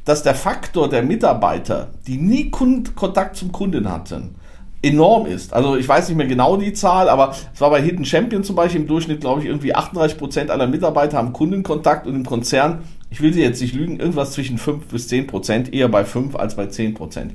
dass 0.05 0.21
der 0.21 0.35
Faktor 0.35 0.89
der 0.89 1.01
Mitarbeiter, 1.01 1.87
die 2.05 2.17
nie 2.17 2.51
Kund 2.51 2.95
Kontakt 2.95 3.37
zum 3.37 3.51
Kunden 3.51 3.89
hatten, 3.89 4.35
enorm 4.83 5.25
ist. 5.25 5.53
Also 5.53 5.77
ich 5.77 5.87
weiß 5.87 6.09
nicht 6.09 6.17
mehr 6.17 6.27
genau 6.27 6.57
die 6.57 6.73
Zahl, 6.73 7.09
aber 7.09 7.33
es 7.53 7.61
war 7.61 7.69
bei 7.69 7.81
Hidden 7.81 8.05
Champion 8.05 8.43
zum 8.43 8.55
Beispiel 8.55 8.81
im 8.81 8.87
Durchschnitt, 8.87 9.21
glaube 9.21 9.41
ich, 9.41 9.47
irgendwie 9.47 9.73
38 9.73 10.17
Prozent 10.17 10.51
aller 10.51 10.67
Mitarbeiter 10.67 11.17
haben 11.17 11.33
Kundenkontakt 11.33 12.05
und 12.05 12.15
im 12.15 12.25
Konzern, 12.25 12.83
ich 13.09 13.21
will 13.21 13.33
sie 13.33 13.41
jetzt 13.41 13.61
nicht 13.61 13.73
lügen, 13.73 13.99
irgendwas 13.99 14.33
zwischen 14.33 14.57
5 14.57 14.87
bis 14.87 15.07
10 15.07 15.27
Prozent, 15.27 15.73
eher 15.73 15.87
bei 15.87 16.03
5 16.03 16.35
als 16.35 16.55
bei 16.55 16.67
10 16.67 16.93
Prozent. 16.95 17.33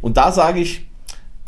Und 0.00 0.16
da 0.16 0.32
sage 0.32 0.60
ich, 0.60 0.86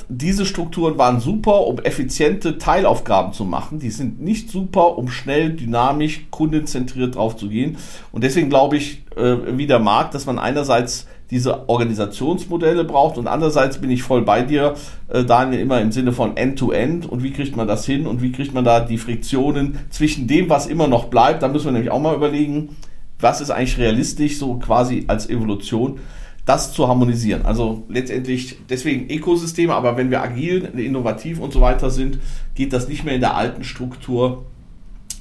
diese 0.09 0.47
Strukturen 0.47 0.99
waren 0.99 1.21
super, 1.21 1.67
um 1.67 1.79
effiziente 1.79 2.59
Teilaufgaben 2.59 3.33
zu 3.33 3.45
machen. 3.45 3.79
Die 3.79 3.91
sind 3.91 4.21
nicht 4.21 4.51
super, 4.51 4.99
um 4.99 5.09
schnell, 5.09 5.51
dynamisch, 5.55 6.27
kundenzentriert 6.31 7.17
drauf 7.17 7.37
zu 7.37 7.49
gehen. 7.49 7.79
Und 8.13 8.23
deswegen 8.23 8.51
glaube 8.51 8.77
ich, 8.77 9.03
äh, 9.17 9.57
wie 9.57 9.67
der 9.67 9.79
Markt, 9.79 10.15
dass 10.15 10.27
man 10.27 10.39
einerseits 10.39 11.07
diese 11.31 11.69
Organisationsmodelle 11.69 12.85
braucht. 12.85 13.19
Und 13.19 13.27
andererseits 13.27 13.79
bin 13.79 13.91
ich 13.91 14.03
voll 14.03 14.23
bei 14.23 14.43
dir, 14.43 14.75
äh, 15.09 15.25
Daniel, 15.25 15.61
immer 15.61 15.81
im 15.81 15.93
Sinne 15.93 16.13
von 16.13 16.37
End-to-End. 16.37 17.05
-End 17.05 17.09
und 17.09 17.23
wie 17.23 17.33
kriegt 17.33 17.57
man 17.57 17.67
das 17.67 17.87
hin? 17.87 18.07
Und 18.07 18.23
wie 18.23 18.33
kriegt 18.33 18.55
man 18.55 18.65
da 18.65 18.81
die 18.81 18.99
Friktionen 18.99 19.79
zwischen 19.91 20.27
dem, 20.27 20.49
was 20.49 20.67
immer 20.67 20.87
noch 20.87 21.07
bleibt, 21.07 21.43
da 21.43 21.49
müssen 21.49 21.67
wir 21.67 21.73
nämlich 21.73 21.91
auch 21.91 22.01
mal 22.01 22.15
überlegen, 22.15 22.77
was 23.19 23.41
ist 23.41 23.51
eigentlich 23.51 23.79
realistisch, 23.79 24.39
so 24.39 24.55
quasi 24.55 25.05
als 25.07 25.29
Evolution, 25.31 25.99
das 26.45 26.73
zu 26.73 26.89
harmonisieren. 26.89 27.47
Also 27.47 27.85
letztendlich 27.89 28.59
deswegen 28.69 29.11
Ökosysteme, 29.11 29.75
aber 29.75 29.97
wenn 29.97 30.11
wir 30.11 30.23
agil, 30.23 30.69
innovativ 30.77 31.41
und 31.41 31.53
so 31.53 31.61
weiter 31.61 31.91
sind, 31.91 32.19
geht 32.55 32.73
das 32.73 32.89
nicht 32.89 33.05
mehr 33.05 33.15
in 33.15 33.21
der 33.21 33.35
alten 33.35 33.65
Struktur, 33.65 34.45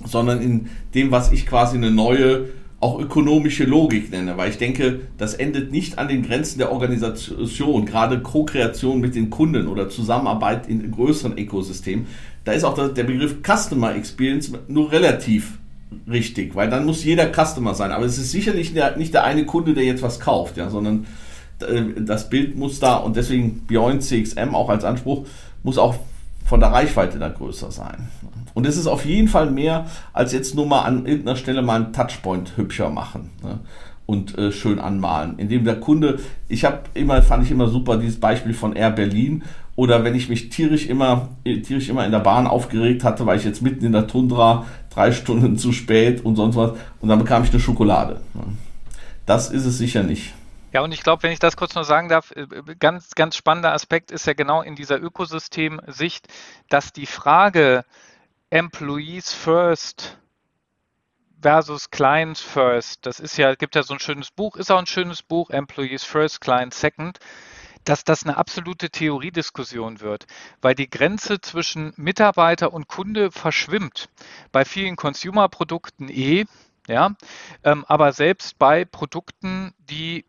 sondern 0.06 0.42
in 0.42 0.68
dem, 0.94 1.12
was 1.12 1.32
ich 1.32 1.46
quasi 1.46 1.78
eine 1.78 1.92
neue 1.92 2.50
auch 2.84 3.00
ökonomische 3.00 3.64
Logik 3.64 4.12
nenne, 4.12 4.36
weil 4.36 4.50
ich 4.50 4.58
denke, 4.58 5.02
das 5.18 5.34
endet 5.34 5.72
nicht 5.72 5.98
an 5.98 6.10
den 6.10 6.22
Grenzen 6.22 6.60
der 6.60 6.72
Organisation, 6.72 7.86
gerade 7.86 8.22
Co-Kreation 8.22 9.00
mit 9.00 9.16
den 9.16 9.30
Kunden 9.30 9.68
oder 9.68 9.90
Zusammenarbeit 9.90 10.68
in 10.68 10.92
größeren 10.92 11.38
Ökosystemen. 11.38 12.08
Da 12.44 12.52
ist 12.52 12.66
auch 12.66 12.74
der 12.74 13.04
Begriff 13.04 13.38
Customer 13.42 13.96
Experience 13.96 14.52
nur 14.68 14.92
relativ 14.92 15.60
richtig, 16.12 16.56
weil 16.56 16.70
dann 16.70 16.86
muss 16.86 17.06
jeder 17.06 17.32
Customer 17.32 17.74
sein. 17.74 17.92
Aber 17.92 18.04
es 18.04 18.18
ist 18.18 18.32
sicherlich 18.32 18.74
nicht 18.98 19.14
der 19.14 19.24
eine 19.24 19.46
Kunde, 19.46 19.74
der 19.74 19.86
jetzt 19.86 20.04
was 20.04 20.20
kauft, 20.20 20.58
ja, 20.58 20.70
sondern 20.70 21.08
äh, 21.62 22.02
das 22.02 22.30
Bild 22.30 22.58
muss 22.58 22.82
da 22.82 22.98
und 22.98 23.16
deswegen 23.16 23.66
Beyond 23.66 24.04
CXM 24.04 24.54
auch 24.54 24.70
als 24.70 24.84
Anspruch 24.84 25.26
muss 25.64 25.78
auch 25.78 25.96
von 26.46 26.60
der 26.60 26.74
Reichweite 26.74 27.18
da 27.18 27.30
größer 27.30 27.72
sein. 27.72 28.10
Und 28.54 28.68
es 28.68 28.78
ist 28.78 28.88
auf 28.88 29.06
jeden 29.06 29.28
Fall 29.28 29.50
mehr 29.50 29.86
als 30.14 30.32
jetzt 30.32 30.56
nur 30.56 30.66
mal 30.66 30.84
an 30.84 31.06
irgendeiner 31.06 31.38
Stelle 31.38 31.62
mal 31.62 31.84
einen 31.84 31.94
Touchpoint 31.94 32.58
hübscher 32.58 32.90
machen. 32.90 33.32
Ne? 33.44 33.60
und 34.06 34.38
äh, 34.38 34.52
schön 34.52 34.80
anmalen. 34.80 35.40
Indem 35.40 35.64
der 35.66 35.80
Kunde, 35.80 36.20
ich 36.48 36.66
habe 36.66 36.82
immer, 36.94 37.22
fand 37.22 37.46
ich 37.46 37.52
immer 37.52 37.68
super 37.68 37.98
dieses 37.98 38.20
Beispiel 38.20 38.54
von 38.54 38.76
Air 38.76 38.92
Berlin 38.92 39.44
oder 39.76 40.04
wenn 40.04 40.16
ich 40.16 40.30
mich 40.30 40.50
tierisch 40.50 40.88
immer, 40.88 41.30
äh, 41.46 41.62
tierisch 41.62 41.90
immer 41.90 42.06
in 42.06 42.12
der 42.12 42.20
Bahn 42.20 42.48
aufgeregt 42.48 43.04
hatte, 43.04 43.26
weil 43.26 43.38
ich 43.38 43.46
jetzt 43.46 43.62
mitten 43.62 43.86
in 43.86 43.92
der 43.92 44.08
Tundra 44.08 44.66
drei 44.90 45.12
Stunden 45.12 45.58
zu 45.58 45.72
spät 45.72 46.24
und 46.24 46.36
sonst 46.36 46.56
was 46.56 46.72
und 47.00 47.10
dann 47.10 47.20
bekam 47.20 47.44
ich 47.44 47.52
eine 47.52 47.60
Schokolade. 47.60 48.22
Ne? 48.34 48.44
Das 49.26 49.50
ist 49.50 49.66
es 49.66 49.78
sicher 49.78 50.04
nicht. 50.04 50.34
Ja, 50.74 50.82
und 50.82 50.92
ich 50.92 51.04
glaube, 51.04 51.24
wenn 51.24 51.32
ich 51.32 51.40
das 51.40 51.56
kurz 51.56 51.76
noch 51.76 51.84
sagen 51.84 52.10
darf, 52.10 52.32
äh, 52.32 52.46
ganz, 52.80 53.12
ganz 53.12 53.36
spannender 53.36 53.74
Aspekt 53.74 54.12
ist 54.12 54.28
ja 54.28 54.34
genau 54.34 54.62
in 54.62 54.76
dieser 54.76 55.02
Ökosystemsicht, 55.02 56.28
dass 56.70 56.92
die 56.92 57.06
Frage, 57.06 57.86
Employees 58.54 59.34
First 59.34 60.20
versus 61.42 61.90
Clients 61.90 62.40
First. 62.40 63.04
Das 63.04 63.20
ist 63.20 63.36
ja, 63.36 63.56
gibt 63.56 63.74
ja 63.74 63.82
so 63.82 63.96
ein 63.96 64.00
schönes 64.00 64.30
Buch, 64.30 64.58
ist 64.58 64.72
auch 64.72 64.78
ein 64.78 64.86
schönes 64.86 65.24
Buch, 65.24 65.50
Employees 65.50 66.04
First, 66.04 66.40
Clients 66.40 66.80
Second, 66.80 67.18
dass 67.84 68.04
das 68.04 68.22
eine 68.22 68.38
absolute 68.38 68.92
Theoriediskussion 68.92 70.02
wird, 70.02 70.28
weil 70.62 70.76
die 70.76 70.88
Grenze 70.88 71.42
zwischen 71.42 71.94
Mitarbeiter 71.96 72.74
und 72.74 72.88
Kunde 72.88 73.32
verschwimmt. 73.32 74.10
Bei 74.52 74.66
vielen 74.66 74.98
Consumer-Produkten 74.98 76.10
eh, 76.10 76.46
ja, 76.88 77.16
ähm, 77.64 77.86
aber 77.88 78.14
selbst 78.14 78.60
bei 78.60 78.86
Produkten, 78.86 79.74
die 79.80 80.26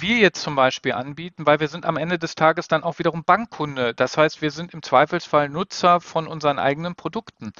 wir 0.00 0.16
jetzt 0.18 0.42
zum 0.42 0.56
Beispiel 0.56 0.92
anbieten, 0.92 1.46
weil 1.46 1.60
wir 1.60 1.68
sind 1.68 1.86
am 1.86 1.96
Ende 1.96 2.18
des 2.18 2.34
Tages 2.34 2.68
dann 2.68 2.82
auch 2.82 2.98
wiederum 2.98 3.24
Bankkunde. 3.24 3.94
Das 3.94 4.16
heißt, 4.16 4.42
wir 4.42 4.50
sind 4.50 4.74
im 4.74 4.82
Zweifelsfall 4.82 5.48
Nutzer 5.48 6.00
von 6.00 6.26
unseren 6.26 6.58
eigenen 6.58 6.94
Produkten. 6.94 7.52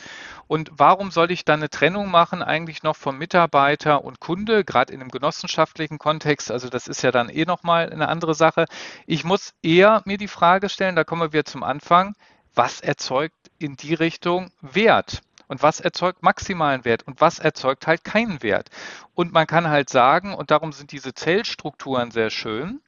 Und 0.46 0.70
warum 0.72 1.10
soll 1.10 1.30
ich 1.30 1.44
dann 1.44 1.60
eine 1.60 1.70
Trennung 1.70 2.10
machen 2.10 2.42
eigentlich 2.42 2.82
noch 2.82 2.96
von 2.96 3.16
Mitarbeiter 3.18 4.04
und 4.04 4.20
Kunde, 4.20 4.64
gerade 4.64 4.92
in 4.92 5.00
einem 5.00 5.10
genossenschaftlichen 5.10 5.98
Kontext? 5.98 6.50
Also 6.50 6.68
das 6.68 6.88
ist 6.88 7.02
ja 7.02 7.10
dann 7.10 7.28
eh 7.28 7.44
nochmal 7.44 7.90
eine 7.90 8.08
andere 8.08 8.34
Sache. 8.34 8.66
Ich 9.06 9.24
muss 9.24 9.54
eher 9.62 10.02
mir 10.04 10.18
die 10.18 10.28
Frage 10.28 10.68
stellen, 10.68 10.96
da 10.96 11.04
kommen 11.04 11.32
wir 11.32 11.44
zum 11.44 11.62
Anfang, 11.62 12.14
was 12.54 12.80
erzeugt 12.80 13.50
in 13.58 13.76
die 13.76 13.94
Richtung 13.94 14.50
Wert? 14.60 15.22
Und 15.54 15.62
was 15.62 15.78
erzeugt 15.78 16.24
maximalen 16.24 16.84
Wert 16.84 17.04
und 17.04 17.20
was 17.20 17.38
erzeugt 17.38 17.86
halt 17.86 18.02
keinen 18.02 18.42
Wert. 18.42 18.70
Und 19.14 19.32
man 19.32 19.46
kann 19.46 19.68
halt 19.68 19.88
sagen, 19.88 20.34
und 20.34 20.50
darum 20.50 20.72
sind 20.72 20.90
diese 20.90 21.14
Zellstrukturen 21.14 22.10
sehr 22.10 22.30
schön, 22.30 22.80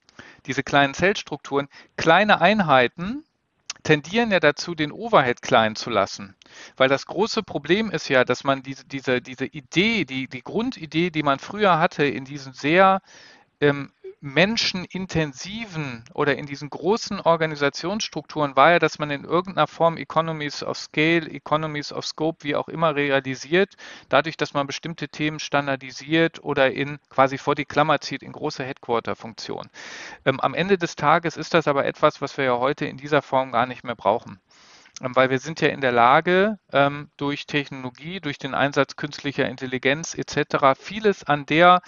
diese 0.46 0.64
kleinen 0.64 0.92
Zellstrukturen, 0.92 1.68
kleine 1.96 2.40
Einheiten 2.40 3.22
tendieren 3.85 4.33
ja 4.33 4.40
dazu, 4.40 4.74
den 4.74 4.90
Overhead 4.90 5.42
klein 5.42 5.76
zu 5.76 5.90
lassen. 5.90 6.35
Weil 6.76 6.88
das 6.88 7.07
große 7.07 7.44
Problem 7.44 7.92
ist 7.92 8.09
ja, 8.09 8.24
dass 8.24 8.42
man 8.42 8.64
diese, 8.64 8.85
diese, 8.85 9.22
diese 9.22 9.46
Idee, 9.46 10.05
die, 10.05 10.26
die 10.26 10.42
Grundidee, 10.42 11.11
die 11.11 11.22
man 11.22 11.38
früher 11.38 11.79
hatte, 11.79 12.05
in 12.05 12.24
diesen 12.24 12.52
sehr 12.52 13.00
ähm, 13.61 13.92
menschenintensiven 14.27 16.05
oder 16.12 16.37
in 16.37 16.47
diesen 16.47 16.69
großen 16.69 17.21
Organisationsstrukturen 17.21 18.57
war 18.57 18.73
ja, 18.73 18.79
dass 18.79 18.99
man 18.99 19.11
in 19.11 19.25
irgendeiner 19.25 19.69
Form 19.69 19.97
Economies 19.97 20.62
of 20.62 20.77
Scale, 20.77 21.31
Economies 21.31 21.93
of 21.93 22.05
Scope, 22.05 22.43
wie 22.43 22.57
auch 22.57 22.69
immer 22.69 22.97
realisiert, 22.97 23.77
dadurch, 24.09 24.37
dass 24.37 24.53
man 24.53 24.67
bestimmte 24.67 25.09
Themen 25.09 25.39
standardisiert 25.39 26.43
oder 26.43 26.73
in 26.73 26.99
quasi 27.09 27.39
vor 27.39 27.55
die 27.55 27.65
Klammer 27.65 28.01
zieht 28.01 28.23
in 28.23 28.33
große 28.33 28.65
Headquarter-Funktionen. 28.65 29.71
Ähm, 30.25 30.41
am 30.41 30.55
Ende 30.55 30.77
des 30.77 30.97
Tages 30.97 31.37
ist 31.37 31.55
das 31.55 31.69
aber 31.69 31.87
etwas, 31.87 32.21
was 32.21 32.37
wir 32.37 32.45
ja 32.45 32.59
heute 32.59 32.85
in 32.85 32.97
dieser 32.97 33.23
Form 33.23 33.53
gar 33.53 33.67
nicht 33.67 33.85
mehr 33.85 33.97
brauchen 33.97 34.41
ähm, 35.03 35.15
weil 35.15 35.31
wir 35.31 35.39
sind 35.39 35.61
ja 35.61 35.69
in 35.69 35.81
der 35.81 35.93
Lage, 35.93 36.59
ähm, 36.73 37.11
durch 37.17 37.47
Technologie, 37.47 38.19
durch 38.21 38.39
den 38.39 38.55
Einsatz 38.55 38.97
künstlicher 38.97 39.49
Intelligenz 39.49 40.15
etc., 40.15 40.75
vieles 40.79 41.23
an 41.23 41.47
der 41.47 41.83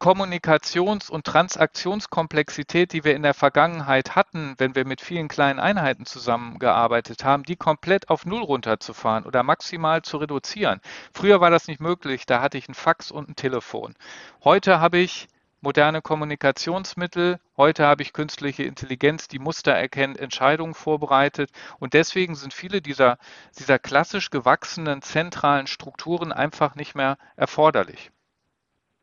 Kommunikations- 0.00 1.10
und 1.10 1.26
Transaktionskomplexität, 1.26 2.94
die 2.94 3.04
wir 3.04 3.14
in 3.14 3.22
der 3.22 3.34
Vergangenheit 3.34 4.16
hatten, 4.16 4.54
wenn 4.56 4.74
wir 4.74 4.86
mit 4.86 5.02
vielen 5.02 5.28
kleinen 5.28 5.60
Einheiten 5.60 6.06
zusammengearbeitet 6.06 7.22
haben, 7.22 7.42
die 7.42 7.56
komplett 7.56 8.08
auf 8.08 8.24
Null 8.24 8.42
runterzufahren 8.42 9.26
oder 9.26 9.42
maximal 9.42 10.00
zu 10.00 10.16
reduzieren. 10.16 10.80
Früher 11.12 11.42
war 11.42 11.50
das 11.50 11.68
nicht 11.68 11.82
möglich, 11.82 12.24
da 12.24 12.40
hatte 12.40 12.56
ich 12.56 12.66
ein 12.66 12.74
Fax 12.74 13.10
und 13.10 13.28
ein 13.28 13.36
Telefon. 13.36 13.94
Heute 14.42 14.80
habe 14.80 14.96
ich 14.96 15.28
moderne 15.60 16.00
Kommunikationsmittel. 16.00 17.38
Heute 17.58 17.86
habe 17.86 18.02
ich 18.02 18.14
künstliche 18.14 18.62
Intelligenz, 18.62 19.28
die 19.28 19.38
Muster 19.38 19.72
erkennt, 19.72 20.18
Entscheidungen 20.18 20.72
vorbereitet. 20.72 21.50
Und 21.78 21.92
deswegen 21.92 22.36
sind 22.36 22.54
viele 22.54 22.80
dieser, 22.80 23.18
dieser 23.58 23.78
klassisch 23.78 24.30
gewachsenen 24.30 25.02
zentralen 25.02 25.66
Strukturen 25.66 26.32
einfach 26.32 26.74
nicht 26.74 26.94
mehr 26.94 27.18
erforderlich. 27.36 28.10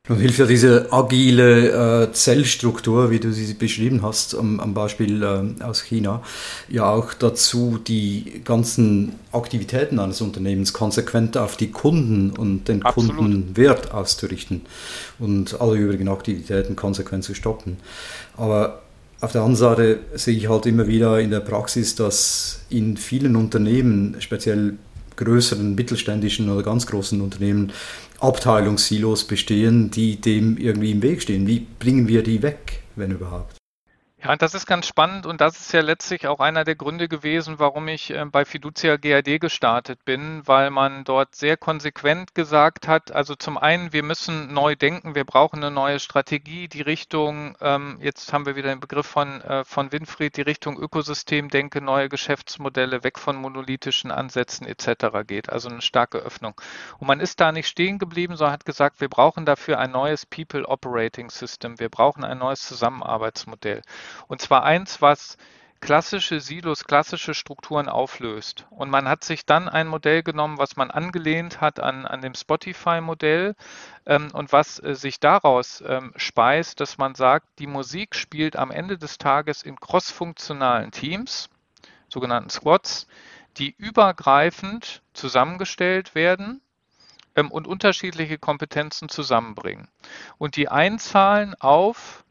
Nun 0.10 0.20
hilft 0.20 0.40
ja 0.40 0.46
diese 0.46 0.92
agile 0.92 2.04
äh, 2.04 2.12
Zellstruktur, 2.14 3.10
wie 3.10 3.20
du 3.20 3.34
sie 3.34 3.54
beschrieben 3.54 4.02
hast, 4.04 4.36
am, 4.36 4.60
am 4.60 4.74
Beispiel 4.74 5.22
äh, 5.22 5.64
aus 5.64 5.82
China, 5.82 6.24
ja 6.70 6.90
auch 6.90 7.14
dazu, 7.14 7.78
die 7.78 8.42
ganzen 8.46 9.16
Aktivitäten 9.34 10.00
eines 10.00 10.22
Unternehmens 10.22 10.72
konsequent 10.72 11.36
auf 11.38 11.58
die 11.58 11.72
Kunden 11.72 12.32
und 12.32 12.68
den 12.70 12.84
Absolut. 12.84 13.18
Kundenwert 13.18 13.92
auszurichten 13.92 14.62
und 15.20 15.60
alle 15.60 15.76
übrigen 15.76 16.08
Aktivitäten 16.08 16.76
konsequent 16.76 17.26
zu 17.26 17.34
stoppen. 17.34 17.78
Aber 18.38 18.82
auf 19.20 19.32
der 19.32 19.42
anderen 19.42 19.56
Seite 19.56 20.00
sehe 20.14 20.38
ich 20.38 20.48
halt 20.48 20.68
immer 20.68 20.88
wieder 20.88 21.20
in 21.20 21.32
der 21.32 21.40
Praxis, 21.40 21.96
dass 21.96 22.62
in 22.70 22.98
vielen 22.98 23.36
Unternehmen, 23.36 24.16
speziell 24.20 24.78
größeren 25.18 25.76
mittelständischen 25.76 26.50
oder 26.50 26.64
ganz 26.64 26.88
großen 26.88 27.20
Unternehmen, 27.22 27.74
Abteilungssilos 28.20 29.26
bestehen, 29.26 29.92
die 29.92 30.16
dem 30.16 30.58
irgendwie 30.58 30.92
im 30.92 31.02
Weg 31.02 31.22
stehen. 31.22 31.46
Wie 31.46 31.68
bringen 31.80 32.08
wir 32.08 32.24
die 32.24 32.42
weg, 32.42 32.84
wenn 32.96 33.12
überhaupt? 33.12 33.57
Ja, 34.24 34.36
das 34.36 34.56
ist 34.56 34.66
ganz 34.66 34.88
spannend 34.88 35.28
und 35.28 35.42
das 35.42 35.60
ist 35.60 35.72
ja 35.74 35.82
letztlich 35.82 36.26
auch 36.28 36.40
einer 36.40 36.64
der 36.64 36.76
Gründe 36.76 37.08
gewesen, 37.08 37.60
warum 37.60 37.88
ich 37.88 38.10
äh, 38.10 38.26
bei 38.26 38.46
Fiducia 38.46 38.98
GAD 38.98 39.40
gestartet 39.40 40.04
bin, 40.06 40.42
weil 40.48 40.72
man 40.72 41.04
dort 41.04 41.36
sehr 41.36 41.56
konsequent 41.56 42.34
gesagt 42.34 42.88
hat, 42.88 43.12
also 43.12 43.36
zum 43.36 43.60
einen, 43.60 43.94
wir 43.94 44.02
müssen 44.02 44.52
neu 44.52 44.76
denken, 44.76 45.14
wir 45.14 45.24
brauchen 45.24 45.58
eine 45.64 45.70
neue 45.70 46.00
Strategie, 46.00 46.68
die 46.68 46.82
Richtung, 46.82 47.56
ähm, 47.62 48.00
jetzt 48.02 48.34
haben 48.34 48.48
wir 48.48 48.56
wieder 48.56 48.70
den 48.70 48.80
Begriff 48.80 49.06
von, 49.06 49.40
äh, 49.42 49.64
von 49.64 49.92
Winfried, 49.92 50.36
die 50.36 50.42
Richtung 50.42 50.80
Ökosystem 50.80 51.50
denke, 51.50 51.80
neue 51.80 52.10
Geschäftsmodelle, 52.10 53.04
weg 53.04 53.20
von 53.20 53.36
monolithischen 53.36 54.10
Ansätzen 54.10 54.66
etc. 54.66 55.28
geht, 55.28 55.52
also 55.52 55.70
eine 55.70 55.84
starke 55.84 56.18
Öffnung. 56.18 56.60
Und 56.98 57.08
man 57.08 57.20
ist 57.20 57.40
da 57.40 57.52
nicht 57.52 57.68
stehen 57.68 58.00
geblieben, 58.00 58.36
sondern 58.36 58.54
hat 58.54 58.66
gesagt, 58.66 59.00
wir 59.00 59.10
brauchen 59.10 59.46
dafür 59.46 59.78
ein 59.78 59.92
neues 59.92 60.26
People 60.26 60.68
Operating 60.68 61.30
System, 61.30 61.80
wir 61.80 61.90
brauchen 61.90 62.24
ein 62.24 62.40
neues 62.40 62.68
Zusammenarbeitsmodell. 62.68 63.84
Und 64.28 64.42
zwar 64.42 64.64
eins, 64.64 65.02
was 65.02 65.38
klassische 65.80 66.40
Silos, 66.40 66.86
klassische 66.86 67.34
Strukturen 67.34 67.88
auflöst. 67.88 68.66
Und 68.70 68.90
man 68.90 69.08
hat 69.08 69.24
sich 69.24 69.46
dann 69.46 69.70
ein 69.70 69.88
Modell 69.88 70.24
genommen, 70.24 70.58
was 70.58 70.76
man 70.76 70.92
angelehnt 70.92 71.62
hat 71.62 71.80
an, 71.80 72.06
an 72.06 72.22
dem 72.22 72.34
Spotify-Modell 72.34 73.56
ähm, 74.06 74.30
und 74.34 74.52
was 74.52 74.82
äh, 74.84 74.96
sich 74.96 75.20
daraus 75.20 75.84
ähm, 75.86 76.14
speist, 76.16 76.80
dass 76.80 76.98
man 76.98 77.16
sagt, 77.16 77.48
die 77.60 77.68
Musik 77.68 78.16
spielt 78.16 78.56
am 78.56 78.72
Ende 78.72 78.98
des 78.98 79.18
Tages 79.18 79.64
in 79.64 79.80
crossfunktionalen 79.80 80.92
Teams, 80.92 81.50
sogenannten 82.10 82.50
Squads, 82.50 83.08
die 83.58 83.76
übergreifend 83.78 85.02
zusammengestellt 85.14 86.16
werden 86.16 86.62
ähm, 87.36 87.52
und 87.52 87.68
unterschiedliche 87.68 88.38
Kompetenzen 88.38 89.10
zusammenbringen. 89.10 89.88
Und 90.38 90.56
die 90.56 90.70
einzahlen 90.70 91.56
auf 91.60 92.24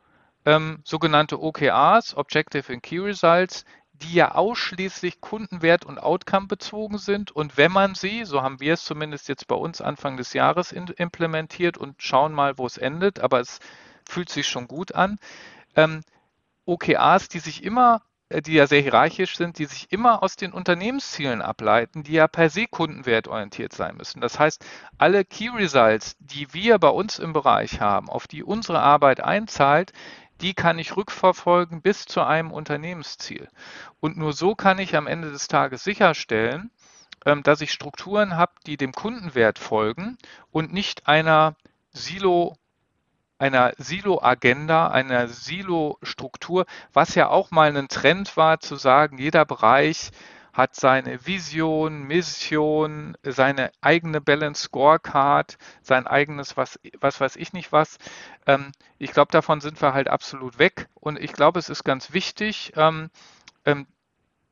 ähm, 0.46 0.78
sogenannte 0.84 1.42
OKRs, 1.42 2.16
Objective 2.16 2.72
and 2.72 2.82
Key 2.82 3.00
Results, 3.00 3.64
die 3.92 4.14
ja 4.14 4.34
ausschließlich 4.34 5.20
Kundenwert 5.20 5.84
und 5.84 5.98
Outcome 5.98 6.46
bezogen 6.46 6.98
sind. 6.98 7.32
Und 7.32 7.56
wenn 7.56 7.72
man 7.72 7.94
sie, 7.94 8.24
so 8.24 8.42
haben 8.42 8.60
wir 8.60 8.74
es 8.74 8.84
zumindest 8.84 9.28
jetzt 9.28 9.48
bei 9.48 9.56
uns 9.56 9.80
Anfang 9.80 10.16
des 10.16 10.32
Jahres 10.32 10.72
in, 10.72 10.86
implementiert 10.86 11.76
und 11.76 12.02
schauen 12.02 12.32
mal, 12.32 12.58
wo 12.58 12.66
es 12.66 12.78
endet, 12.78 13.20
aber 13.20 13.40
es 13.40 13.58
fühlt 14.08 14.30
sich 14.30 14.46
schon 14.46 14.68
gut 14.68 14.94
an. 14.94 15.18
Ähm, 15.74 16.02
OKRs, 16.64 17.28
die 17.28 17.38
sich 17.38 17.64
immer, 17.64 18.02
äh, 18.28 18.42
die 18.42 18.54
ja 18.54 18.66
sehr 18.66 18.82
hierarchisch 18.82 19.36
sind, 19.36 19.58
die 19.58 19.64
sich 19.64 19.90
immer 19.90 20.22
aus 20.22 20.36
den 20.36 20.52
Unternehmenszielen 20.52 21.42
ableiten, 21.42 22.02
die 22.02 22.12
ja 22.12 22.28
per 22.28 22.50
se 22.50 22.66
kundenwertorientiert 22.66 23.72
sein 23.72 23.96
müssen. 23.96 24.20
Das 24.20 24.38
heißt, 24.38 24.64
alle 24.98 25.24
Key 25.24 25.48
Results, 25.48 26.16
die 26.20 26.52
wir 26.52 26.78
bei 26.78 26.90
uns 26.90 27.18
im 27.18 27.32
Bereich 27.32 27.80
haben, 27.80 28.10
auf 28.10 28.26
die 28.28 28.44
unsere 28.44 28.80
Arbeit 28.80 29.20
einzahlt, 29.20 29.92
die 30.40 30.54
kann 30.54 30.78
ich 30.78 30.96
rückverfolgen 30.96 31.82
bis 31.82 32.04
zu 32.04 32.22
einem 32.22 32.52
Unternehmensziel. 32.52 33.48
Und 34.00 34.16
nur 34.16 34.32
so 34.32 34.54
kann 34.54 34.78
ich 34.78 34.96
am 34.96 35.06
Ende 35.06 35.30
des 35.30 35.48
Tages 35.48 35.84
sicherstellen, 35.84 36.70
ähm, 37.24 37.42
dass 37.42 37.60
ich 37.60 37.72
Strukturen 37.72 38.36
habe, 38.36 38.52
die 38.66 38.76
dem 38.76 38.92
Kundenwert 38.92 39.58
folgen 39.58 40.18
und 40.50 40.72
nicht 40.72 41.08
einer 41.08 41.56
Silo 41.92 42.56
einer 43.38 43.74
Silo-Agenda, 43.76 44.88
einer 44.88 45.28
Silo-Struktur, 45.28 46.64
was 46.94 47.14
ja 47.14 47.28
auch 47.28 47.50
mal 47.50 47.76
ein 47.76 47.88
Trend 47.88 48.36
war, 48.38 48.60
zu 48.60 48.76
sagen, 48.76 49.18
jeder 49.18 49.44
Bereich 49.44 50.10
hat 50.56 50.74
seine 50.74 51.26
Vision, 51.26 52.04
Mission, 52.04 53.16
seine 53.22 53.70
eigene 53.82 54.20
Balance 54.22 54.62
Scorecard, 54.64 55.58
sein 55.82 56.06
eigenes 56.06 56.56
was, 56.56 56.80
was 57.00 57.20
weiß 57.20 57.36
ich 57.36 57.52
nicht 57.52 57.72
was. 57.72 57.98
Ähm, 58.46 58.72
ich 58.98 59.12
glaube, 59.12 59.32
davon 59.32 59.60
sind 59.60 59.80
wir 59.82 59.92
halt 59.92 60.08
absolut 60.08 60.58
weg. 60.58 60.88
Und 60.94 61.20
ich 61.20 61.34
glaube, 61.34 61.58
es 61.58 61.68
ist 61.68 61.84
ganz 61.84 62.12
wichtig, 62.12 62.72
ähm, 62.76 63.10
ähm, 63.66 63.86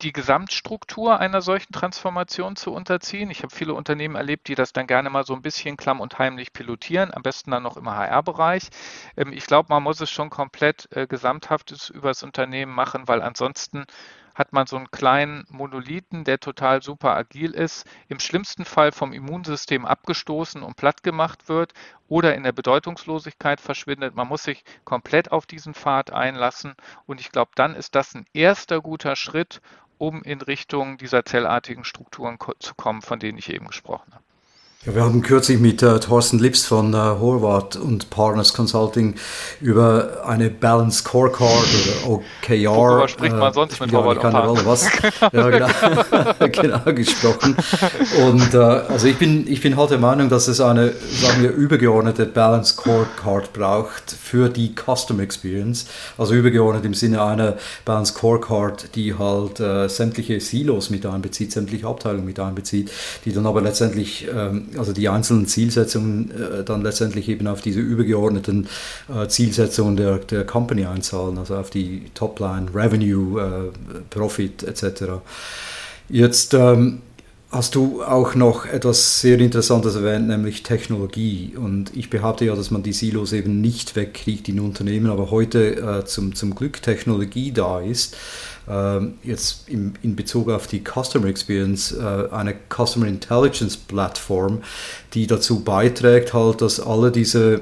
die 0.03 0.13
Gesamtstruktur 0.13 1.19
einer 1.19 1.41
solchen 1.41 1.73
Transformation 1.73 2.57
zu 2.57 2.73
unterziehen. 2.73 3.31
Ich 3.31 3.43
habe 3.43 3.55
viele 3.55 3.75
Unternehmen 3.75 4.17
erlebt, 4.17 4.49
die 4.49 4.55
das 4.55 4.73
dann 4.73 4.87
gerne 4.87 5.09
mal 5.09 5.25
so 5.25 5.35
ein 5.35 5.41
bisschen 5.41 5.77
klamm 5.79 6.01
und 6.01 6.19
heimlich 6.19 6.53
pilotieren, 6.53 7.15
am 7.15 7.23
besten 7.23 7.53
dann 7.53 7.63
noch 7.63 7.79
im 7.79 7.89
HR-Bereich. 7.89 8.69
Ähm, 9.17 9.33
ich 9.33 9.47
glaube, 9.47 9.69
man 9.71 9.83
muss 9.83 10.01
es 10.01 10.11
schon 10.11 10.29
komplett 10.29 10.89
äh, 10.95 11.07
gesamthaftes 11.07 11.89
übers 11.89 12.23
Unternehmen 12.23 12.75
machen, 12.75 13.09
weil 13.09 13.23
ansonsten 13.23 13.87
hat 14.35 14.53
man 14.53 14.67
so 14.67 14.77
einen 14.77 14.91
kleinen 14.91 15.45
Monolithen, 15.49 16.25
der 16.25 16.41
total 16.41 16.83
super 16.83 17.15
agil 17.17 17.53
ist, 17.53 17.87
im 18.09 18.19
schlimmsten 18.19 18.65
Fall 18.65 18.93
vom 18.93 19.13
Immunsystem 19.13 19.87
abgestoßen 19.87 20.63
und 20.63 20.77
platt 20.77 21.03
gemacht 21.03 21.49
wird 21.49 21.73
oder 22.09 22.35
in 22.35 22.43
der 22.43 22.53
Bedeutungslosigkeit 22.53 23.61
verschwindet. 23.61 24.15
Man 24.15 24.29
muss 24.29 24.43
sich 24.43 24.65
komplett 24.85 25.33
auf 25.33 25.47
diesen 25.47 25.75
Pfad 25.75 26.13
einlassen 26.13 26.75
und 27.07 27.21
ich 27.21 27.31
glaube, 27.31 27.53
dann 27.55 27.75
ist 27.75 27.95
das 27.95 28.15
ein 28.15 28.27
erster 28.33 28.81
guter 28.81 29.17
Schritt, 29.17 29.61
um 29.99 30.23
in 30.23 30.41
Richtung 30.41 30.99
dieser 30.99 31.25
zellartigen 31.25 31.85
Strukturen 31.85 32.39
zu 32.59 32.75
kommen, 32.75 33.03
von 33.03 33.21
denen 33.21 33.39
ich 33.39 33.53
eben 33.53 33.67
gesprochen 33.67 34.13
habe. 34.13 34.25
Ja, 34.87 34.95
wir 34.95 35.03
haben 35.03 35.23
kürzlich 35.23 35.61
mit 35.61 35.83
äh, 35.83 35.99
Thorsten 35.99 36.39
Lips 36.39 36.67
von 36.67 36.93
äh, 36.93 36.97
Horvath 36.97 37.77
und 37.77 38.11
Partners 38.11 38.53
Consulting 38.53 39.15
über 39.63 40.25
eine 40.27 40.51
Balance 40.51 40.99
Scorecard 40.99 41.41
oder 41.51 42.11
OKR. 42.11 42.71
Worüber 42.71 43.09
spricht 43.09 43.35
man 43.35 43.51
äh, 43.51 43.55
sonst 43.55 43.81
mit 43.81 43.93
Horvath 43.93 44.21
keine 44.21 44.47
Rolle, 44.47 44.61
was? 44.67 44.87
ja, 45.33 45.49
genau, 45.49 45.69
genau 46.53 46.93
gesprochen. 46.93 47.57
Und 48.27 48.53
äh, 48.53 48.59
also 48.59 49.07
ich 49.07 49.17
bin, 49.17 49.51
ich 49.51 49.63
bin 49.63 49.79
halt 49.79 49.91
der 49.91 49.99
Meinung, 49.99 50.29
dass 50.29 50.49
es 50.49 50.61
eine, 50.61 50.93
sagen 51.15 51.43
wir, 51.43 51.53
übergeordnete 51.53 52.27
Balance 52.27 52.75
Scorecard 52.75 53.55
braucht 53.55 54.11
für 54.11 54.51
die 54.51 54.75
Customer 54.75 55.23
Experience. 55.23 55.87
Also 56.19 56.35
übergeordnet 56.35 56.85
im 56.85 56.93
Sinne 56.93 57.23
einer 57.23 57.57
Balance 57.87 58.13
Scorecard, 58.13 58.95
die 58.95 59.15
halt 59.15 59.61
äh, 59.61 59.89
sämtliche 59.89 60.41
Silos 60.41 60.91
mit 60.91 61.07
einbezieht, 61.07 61.53
sämtliche 61.53 61.87
Abteilungen 61.87 62.27
mit 62.27 62.39
einbezieht, 62.39 62.91
die 63.25 63.33
dann 63.33 63.47
aber 63.47 63.63
letztendlich 63.63 64.29
ähm, 64.31 64.74
also 64.79 64.93
die 64.93 65.09
einzelnen 65.09 65.47
Zielsetzungen 65.47 66.31
äh, 66.31 66.65
dann 66.65 66.83
letztendlich 66.83 67.29
eben 67.29 67.47
auf 67.47 67.63
diese 67.63 67.81
übergeordneten 67.81 68.69
äh, 69.09 69.29
Zielsetzungen 69.29 69.97
der, 69.97 70.19
der 70.19 70.45
Company 70.45 70.87
einzahlen, 70.87 71.39
also 71.39 71.57
auf 71.57 71.71
die 71.71 72.11
Topline, 72.15 72.67
Revenue, 72.75 73.41
äh, 73.41 74.01
Profit 74.11 74.63
etc. 74.63 75.05
Jetzt 76.09 76.55
ähm, 76.55 77.01
hast 77.55 77.77
du 77.77 78.03
auch 78.03 78.35
noch 78.35 78.67
etwas 78.67 79.21
sehr 79.21 79.39
Interessantes 79.39 79.95
erwähnt, 79.95 80.27
nämlich 80.27 80.65
Technologie. 80.65 81.55
Und 81.57 81.97
ich 81.97 82.11
behaupte 82.11 82.45
ja, 82.45 82.57
dass 82.57 82.73
man 82.73 82.83
die 82.83 82.93
Silos 82.93 83.33
eben 83.33 83.61
nicht 83.61 83.95
wegkriegt 83.95 84.49
in 84.49 84.59
Unternehmen, 84.59 85.09
aber 85.09 85.31
heute 85.31 85.77
äh, 85.77 86.05
zum, 86.05 86.35
zum 86.35 86.55
Glück 86.55 86.83
Technologie 86.83 87.53
da 87.53 87.81
ist 87.81 88.17
ähm, 88.69 89.15
jetzt 89.23 89.69
in, 89.69 89.95
in 90.03 90.17
Bezug 90.17 90.51
auf 90.51 90.67
die 90.67 90.83
Customer 90.83 91.27
Experience 91.27 91.93
äh, 91.93 92.29
eine 92.31 92.55
Customer 92.75 93.07
Intelligence 93.07 93.77
Plattform, 93.77 94.63
die 95.13 95.27
dazu 95.27 95.61
beiträgt, 95.61 96.35
halt, 96.35 96.61
dass 96.61 96.81
alle 96.81 97.13
diese 97.13 97.61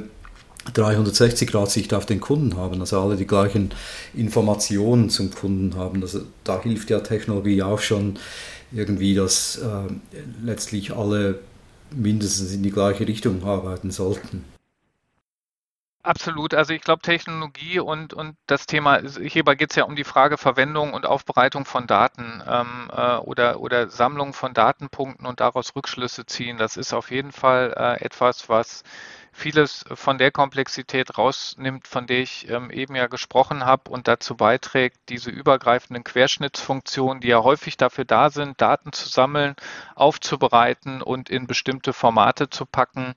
360-Grad-Sicht 0.74 1.92
auf 1.92 2.06
den 2.06 2.20
Kunden 2.20 2.56
haben, 2.56 2.80
also 2.80 3.00
alle 3.00 3.16
die 3.16 3.26
gleichen 3.26 3.70
Informationen 4.14 5.10
zum 5.10 5.34
Kunden 5.34 5.76
haben. 5.76 6.02
Also 6.02 6.20
da 6.44 6.62
hilft 6.62 6.88
ja 6.90 7.00
Technologie 7.00 7.62
auch 7.62 7.80
schon 7.80 8.16
irgendwie, 8.74 9.14
dass 9.14 9.56
äh, 9.58 9.88
letztlich 10.42 10.94
alle 10.94 11.40
mindestens 11.90 12.52
in 12.52 12.62
die 12.62 12.70
gleiche 12.70 13.06
Richtung 13.06 13.44
arbeiten 13.44 13.90
sollten. 13.90 14.44
Absolut. 16.04 16.52
Also 16.52 16.72
ich 16.72 16.80
glaube, 16.82 17.02
Technologie 17.02 17.78
und, 17.78 18.12
und 18.12 18.36
das 18.46 18.66
Thema, 18.66 19.00
hierbei 19.20 19.54
geht 19.54 19.70
es 19.70 19.76
ja 19.76 19.84
um 19.84 19.94
die 19.94 20.02
Frage 20.02 20.36
Verwendung 20.36 20.94
und 20.94 21.06
Aufbereitung 21.06 21.64
von 21.64 21.86
Daten 21.86 22.42
ähm, 22.44 22.90
äh, 22.92 23.18
oder, 23.18 23.60
oder 23.60 23.88
Sammlung 23.88 24.32
von 24.32 24.52
Datenpunkten 24.52 25.26
und 25.26 25.38
daraus 25.38 25.76
Rückschlüsse 25.76 26.26
ziehen. 26.26 26.58
Das 26.58 26.76
ist 26.76 26.92
auf 26.92 27.12
jeden 27.12 27.30
Fall 27.30 27.72
äh, 27.76 28.04
etwas, 28.04 28.48
was 28.48 28.82
vieles 29.32 29.84
von 29.94 30.18
der 30.18 30.30
Komplexität 30.30 31.16
rausnimmt, 31.16 31.88
von 31.88 32.06
der 32.06 32.20
ich 32.20 32.48
ähm, 32.50 32.70
eben 32.70 32.94
ja 32.94 33.06
gesprochen 33.06 33.64
habe 33.64 33.90
und 33.90 34.06
dazu 34.06 34.36
beiträgt, 34.36 34.96
diese 35.08 35.30
übergreifenden 35.30 36.04
Querschnittsfunktionen, 36.04 37.20
die 37.20 37.28
ja 37.28 37.42
häufig 37.42 37.76
dafür 37.76 38.04
da 38.04 38.30
sind, 38.30 38.60
Daten 38.60 38.92
zu 38.92 39.08
sammeln, 39.08 39.56
aufzubereiten 39.94 41.02
und 41.02 41.30
in 41.30 41.46
bestimmte 41.46 41.92
Formate 41.92 42.50
zu 42.50 42.66
packen, 42.66 43.14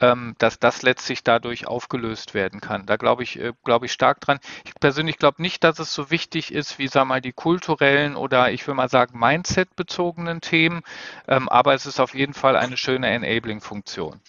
ähm, 0.00 0.36
dass 0.38 0.58
das 0.58 0.82
letztlich 0.82 1.24
dadurch 1.24 1.66
aufgelöst 1.66 2.34
werden 2.34 2.60
kann. 2.60 2.86
Da 2.86 2.96
glaube 2.96 3.24
ich, 3.24 3.38
äh, 3.38 3.52
glaube 3.64 3.86
ich 3.86 3.92
stark 3.92 4.20
dran. 4.20 4.38
Ich 4.64 4.74
persönlich 4.74 5.18
glaube 5.18 5.42
nicht, 5.42 5.64
dass 5.64 5.78
es 5.78 5.92
so 5.92 6.10
wichtig 6.10 6.52
ist 6.52 6.78
wie, 6.78 6.88
sag 6.88 7.06
mal, 7.06 7.20
die 7.20 7.32
kulturellen 7.32 8.14
oder 8.16 8.52
ich 8.52 8.66
will 8.66 8.74
mal 8.74 8.88
sagen 8.88 9.18
Mindset-bezogenen 9.18 10.40
Themen, 10.40 10.82
ähm, 11.28 11.48
aber 11.48 11.74
es 11.74 11.86
ist 11.86 11.98
auf 12.00 12.14
jeden 12.14 12.34
Fall 12.34 12.56
eine 12.56 12.76
schöne 12.76 13.08
Enabling-Funktion. 13.08 14.20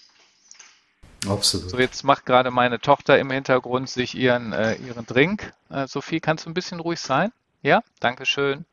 Absolut. 1.29 1.69
So, 1.69 1.79
jetzt 1.79 2.03
macht 2.03 2.25
gerade 2.25 2.51
meine 2.51 2.79
Tochter 2.79 3.19
im 3.19 3.31
Hintergrund 3.31 3.89
sich 3.89 4.15
ihren, 4.15 4.53
äh, 4.53 4.75
ihren 4.75 5.05
Drink. 5.05 5.53
Äh, 5.69 5.87
Sophie, 5.87 6.19
kannst 6.19 6.45
du 6.45 6.49
ein 6.49 6.53
bisschen 6.53 6.79
ruhig 6.79 6.99
sein? 6.99 7.31
Ja, 7.61 7.81
danke 7.99 8.25
schön. 8.25 8.65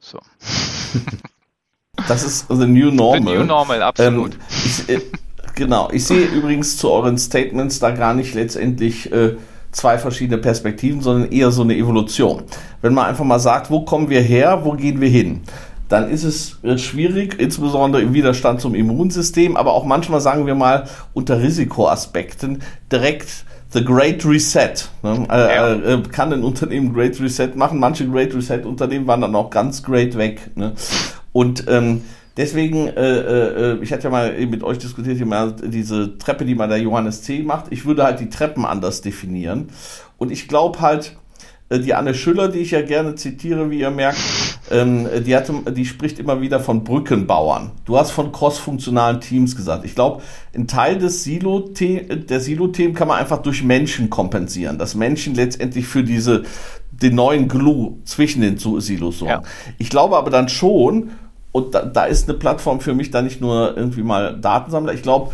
So. 0.00 0.18
Das 2.08 2.24
ist 2.24 2.46
the 2.48 2.66
new 2.66 2.90
normal. 2.90 3.20
The 3.20 3.38
new 3.38 3.44
normal, 3.44 3.82
absolut. 3.82 4.34
Ähm, 4.34 4.40
ich, 4.64 4.88
äh, 4.88 5.00
Genau. 5.54 5.90
Ich 5.92 6.06
sehe 6.06 6.26
übrigens 6.26 6.76
zu 6.76 6.90
euren 6.90 7.18
Statements 7.18 7.78
da 7.78 7.90
gar 7.90 8.14
nicht 8.14 8.34
letztendlich 8.34 9.12
äh, 9.12 9.36
zwei 9.70 9.98
verschiedene 9.98 10.38
Perspektiven, 10.38 11.00
sondern 11.00 11.30
eher 11.30 11.50
so 11.50 11.62
eine 11.62 11.76
Evolution. 11.76 12.44
Wenn 12.80 12.94
man 12.94 13.06
einfach 13.06 13.24
mal 13.24 13.38
sagt, 13.38 13.70
wo 13.70 13.84
kommen 13.84 14.08
wir 14.08 14.20
her, 14.20 14.64
wo 14.64 14.72
gehen 14.72 15.00
wir 15.00 15.08
hin? 15.08 15.42
Dann 15.92 16.08
ist 16.08 16.24
es 16.24 16.58
äh, 16.62 16.78
schwierig, 16.78 17.38
insbesondere 17.38 18.00
im 18.00 18.14
Widerstand 18.14 18.62
zum 18.62 18.74
Immunsystem, 18.74 19.58
aber 19.58 19.74
auch 19.74 19.84
manchmal 19.84 20.22
sagen 20.22 20.46
wir 20.46 20.54
mal 20.54 20.88
unter 21.12 21.42
Risikoaspekten 21.42 22.62
direkt 22.90 23.44
The 23.72 23.84
Great 23.84 24.24
Reset. 24.24 24.88
Ne? 25.02 25.26
Äh, 25.30 25.54
ja. 25.54 25.74
äh, 25.74 26.02
kann 26.10 26.32
ein 26.32 26.44
Unternehmen 26.44 26.94
Great 26.94 27.20
Reset 27.20 27.50
machen? 27.56 27.78
Manche 27.78 28.08
Great 28.08 28.34
Reset 28.34 28.62
Unternehmen 28.64 29.06
waren 29.06 29.20
dann 29.20 29.34
auch 29.34 29.50
ganz 29.50 29.82
great 29.82 30.16
weg. 30.16 30.52
Ne? 30.54 30.72
Und 31.32 31.64
ähm, 31.68 32.00
Deswegen, 32.38 32.88
äh, 32.88 33.72
äh, 33.72 33.78
ich 33.82 33.92
hatte 33.92 34.04
ja 34.04 34.10
mal 34.10 34.32
mit 34.46 34.62
euch 34.62 34.78
diskutiert, 34.78 35.18
diese 35.64 36.16
Treppe, 36.16 36.46
die 36.46 36.54
man 36.54 36.70
der 36.70 36.78
Johannes 36.78 37.20
C. 37.20 37.42
macht. 37.42 37.66
Ich 37.68 37.84
würde 37.84 38.04
halt 38.04 38.20
die 38.20 38.30
Treppen 38.30 38.64
anders 38.64 39.02
definieren. 39.02 39.68
Und 40.16 40.32
ich 40.32 40.48
glaube 40.48 40.80
halt, 40.80 41.08
äh, 41.08 41.21
die 41.78 41.94
Anne 41.94 42.14
Schüller, 42.14 42.48
die 42.48 42.60
ich 42.60 42.72
ja 42.72 42.82
gerne 42.82 43.14
zitiere, 43.14 43.70
wie 43.70 43.80
ihr 43.80 43.90
merkt, 43.90 44.18
ähm, 44.70 45.08
die, 45.24 45.36
hatte, 45.36 45.54
die 45.72 45.84
spricht 45.84 46.18
immer 46.18 46.40
wieder 46.40 46.60
von 46.60 46.84
Brückenbauern. 46.84 47.72
Du 47.84 47.98
hast 47.98 48.10
von 48.10 48.32
cross-funktionalen 48.32 49.20
Teams 49.20 49.56
gesagt. 49.56 49.84
Ich 49.84 49.94
glaube, 49.94 50.22
ein 50.54 50.66
Teil 50.66 50.98
des 50.98 51.24
Silo 51.24 51.60
der 51.60 52.40
Silo-Themen 52.40 52.94
kann 52.94 53.08
man 53.08 53.18
einfach 53.18 53.42
durch 53.42 53.62
Menschen 53.62 54.10
kompensieren. 54.10 54.78
Dass 54.78 54.94
Menschen 54.94 55.34
letztendlich 55.34 55.86
für 55.86 56.02
diese 56.02 56.44
den 56.90 57.14
neuen 57.14 57.48
Glue 57.48 57.94
zwischen 58.04 58.42
den 58.42 58.58
Silos 58.58 59.18
sorgen. 59.18 59.32
Ja. 59.32 59.42
Ich 59.78 59.90
glaube 59.90 60.16
aber 60.16 60.30
dann 60.30 60.48
schon, 60.48 61.10
und 61.50 61.74
da, 61.74 61.82
da 61.84 62.04
ist 62.04 62.28
eine 62.28 62.38
Plattform 62.38 62.80
für 62.80 62.94
mich 62.94 63.10
dann 63.10 63.24
nicht 63.24 63.40
nur 63.40 63.76
irgendwie 63.76 64.02
mal 64.02 64.38
Datensammler. 64.38 64.94
Ich 64.94 65.02
glaube, 65.02 65.32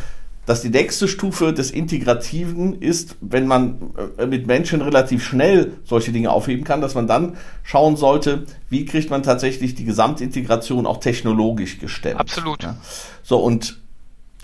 dass 0.48 0.62
die 0.62 0.70
nächste 0.70 1.08
Stufe 1.08 1.52
des 1.52 1.70
Integrativen 1.70 2.80
ist, 2.80 3.16
wenn 3.20 3.46
man 3.46 3.92
äh, 4.16 4.24
mit 4.24 4.46
Menschen 4.46 4.80
relativ 4.80 5.22
schnell 5.22 5.74
solche 5.84 6.10
Dinge 6.10 6.30
aufheben 6.30 6.64
kann, 6.64 6.80
dass 6.80 6.94
man 6.94 7.06
dann 7.06 7.36
schauen 7.62 7.96
sollte, 7.96 8.46
wie 8.70 8.86
kriegt 8.86 9.10
man 9.10 9.22
tatsächlich 9.22 9.74
die 9.74 9.84
Gesamtintegration 9.84 10.86
auch 10.86 11.00
technologisch 11.00 11.78
gestellt. 11.78 12.16
Absolut. 12.16 12.62
Ja. 12.62 12.76
So 13.22 13.36
und 13.36 13.78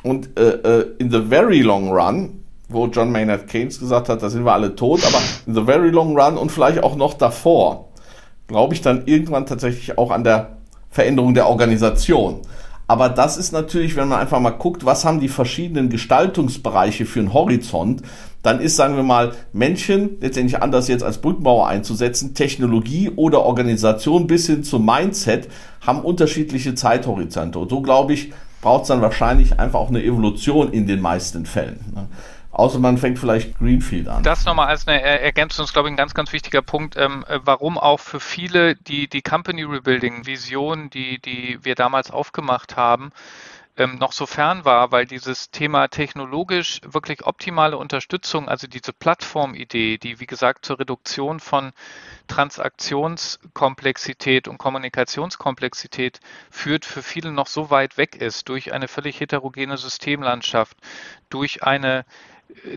und 0.02 0.38
äh, 0.38 0.42
äh, 0.42 0.94
in 0.98 1.10
the 1.10 1.22
very 1.22 1.62
long 1.62 1.90
run, 1.90 2.44
wo 2.68 2.86
John 2.86 3.10
Maynard 3.10 3.48
Keynes 3.48 3.80
gesagt 3.80 4.10
hat, 4.10 4.22
da 4.22 4.28
sind 4.28 4.44
wir 4.44 4.52
alle 4.52 4.76
tot, 4.76 5.02
aber 5.06 5.22
in 5.46 5.54
the 5.54 5.64
very 5.64 5.88
long 5.88 6.20
run 6.20 6.36
und 6.36 6.52
vielleicht 6.52 6.82
auch 6.82 6.96
noch 6.96 7.14
davor, 7.14 7.88
glaube 8.46 8.74
ich 8.74 8.82
dann 8.82 9.06
irgendwann 9.06 9.46
tatsächlich 9.46 9.96
auch 9.96 10.10
an 10.10 10.22
der 10.22 10.58
Veränderung 10.90 11.32
der 11.32 11.48
Organisation. 11.48 12.42
Aber 12.86 13.08
das 13.08 13.36
ist 13.36 13.52
natürlich, 13.52 13.96
wenn 13.96 14.08
man 14.08 14.20
einfach 14.20 14.40
mal 14.40 14.50
guckt, 14.50 14.84
was 14.84 15.04
haben 15.04 15.20
die 15.20 15.28
verschiedenen 15.28 15.88
Gestaltungsbereiche 15.88 17.06
für 17.06 17.20
einen 17.20 17.32
Horizont, 17.32 18.02
dann 18.42 18.60
ist, 18.60 18.76
sagen 18.76 18.96
wir 18.96 19.02
mal, 19.02 19.32
Menschen 19.54 20.18
letztendlich 20.20 20.62
anders 20.62 20.86
jetzt 20.88 21.02
als 21.02 21.18
Brückenbauer 21.18 21.66
einzusetzen, 21.66 22.34
Technologie 22.34 23.10
oder 23.16 23.40
Organisation 23.40 24.26
bis 24.26 24.46
hin 24.46 24.64
zum 24.64 24.84
Mindset 24.84 25.48
haben 25.80 26.00
unterschiedliche 26.00 26.74
Zeithorizonte. 26.74 27.58
Und 27.58 27.70
so, 27.70 27.80
glaube 27.80 28.12
ich, 28.12 28.32
braucht 28.60 28.82
es 28.82 28.88
dann 28.88 29.00
wahrscheinlich 29.00 29.58
einfach 29.58 29.80
auch 29.80 29.88
eine 29.88 30.02
Evolution 30.02 30.72
in 30.72 30.86
den 30.86 31.00
meisten 31.00 31.46
Fällen. 31.46 31.80
Außer 32.54 32.78
man 32.78 32.98
fängt 32.98 33.18
vielleicht 33.18 33.58
Greenfield 33.58 34.06
an. 34.06 34.22
Das 34.22 34.44
nochmal 34.44 34.68
als 34.68 34.86
eine 34.86 35.02
Ergänzung 35.02 35.64
ist, 35.64 35.72
glaube 35.72 35.88
ich, 35.88 35.92
ein 35.92 35.96
ganz, 35.96 36.14
ganz 36.14 36.32
wichtiger 36.32 36.62
Punkt, 36.62 36.96
ähm, 36.96 37.24
äh, 37.28 37.40
warum 37.44 37.78
auch 37.78 37.98
für 37.98 38.20
viele 38.20 38.76
die, 38.76 39.08
die 39.08 39.22
Company 39.22 39.64
Rebuilding 39.64 40.24
Vision, 40.24 40.88
die, 40.88 41.20
die 41.20 41.58
wir 41.62 41.74
damals 41.74 42.12
aufgemacht 42.12 42.76
haben, 42.76 43.10
ähm, 43.76 43.98
noch 43.98 44.12
so 44.12 44.26
fern 44.26 44.64
war, 44.64 44.92
weil 44.92 45.04
dieses 45.04 45.50
Thema 45.50 45.88
technologisch 45.88 46.80
wirklich 46.86 47.26
optimale 47.26 47.76
Unterstützung, 47.76 48.48
also 48.48 48.68
diese 48.68 48.92
Plattformidee, 48.92 49.98
die 49.98 50.20
wie 50.20 50.26
gesagt 50.26 50.64
zur 50.64 50.78
Reduktion 50.78 51.40
von 51.40 51.72
Transaktionskomplexität 52.28 54.46
und 54.46 54.58
Kommunikationskomplexität 54.58 56.20
führt, 56.50 56.84
für 56.84 57.02
viele 57.02 57.32
noch 57.32 57.48
so 57.48 57.70
weit 57.70 57.98
weg 57.98 58.14
ist 58.14 58.48
durch 58.48 58.72
eine 58.72 58.86
völlig 58.86 59.18
heterogene 59.18 59.76
Systemlandschaft, 59.76 60.76
durch 61.28 61.64
eine 61.64 62.04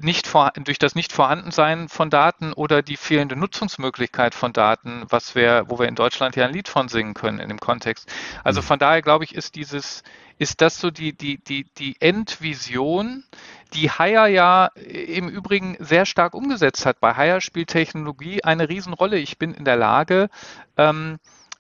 nicht 0.02 0.28
vor, 0.28 0.52
durch 0.56 0.80
das 0.80 0.96
Nicht-Vorhandensein 0.96 1.90
von 1.90 2.10
Daten 2.10 2.54
oder 2.54 2.82
die 2.82 2.98
fehlende 2.98 3.36
Nutzungsmöglichkeit 3.36 4.34
von 4.34 4.54
Daten, 4.54 5.04
was 5.10 5.36
wir, 5.36 5.66
wo 5.68 5.80
wir 5.80 5.88
in 5.88 5.96
Deutschland 5.96 6.36
ja 6.36 6.46
ein 6.46 6.54
Lied 6.54 6.68
von 6.68 6.88
singen 6.88 7.14
können 7.14 7.40
in 7.40 7.50
dem 7.50 7.60
Kontext. 7.60 8.12
Also 8.44 8.62
mhm. 8.62 8.66
von 8.66 8.80
daher 8.80 9.02
glaube 9.02 9.24
ich, 9.24 9.36
ist 9.36 9.56
dieses, 9.56 10.04
ist 10.38 10.62
das 10.62 10.80
so 10.80 10.92
die, 10.92 11.14
die, 11.14 11.38
die, 11.38 11.66
die 11.78 11.96
Endvision, 12.00 13.24
die 13.74 13.92
Hire 13.92 14.30
ja 14.30 14.68
im 14.76 15.30
Übrigen 15.30 15.78
sehr 15.80 16.06
stark 16.06 16.34
umgesetzt 16.34 16.86
hat. 16.86 17.00
Bei 17.00 17.16
Hire 17.16 17.42
spielt 17.42 17.70
Technologie 17.70 18.44
eine 18.44 18.70
Riesenrolle. 18.70 19.18
Ich 19.18 19.38
bin 19.38 19.54
in 19.54 19.66
der 19.66 19.76
Lage, 19.76 20.30
ähm, 20.78 21.18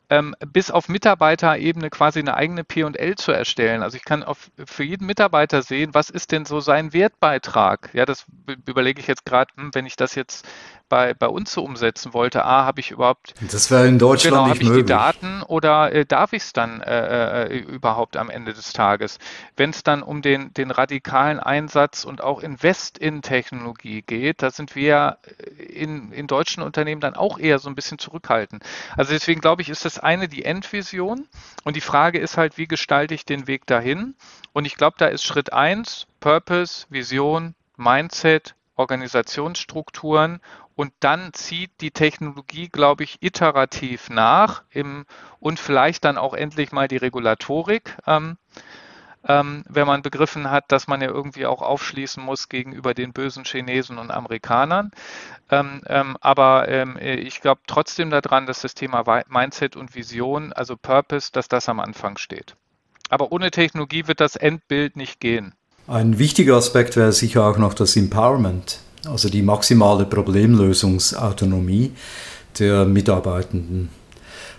ähm, 0.09 0.35
bis 0.39 0.71
auf 0.71 0.87
Mitarbeiterebene 0.89 1.89
quasi 1.89 2.19
eine 2.19 2.35
eigene 2.35 2.63
P&L 2.63 3.15
zu 3.15 3.31
erstellen. 3.31 3.83
Also 3.83 3.97
ich 3.97 4.05
kann 4.05 4.23
auf, 4.23 4.49
für 4.65 4.83
jeden 4.83 5.05
Mitarbeiter 5.05 5.61
sehen, 5.61 5.93
was 5.93 6.09
ist 6.09 6.31
denn 6.31 6.45
so 6.45 6.59
sein 6.59 6.93
Wertbeitrag. 6.93 7.89
Ja, 7.93 8.05
das 8.05 8.25
überlege 8.65 9.01
ich 9.01 9.07
jetzt 9.07 9.25
gerade, 9.25 9.51
hm, 9.55 9.71
wenn 9.73 9.85
ich 9.85 9.95
das 9.95 10.15
jetzt 10.15 10.47
bei, 10.89 11.13
bei 11.13 11.27
uns 11.27 11.51
so 11.51 11.63
umsetzen 11.63 12.13
wollte, 12.13 12.45
A, 12.45 12.65
habe 12.65 12.79
ich 12.79 12.91
überhaupt 12.91 13.33
das 13.51 13.69
wäre 13.71 13.87
in 13.87 13.99
Deutschland 13.99 14.35
genau, 14.35 14.47
nicht 14.47 14.61
ich 14.61 14.67
möglich. 14.67 14.85
die 14.85 14.89
Daten 14.89 15.41
oder 15.43 15.91
äh, 15.91 16.05
darf 16.05 16.33
ich 16.33 16.43
es 16.43 16.53
dann 16.53 16.81
äh, 16.81 17.45
äh, 17.45 17.57
überhaupt 17.57 18.17
am 18.17 18.29
Ende 18.29 18.53
des 18.53 18.73
Tages? 18.73 19.19
Wenn 19.55 19.71
es 19.71 19.83
dann 19.83 20.01
um 20.01 20.21
den, 20.21 20.53
den 20.53 20.71
radikalen 20.71 21.39
Einsatz 21.39 22.05
und 22.05 22.21
auch 22.21 22.41
Invest 22.41 22.97
in 22.97 23.21
Technologie 23.21 24.01
geht, 24.01 24.41
da 24.41 24.51
sind 24.51 24.75
wir 24.75 25.17
in, 25.57 26.11
in 26.11 26.27
deutschen 26.27 26.63
Unternehmen 26.63 27.01
dann 27.01 27.15
auch 27.15 27.37
eher 27.37 27.59
so 27.59 27.69
ein 27.69 27.75
bisschen 27.75 27.99
zurückhaltend. 27.99 28.63
Also 28.95 29.11
deswegen 29.11 29.41
glaube 29.41 29.61
ich, 29.61 29.69
ist 29.69 29.85
das 29.85 29.96
eine 29.99 30.27
die 30.27 30.45
Endvision 30.45 31.27
und 31.63 31.75
die 31.75 31.81
Frage 31.81 32.19
ist 32.19 32.37
halt, 32.37 32.57
wie 32.57 32.67
gestalte 32.67 33.13
ich 33.13 33.25
den 33.25 33.47
Weg 33.47 33.65
dahin? 33.65 34.15
Und 34.53 34.65
ich 34.65 34.75
glaube, 34.75 34.95
da 34.97 35.07
ist 35.07 35.23
Schritt 35.23 35.53
eins 35.53 36.07
Purpose, 36.19 36.85
Vision, 36.89 37.55
Mindset, 37.75 38.55
Organisationsstrukturen 38.75 40.39
und 40.75 40.93
dann 40.99 41.33
zieht 41.33 41.71
die 41.81 41.91
Technologie, 41.91 42.69
glaube 42.69 43.03
ich, 43.03 43.17
iterativ 43.21 44.09
nach 44.09 44.63
im, 44.69 45.05
und 45.39 45.59
vielleicht 45.59 46.05
dann 46.05 46.17
auch 46.17 46.33
endlich 46.33 46.71
mal 46.71 46.87
die 46.87 46.97
Regulatorik, 46.97 47.97
ähm, 48.05 48.37
ähm, 49.27 49.63
wenn 49.69 49.87
man 49.87 50.01
begriffen 50.01 50.49
hat, 50.49 50.71
dass 50.71 50.87
man 50.87 51.01
ja 51.01 51.07
irgendwie 51.07 51.45
auch 51.45 51.61
aufschließen 51.61 52.23
muss 52.23 52.49
gegenüber 52.49 52.93
den 52.93 53.13
bösen 53.13 53.43
Chinesen 53.43 53.97
und 53.97 54.11
Amerikanern. 54.11 54.91
Ähm, 55.51 55.81
ähm 55.87 56.17
aber 56.21 56.67
ähm, 56.67 56.97
ich 56.99 57.41
glaube 57.41 57.61
trotzdem 57.67 58.09
daran, 58.09 58.45
dass 58.45 58.61
das 58.61 58.73
Thema 58.73 59.03
Mindset 59.27 59.75
und 59.75 59.95
Vision, 59.95 60.53
also 60.53 60.75
Purpose, 60.75 61.29
dass 61.31 61.47
das 61.47 61.69
am 61.69 61.79
Anfang 61.79 62.17
steht. 62.17 62.55
Aber 63.09 63.31
ohne 63.31 63.51
Technologie 63.51 64.07
wird 64.07 64.19
das 64.19 64.35
Endbild 64.35 64.95
nicht 64.95 65.19
gehen. 65.19 65.53
Ein 65.87 66.19
wichtiger 66.19 66.55
Aspekt 66.55 66.97
wäre 66.97 67.13
sicher 67.13 67.45
auch 67.45 67.57
noch 67.57 67.73
das 67.73 67.95
Empowerment 67.95 68.79
also 69.05 69.29
die 69.29 69.41
maximale 69.41 70.05
Problemlösungsautonomie 70.05 71.93
der 72.59 72.85
Mitarbeitenden. 72.85 73.89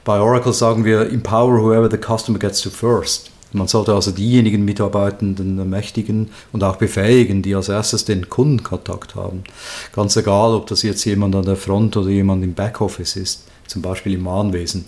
Bei 0.04 0.20
Oracle 0.20 0.52
sagen 0.52 0.84
wir, 0.84 1.10
empower 1.10 1.60
whoever 1.60 1.90
the 1.90 1.98
customer 1.98 2.38
gets 2.38 2.60
to 2.60 2.70
first. 2.70 3.30
Man 3.53 3.68
sollte 3.68 3.94
also 3.94 4.11
diejenigen 4.11 4.64
Mitarbeitenden 4.64 5.59
ermächtigen 5.59 6.30
und 6.53 6.62
auch 6.62 6.76
befähigen, 6.76 7.42
die 7.42 7.55
als 7.55 7.68
erstes 7.68 8.05
den 8.05 8.28
Kundenkontakt 8.28 9.14
haben. 9.14 9.44
Ganz 9.92 10.16
egal, 10.16 10.55
ob 10.55 10.66
das 10.66 10.82
jetzt 10.82 11.05
jemand 11.05 11.34
an 11.34 11.44
der 11.44 11.57
Front 11.57 11.96
oder 11.96 12.11
jemand 12.11 12.44
im 12.44 12.55
Backoffice 12.55 13.16
ist, 13.16 13.44
zum 13.66 13.80
Beispiel 13.80 14.14
im 14.14 14.22
Mahnwesen. 14.22 14.86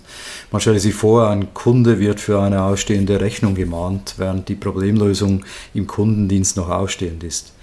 Man 0.51 0.61
stelle 0.61 0.79
sich 0.79 0.93
vor, 0.93 1.27
ein 1.29 1.53
Kunde 1.53 1.99
wird 1.99 2.19
für 2.19 2.39
eine 2.39 2.63
ausstehende 2.63 3.19
Rechnung 3.19 3.55
gemahnt, 3.55 4.15
während 4.17 4.47
die 4.47 4.55
Problemlösung 4.55 5.43
im 5.73 5.87
Kundendienst 5.87 6.57
noch 6.57 6.69
ausstehend 6.69 7.23
ist. 7.23 7.53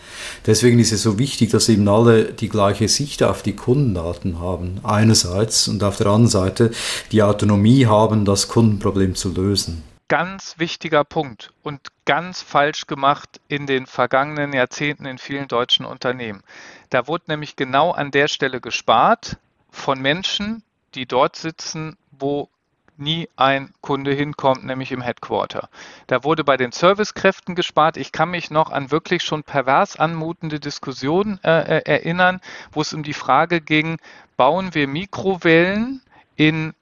Deswegen 0.47 0.79
ist 0.81 0.93
es 0.93 1.03
so 1.03 1.19
wichtig, 1.19 1.51
dass 1.51 1.69
eben 1.69 1.87
alle 1.89 2.25
die 2.25 2.49
gleiche 2.49 2.89
Sicht 2.89 3.23
auf 3.23 3.43
die 3.43 3.55
Kundendaten 3.55 4.41
haben, 4.41 4.81
einerseits, 4.83 5.69
und 5.69 5.83
auf 5.85 5.97
der 5.97 6.09
anderen 6.09 6.29
Seite 6.29 6.71
die 7.13 7.23
Autonomie 7.23 7.87
haben, 7.87 8.25
das 8.25 8.49
Kundenproblem 8.49 9.15
zu 9.15 9.33
lösen. 9.33 9.83
Ganz 10.09 10.59
wichtiger 10.59 11.05
Punkt 11.05 11.53
und 11.63 11.89
ganz 12.07 12.41
falsch 12.41 12.87
gemacht 12.87 13.43
in 13.49 13.67
den 13.67 13.87
vergangenen 13.87 14.55
Jahrzehnten 14.55 15.05
in 15.05 15.19
vielen 15.19 15.49
deutschen 15.49 15.85
Unternehmen. 15.85 16.43
Da 16.89 17.07
wurde 17.07 17.25
nämlich 17.29 17.57
genau 17.57 17.91
an 17.91 18.11
der 18.11 18.29
Stelle 18.29 18.63
gespart 18.63 19.37
von 19.71 20.01
Menschen, 20.01 20.63
die 20.95 21.05
dort 21.05 21.37
sitzen, 21.37 21.99
wo 22.11 22.49
nie 22.97 23.29
ein 23.37 23.73
Kunde 23.81 24.13
hinkommt, 24.13 24.65
nämlich 24.65 24.93
im 24.93 25.03
Headquarter. 25.03 25.69
Da 26.07 26.25
wurde 26.25 26.43
bei 26.43 26.57
den 26.57 26.73
Servicekräften 26.73 27.55
gespart. 27.55 27.97
Ich 27.97 28.11
kann 28.11 28.31
mich 28.31 28.51
noch 28.51 28.71
an 28.71 28.91
wirklich 28.91 29.23
schon 29.23 29.45
pervers 29.45 29.97
anmutende 29.97 30.59
Diskussionen 30.59 31.39
äh, 31.45 31.79
äh, 31.79 31.83
erinnern, 31.85 32.41
wo 32.73 32.81
es 32.81 32.93
um 32.93 33.03
die 33.03 33.13
Frage 33.13 33.61
ging, 33.61 33.99
bauen 34.37 34.75
wir 34.75 34.89
Mikrowellen 34.89 36.03
in 36.37 36.75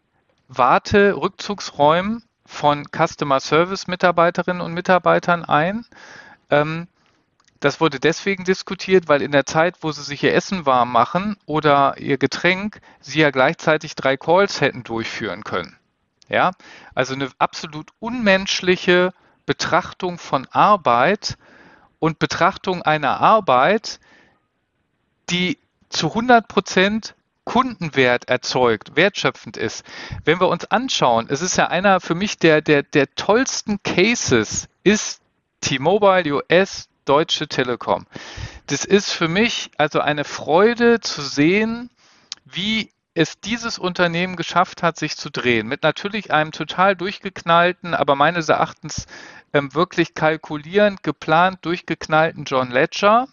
Warte-Rückzugsräumen 0.48 2.22
von 2.46 2.84
Customer 2.90 3.40
Service 3.40 3.86
Mitarbeiterinnen 3.86 4.62
und 4.62 4.72
Mitarbeitern 4.72 5.44
ein. 5.44 5.84
Ähm, 6.50 6.88
das 7.60 7.80
wurde 7.80 7.98
deswegen 7.98 8.44
diskutiert, 8.44 9.08
weil 9.08 9.22
in 9.22 9.32
der 9.32 9.46
Zeit, 9.46 9.76
wo 9.80 9.90
sie 9.90 10.02
sich 10.02 10.22
ihr 10.22 10.34
Essen 10.34 10.66
warm 10.66 10.92
machen 10.92 11.36
oder 11.46 11.96
ihr 11.98 12.18
Getränk, 12.18 12.80
sie 13.00 13.20
ja 13.20 13.30
gleichzeitig 13.30 13.94
drei 13.94 14.16
Calls 14.16 14.60
hätten 14.60 14.84
durchführen 14.84 15.42
können. 15.42 15.76
Ja, 16.28 16.52
also 16.94 17.14
eine 17.14 17.30
absolut 17.38 17.90
unmenschliche 17.98 19.12
Betrachtung 19.46 20.18
von 20.18 20.46
Arbeit 20.50 21.38
und 21.98 22.18
Betrachtung 22.18 22.82
einer 22.82 23.20
Arbeit, 23.20 24.00
die 25.30 25.58
zu 25.88 26.08
100 26.08 26.48
Prozent 26.48 27.14
Kundenwert 27.46 28.28
erzeugt, 28.28 28.96
wertschöpfend 28.96 29.56
ist. 29.56 29.84
Wenn 30.24 30.40
wir 30.40 30.48
uns 30.48 30.66
anschauen, 30.66 31.28
es 31.30 31.40
ist 31.40 31.56
ja 31.56 31.68
einer 31.68 32.00
für 32.00 32.14
mich 32.14 32.36
der, 32.36 32.60
der, 32.60 32.82
der 32.82 33.14
tollsten 33.14 33.82
Cases, 33.82 34.68
ist 34.84 35.22
T-Mobile 35.62 36.34
US 36.34 36.88
Deutsche 37.06 37.46
Telekom. 37.46 38.06
Das 38.66 38.84
ist 38.84 39.12
für 39.12 39.28
mich 39.28 39.70
also 39.78 40.00
eine 40.00 40.24
Freude 40.24 41.00
zu 41.00 41.22
sehen, 41.22 41.88
wie 42.44 42.90
es 43.14 43.40
dieses 43.40 43.78
Unternehmen 43.78 44.36
geschafft 44.36 44.82
hat, 44.82 44.98
sich 44.98 45.16
zu 45.16 45.30
drehen. 45.30 45.68
Mit 45.68 45.84
natürlich 45.84 46.32
einem 46.32 46.50
total 46.52 46.96
durchgeknallten, 46.96 47.94
aber 47.94 48.16
meines 48.16 48.48
Erachtens 48.48 49.06
ähm, 49.52 49.72
wirklich 49.72 50.14
kalkulierend, 50.14 51.02
geplant, 51.04 51.60
durchgeknallten 51.62 52.44
John 52.44 52.70
Ledger 52.70 53.28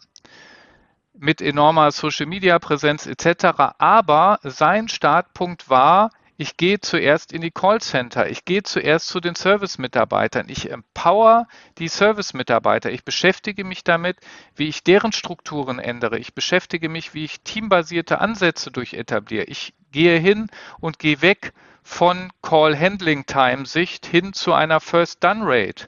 mit 1.17 1.41
enormer 1.41 1.91
Social-Media-Präsenz 1.91 3.05
etc. 3.05 3.75
Aber 3.77 4.39
sein 4.43 4.87
Startpunkt 4.87 5.69
war, 5.69 6.09
ich 6.35 6.57
gehe 6.57 6.79
zuerst 6.81 7.31
in 7.31 7.41
die 7.41 7.51
Callcenter, 7.51 8.27
ich 8.29 8.43
gehe 8.43 8.63
zuerst 8.63 9.07
zu 9.07 9.19
den 9.19 9.35
Service-Mitarbeitern, 9.35 10.47
ich 10.49 10.71
empower 10.71 11.47
die 11.77 11.87
Service-Mitarbeiter, 11.87 12.91
ich 12.91 13.05
beschäftige 13.05 13.63
mich 13.63 13.83
damit, 13.83 14.17
wie 14.55 14.67
ich 14.67 14.83
deren 14.83 15.11
Strukturen 15.11 15.77
ändere, 15.77 16.17
ich 16.17 16.33
beschäftige 16.33 16.89
mich, 16.89 17.13
wie 17.13 17.23
ich 17.23 17.41
teambasierte 17.41 18.19
Ansätze 18.19 18.71
durch 18.71 18.93
etabliere. 18.93 19.45
Ich 19.45 19.73
gehe 19.91 20.17
hin 20.17 20.49
und 20.79 20.97
gehe 20.97 21.21
weg 21.21 21.53
von 21.83 22.31
Call-Handling-Time-Sicht 22.41 24.05
hin 24.05 24.33
zu 24.33 24.53
einer 24.53 24.79
First-Done-Rate. 24.79 25.87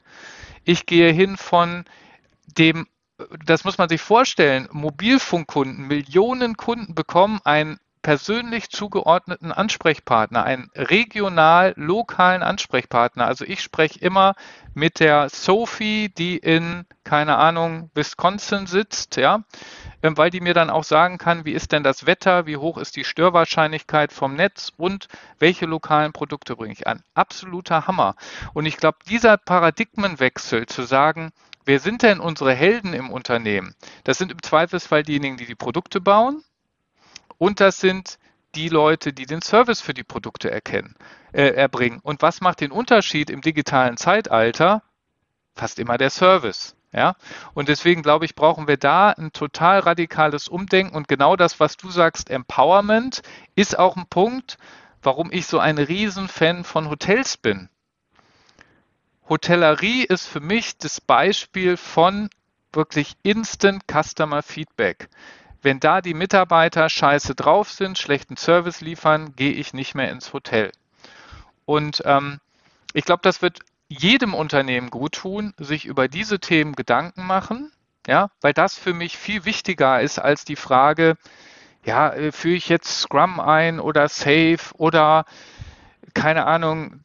Ich 0.64 0.86
gehe 0.86 1.12
hin 1.12 1.38
von 1.38 1.86
dem 2.58 2.88
das 3.46 3.64
muss 3.64 3.78
man 3.78 3.90
sich 3.90 4.02
vorstellen, 4.02 4.68
Mobilfunkkunden, 4.72 5.88
Millionen 5.88 6.58
Kunden 6.58 6.96
bekommen 6.96 7.40
ein 7.44 7.80
persönlich 8.06 8.70
zugeordneten 8.70 9.52
Ansprechpartner, 9.52 10.44
einen 10.44 10.70
regional 10.76 11.74
lokalen 11.76 12.44
Ansprechpartner. 12.44 13.26
Also 13.26 13.46
ich 13.46 13.62
spreche 13.62 13.98
immer 13.98 14.36
mit 14.76 15.00
der 15.00 15.30
Sophie, 15.30 16.10
die 16.10 16.38
in, 16.38 16.86
keine 17.04 17.38
Ahnung, 17.38 17.90
Wisconsin 17.96 18.68
sitzt, 18.68 19.16
ja, 19.16 19.44
ähm, 20.04 20.18
weil 20.18 20.30
die 20.30 20.40
mir 20.40 20.54
dann 20.54 20.70
auch 20.70 20.84
sagen 20.84 21.18
kann, 21.18 21.46
wie 21.46 21.54
ist 21.54 21.72
denn 21.72 21.82
das 21.82 22.06
Wetter, 22.06 22.46
wie 22.46 22.58
hoch 22.58 22.78
ist 22.78 22.96
die 22.96 23.06
Störwahrscheinlichkeit 23.06 24.14
vom 24.14 24.36
Netz 24.36 24.72
und 24.78 25.08
welche 25.40 25.66
lokalen 25.66 26.14
Produkte 26.14 26.56
bringe 26.56 26.74
ich 26.74 26.86
an. 26.86 27.02
Absoluter 27.16 27.88
Hammer. 27.88 28.16
Und 28.54 28.68
ich 28.68 28.78
glaube, 28.78 29.00
dieser 29.10 29.38
Paradigmenwechsel 29.38 30.68
zu 30.68 30.84
sagen, 30.84 31.32
wer 31.66 31.80
sind 31.80 32.04
denn 32.04 32.20
unsere 32.20 32.54
Helden 32.54 32.94
im 32.94 33.10
Unternehmen? 33.10 33.76
Das 34.04 34.18
sind 34.18 34.32
im 34.32 34.42
Zweifelsfall 34.42 35.04
diejenigen, 35.04 35.38
die 35.38 35.46
die 35.46 35.56
Produkte 35.56 36.02
bauen, 36.02 36.44
und 37.38 37.60
das 37.60 37.80
sind 37.80 38.18
die 38.56 38.70
Leute, 38.70 39.14
die 39.14 39.26
den 39.26 39.42
Service 39.42 39.82
für 39.82 39.94
die 39.94 40.04
Produkte 40.04 40.50
erkennen, 40.50 40.96
äh, 41.34 41.50
erbringen. 41.50 42.00
Und 42.02 42.22
was 42.22 42.42
macht 42.42 42.62
den 42.62 42.72
Unterschied 42.72 43.30
im 43.30 43.42
digitalen 43.42 43.98
Zeitalter? 43.98 44.82
Fast 45.54 45.80
immer 45.80 45.98
der 45.98 46.10
Service. 46.10 46.76
Ja? 46.94 47.16
Und 47.54 47.68
deswegen 47.68 48.02
glaube 48.02 48.26
ich, 48.26 48.36
brauchen 48.36 48.68
wir 48.68 48.78
da 48.78 49.10
ein 49.10 49.34
total 49.34 49.80
radikales 49.80 50.48
Umdenken. 50.48 50.96
Und 50.96 51.08
genau 51.08 51.36
das, 51.36 51.60
was 51.60 51.76
du 51.76 51.90
sagst, 51.90 52.30
Empowerment, 52.30 53.22
ist 53.56 53.78
auch 53.78 53.98
ein 53.98 54.08
Punkt, 54.08 54.58
warum 55.02 55.32
ich 55.32 55.46
so 55.48 55.60
ein 55.60 55.78
Riesenfan 55.78 56.64
von 56.64 56.90
Hotels 56.90 57.38
bin. 57.38 57.70
Hotellerie 59.28 60.04
ist 60.04 60.28
für 60.28 60.40
mich 60.40 60.78
das 60.78 61.02
Beispiel 61.02 61.78
von 61.78 62.30
wirklich 62.72 63.14
Instant 63.24 63.84
Customer 63.92 64.44
Feedback 64.44 65.10
wenn 65.66 65.80
da 65.80 66.00
die 66.00 66.14
Mitarbeiter 66.14 66.88
scheiße 66.90 67.34
drauf 67.34 67.72
sind, 67.72 67.98
schlechten 67.98 68.38
Service 68.38 68.82
liefern, 68.82 69.36
gehe 69.36 69.52
ich 69.52 69.74
nicht 69.74 69.96
mehr 69.96 70.12
ins 70.12 70.32
Hotel. 70.32 70.72
Und 71.66 72.04
ähm, 72.06 72.40
ich 72.94 73.04
glaube, 73.04 73.22
das 73.24 73.42
wird 73.42 73.62
jedem 73.90 74.36
Unternehmen 74.36 74.92
gut 74.92 75.14
tun, 75.14 75.56
sich 75.58 75.86
über 75.86 76.08
diese 76.08 76.40
Themen 76.40 76.74
Gedanken 76.74 77.26
machen, 77.26 77.72
ja, 78.06 78.30
weil 78.42 78.54
das 78.54 78.78
für 78.78 78.94
mich 78.94 79.18
viel 79.18 79.44
wichtiger 79.46 80.00
ist 80.02 80.20
als 80.20 80.46
die 80.46 80.56
Frage, 80.56 81.18
ja, 81.84 82.14
äh, 82.14 82.32
führe 82.32 82.56
ich 82.56 82.70
jetzt 82.70 83.02
Scrum 83.02 83.40
ein 83.40 83.80
oder 83.80 84.08
Safe 84.08 84.60
oder 84.76 85.26
keine 86.14 86.46
Ahnung, 86.46 87.04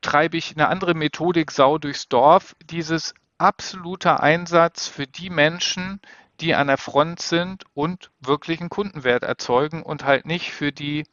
treibe 0.00 0.36
ich 0.36 0.54
eine 0.54 0.68
andere 0.68 0.94
Methodik 0.94 1.50
sau 1.50 1.78
durchs 1.78 2.08
Dorf. 2.08 2.54
Dieses 2.70 3.14
absoluter 3.38 4.22
Einsatz 4.22 4.88
für 4.88 5.06
die 5.06 5.30
Menschen, 5.30 6.00
die 6.40 6.54
an 6.54 6.68
der 6.68 6.78
Front 6.78 7.20
sind 7.20 7.64
und 7.74 8.10
wirklichen 8.20 8.68
Kundenwert 8.68 9.22
erzeugen 9.22 9.82
und 9.82 10.04
halt 10.04 10.26
nicht 10.26 10.52
für 10.52 10.72
die 10.72 11.04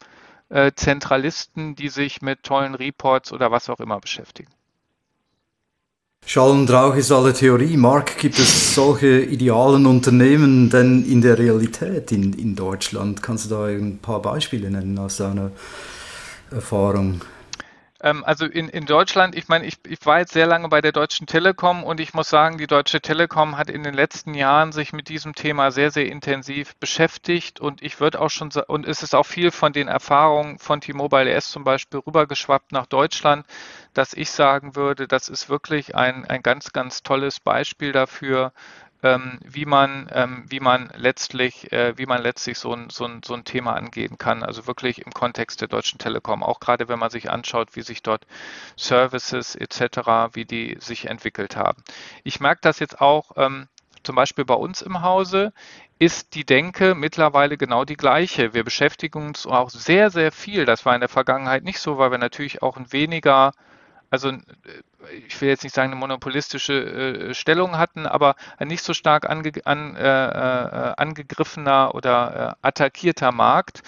äh, 0.49 0.71
Zentralisten, 0.75 1.75
die 1.75 1.89
sich 1.89 2.21
mit 2.21 2.43
tollen 2.43 2.75
Reports 2.75 3.31
oder 3.31 3.51
was 3.51 3.69
auch 3.69 3.79
immer 3.79 3.99
beschäftigen. 3.99 4.51
Schall 6.27 6.51
und 6.51 6.71
Rauch 6.71 6.95
ist 6.95 7.11
alle 7.11 7.33
Theorie. 7.33 7.77
Mark, 7.77 8.17
gibt 8.17 8.39
es 8.39 8.73
solche 8.73 9.21
idealen 9.21 9.86
Unternehmen 9.86 10.71
denn 10.71 11.05
in 11.05 11.21
der 11.21 11.38
Realität 11.38 12.11
in, 12.11 12.33
in 12.33 12.55
Deutschland? 12.55 13.21
Kannst 13.21 13.45
du 13.45 13.49
da 13.49 13.65
ein 13.65 13.99
paar 13.99 14.23
Beispiele 14.23 14.71
nennen 14.71 14.97
aus 14.97 15.17
deiner 15.17 15.51
Erfahrung? 16.49 17.21
Ähm, 18.06 18.24
also 18.24 18.45
in, 18.45 18.70
in 18.70 18.86
Deutschland, 18.86 19.36
ich 19.36 19.47
meine, 19.47 19.66
ich, 19.66 19.78
ich 19.88 20.06
war 20.06 20.20
jetzt 20.20 20.32
sehr 20.34 20.45
lange 20.45 20.70
bei 20.70 20.80
der 20.80 20.91
Deutschen 20.91 21.26
Telekom 21.26 21.84
und 21.84 21.99
ich 21.99 22.14
muss 22.14 22.30
sagen, 22.30 22.60
die 22.60 22.68
Deutsche 22.68 23.01
Telekom 23.01 23.58
hat 23.58 23.70
in 23.70 23.82
den 23.82 23.95
letzten 23.95 24.36
Jahren 24.36 24.72
sich 24.72 24.93
mit 24.93 25.10
diesem 25.10 25.34
Thema 25.34 25.72
sehr, 25.72 25.89
sehr 25.89 26.06
intensiv 26.06 26.76
beschäftigt 26.76 27.60
und 27.60 27.82
ich 27.82 27.99
würde 27.99 28.22
auch 28.22 28.30
schon 28.30 28.51
und 28.68 28.86
es 28.88 29.01
ist 29.01 29.16
auch 29.16 29.26
viel 29.26 29.49
von 29.49 29.74
den 29.74 29.88
Erfahrungen 29.88 30.60
von 30.60 30.82
T-Mobile 30.82 31.32
S 31.32 31.49
zum 31.49 31.64
Beispiel 31.64 31.99
rübergeschwappt 31.99 32.72
nach 32.72 32.86
Deutschland, 32.86 33.47
dass 33.95 34.14
ich 34.14 34.30
sagen 34.30 34.76
würde, 34.76 35.08
das 35.08 35.28
ist 35.28 35.49
wirklich 35.49 35.95
ein, 35.95 36.26
ein 36.26 36.43
ganz, 36.43 36.74
ganz 36.74 37.01
tolles 37.01 37.39
Beispiel 37.39 37.91
dafür, 37.91 38.53
wie 39.01 39.65
man, 39.65 40.09
ähm, 40.11 40.45
wie 40.47 40.59
man 40.59 40.91
letztlich, 40.95 41.71
äh, 41.71 41.97
wie 41.97 42.05
man 42.05 42.21
letztlich 42.21 42.57
so 42.57 42.73
ein, 42.73 42.89
so, 42.89 43.05
ein, 43.05 43.21
so 43.23 43.33
ein 43.33 43.43
Thema 43.43 43.73
angehen 43.73 44.17
kann. 44.17 44.41
Also 44.41 44.67
wirklich 44.67 45.05
im 45.05 45.11
Kontext 45.13 45.61
der 45.61 45.67
Deutschen 45.67 45.99
Telekom. 45.99 46.41
Auch 46.41 46.59
gerade 46.59 46.87
wenn 46.87 46.99
man 46.99 47.11
sich 47.11 47.29
anschaut, 47.29 47.75
wie 47.75 47.81
sich 47.81 48.01
dort 48.01 48.25
Services 48.75 49.55
etc., 49.55 50.33
wie 50.33 50.45
die 50.45 50.77
sich 50.79 51.05
entwickelt 51.07 51.55
haben. 51.55 51.83
Ich 52.23 52.39
merke 52.39 52.61
das 52.61 52.79
jetzt 52.79 52.99
auch 52.99 53.31
ähm, 53.37 53.67
zum 54.05 54.15
Beispiel 54.15 54.45
bei 54.45 54.53
uns 54.53 54.81
im 54.81 55.01
Hause 55.01 55.51
ist 55.97 56.35
die 56.35 56.45
Denke 56.45 56.93
mittlerweile 56.93 57.57
genau 57.57 57.85
die 57.85 57.97
gleiche. 57.97 58.53
Wir 58.53 58.63
beschäftigen 58.63 59.27
uns 59.27 59.47
auch 59.47 59.69
sehr, 59.69 60.11
sehr 60.11 60.31
viel. 60.31 60.65
Das 60.65 60.85
war 60.85 60.93
in 60.93 60.99
der 60.99 61.09
Vergangenheit 61.09 61.63
nicht 61.63 61.79
so, 61.79 61.97
weil 61.97 62.11
wir 62.11 62.17
natürlich 62.17 62.61
auch 62.61 62.77
ein 62.77 62.91
weniger 62.91 63.53
also 64.10 64.30
äh, 64.30 64.39
ich 65.28 65.39
will 65.39 65.49
jetzt 65.49 65.64
nicht 65.64 65.76
sagen, 65.76 65.91
eine 65.91 65.99
monopolistische 65.99 66.74
äh, 67.30 67.34
Stellung 67.34 67.78
hatten, 67.78 68.06
aber 68.06 68.36
ein 68.58 68.68
nicht 68.68 68.84
so 68.84 68.93
stark 68.93 69.30
ange, 69.30 69.51
an, 69.66 69.95
äh, 69.95 70.01
äh, 70.01 70.93
angegriffener 70.97 71.93
oder 71.93 72.58
äh, 72.62 72.68
attackierter 72.68 73.32
Markt. 73.32 73.84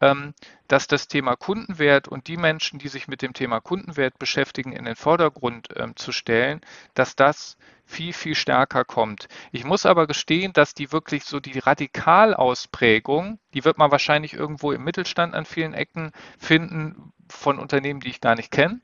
Ähm, 0.00 0.34
dass 0.68 0.86
das 0.86 1.08
Thema 1.08 1.36
Kundenwert 1.36 2.08
und 2.08 2.28
die 2.28 2.36
Menschen, 2.36 2.78
die 2.78 2.88
sich 2.88 3.08
mit 3.08 3.22
dem 3.22 3.32
Thema 3.32 3.60
Kundenwert 3.60 4.18
beschäftigen, 4.18 4.72
in 4.72 4.84
den 4.84 4.96
Vordergrund 4.96 5.68
ähm, 5.76 5.96
zu 5.96 6.12
stellen, 6.12 6.60
dass 6.94 7.16
das 7.16 7.56
viel, 7.84 8.12
viel 8.12 8.34
stärker 8.34 8.84
kommt. 8.84 9.28
Ich 9.50 9.64
muss 9.64 9.86
aber 9.86 10.06
gestehen, 10.06 10.52
dass 10.52 10.74
die 10.74 10.92
wirklich 10.92 11.24
so 11.24 11.40
die 11.40 11.58
Radikalausprägung, 11.58 13.38
die 13.54 13.64
wird 13.64 13.78
man 13.78 13.90
wahrscheinlich 13.90 14.34
irgendwo 14.34 14.72
im 14.72 14.84
Mittelstand 14.84 15.34
an 15.34 15.46
vielen 15.46 15.72
Ecken 15.72 16.12
finden 16.38 17.12
von 17.28 17.58
Unternehmen, 17.58 18.00
die 18.00 18.10
ich 18.10 18.20
gar 18.20 18.34
nicht 18.34 18.50
kenne. 18.50 18.80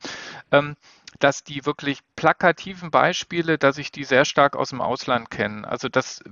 Ähm, 0.53 0.77
dass 1.21 1.45
die 1.45 1.65
wirklich 1.65 2.01
plakativen 2.17 2.91
Beispiele, 2.91 3.59
dass 3.59 3.79
ich 3.79 3.93
die 3.93 4.05
sehr 4.05 4.25
stark 4.25 4.57
aus 4.57 4.71
dem 4.71 4.81
Ausland 4.81 5.31
kenne. 5.31 5.67
Also 5.69 5.89
das 5.89 6.23